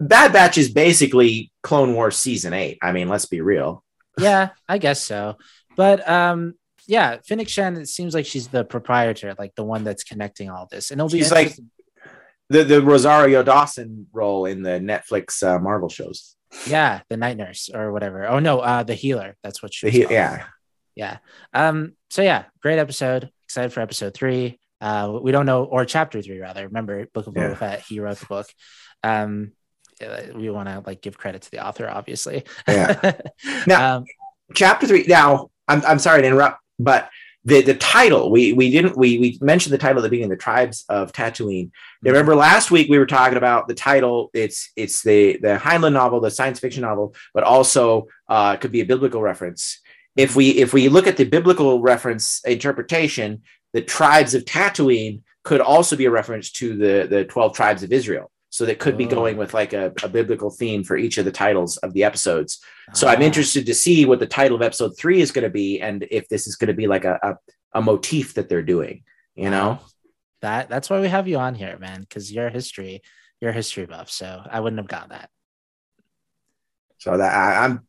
[0.00, 2.78] Bad Batch is basically Clone Wars season eight.
[2.82, 3.84] I mean, let's be real.
[4.18, 5.36] yeah, I guess so.
[5.76, 6.54] But um,
[6.86, 7.78] yeah, Fennec Shand.
[7.78, 11.08] It seems like she's the proprietor, like the one that's connecting all this, and it'll
[11.10, 11.56] be She's like
[12.48, 16.34] the the Rosario Dawson role in the Netflix uh, Marvel shows.
[16.66, 18.26] yeah, the night nurse or whatever.
[18.26, 19.36] Oh no, uh, the healer.
[19.42, 19.86] That's what she.
[19.86, 20.44] The he- yeah,
[20.98, 21.18] yeah.
[21.54, 21.92] Um.
[22.10, 23.30] So yeah, great episode.
[23.46, 24.58] Excited for episode three.
[24.80, 26.66] Uh, we don't know or chapter three rather.
[26.66, 27.54] Remember, Book of Boba Yeah.
[27.54, 27.80] Fett.
[27.88, 28.46] He wrote the book.
[29.02, 29.52] Um,
[30.34, 32.44] we want to like give credit to the author, obviously.
[32.66, 33.12] Yeah.
[33.66, 34.04] Now- um,
[34.54, 35.04] chapter three.
[35.08, 37.08] Now, I'm I'm sorry to interrupt, but
[37.44, 40.36] the the title we we didn't we we mentioned the title at the beginning, the
[40.36, 41.70] tribes of Tatooine.
[42.02, 44.30] You remember last week we were talking about the title.
[44.34, 48.80] It's it's the the Heinlein novel, the science fiction novel, but also uh, could be
[48.80, 49.80] a biblical reference.
[50.24, 53.42] If we if we look at the biblical reference interpretation,
[53.72, 57.92] the tribes of Tatooine could also be a reference to the the twelve tribes of
[57.92, 58.30] Israel.
[58.50, 59.10] So that could be Oh.
[59.18, 62.60] going with like a, a biblical theme for each of the titles of the episodes.
[62.94, 65.50] So I'm ah, interested to see what the title of episode three is going to
[65.62, 67.30] be, and if this is going to be like a, a
[67.78, 69.04] a motif that they're doing.
[69.36, 69.78] You know,
[70.40, 73.02] that that's why we have you on here, man, because you're history,
[73.40, 74.10] you're history buff.
[74.10, 75.30] So I wouldn't have got that.
[76.98, 77.86] so that I, I'm,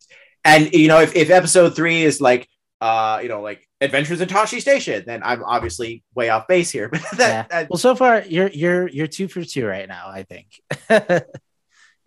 [0.49, 2.47] and you know, if if episode three is like,
[2.81, 6.89] uh, you know, like Adventures in Tosche Station, then I'm obviously way off base here.
[6.93, 7.43] But that, yeah.
[7.49, 10.09] that- well, so far you're you're you're two for two right now.
[10.09, 10.47] I think.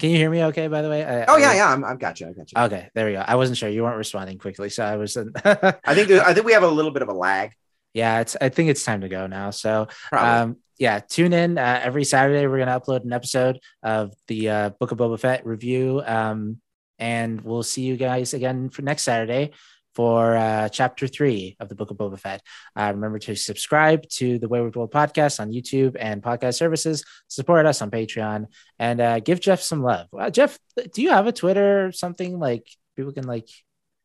[0.00, 0.42] Can you hear me?
[0.44, 0.66] Okay.
[0.68, 1.04] By the way.
[1.04, 2.28] I- oh I- yeah, yeah, I'm, I've got you.
[2.28, 2.58] I got you.
[2.58, 3.22] Okay, there we go.
[3.26, 5.16] I wasn't sure you weren't responding quickly, so I was.
[5.44, 7.52] I think I think we have a little bit of a lag.
[7.94, 8.36] yeah, it's.
[8.40, 9.50] I think it's time to go now.
[9.50, 12.46] So, um, yeah, tune in uh, every Saturday.
[12.48, 16.58] We're gonna upload an episode of the uh, Book of Boba Fett review, um,
[17.02, 19.50] and we'll see you guys again for next Saturday
[19.92, 22.42] for uh, chapter three of the Book of Boba Fett.
[22.76, 27.04] Uh, remember to subscribe to the Wayward World podcast on YouTube and podcast services.
[27.26, 28.46] Support us on Patreon
[28.78, 30.06] and uh, give Jeff some love.
[30.30, 30.56] Jeff,
[30.94, 33.48] do you have a Twitter or something like people can like?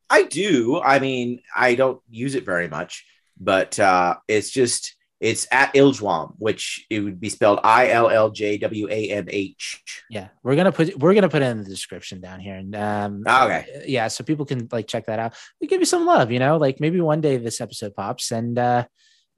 [0.10, 0.82] I do.
[0.82, 3.06] I mean, I don't use it very much,
[3.40, 8.30] but uh, it's just it's at Iljwam, which it would be spelled I L L
[8.30, 9.82] J W A M H.
[10.10, 13.24] Yeah, we're gonna put we're gonna put it in the description down here, and um,
[13.28, 13.84] Okay.
[13.88, 15.34] yeah, so people can like check that out.
[15.60, 18.58] We give you some love, you know, like maybe one day this episode pops, and
[18.60, 18.86] uh,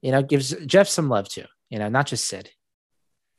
[0.02, 2.50] you know, gives Jeff some love too, you know, not just Sid.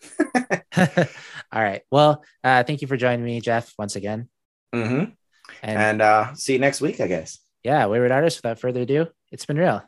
[0.78, 4.30] All right, well, uh, thank you for joining me, Jeff, once again,
[4.74, 5.12] Mm-hmm.
[5.64, 7.40] and, And uh, see you next week, I guess.
[7.64, 8.38] yeah, wayward artist.
[8.40, 9.84] Without further ado, it's been real.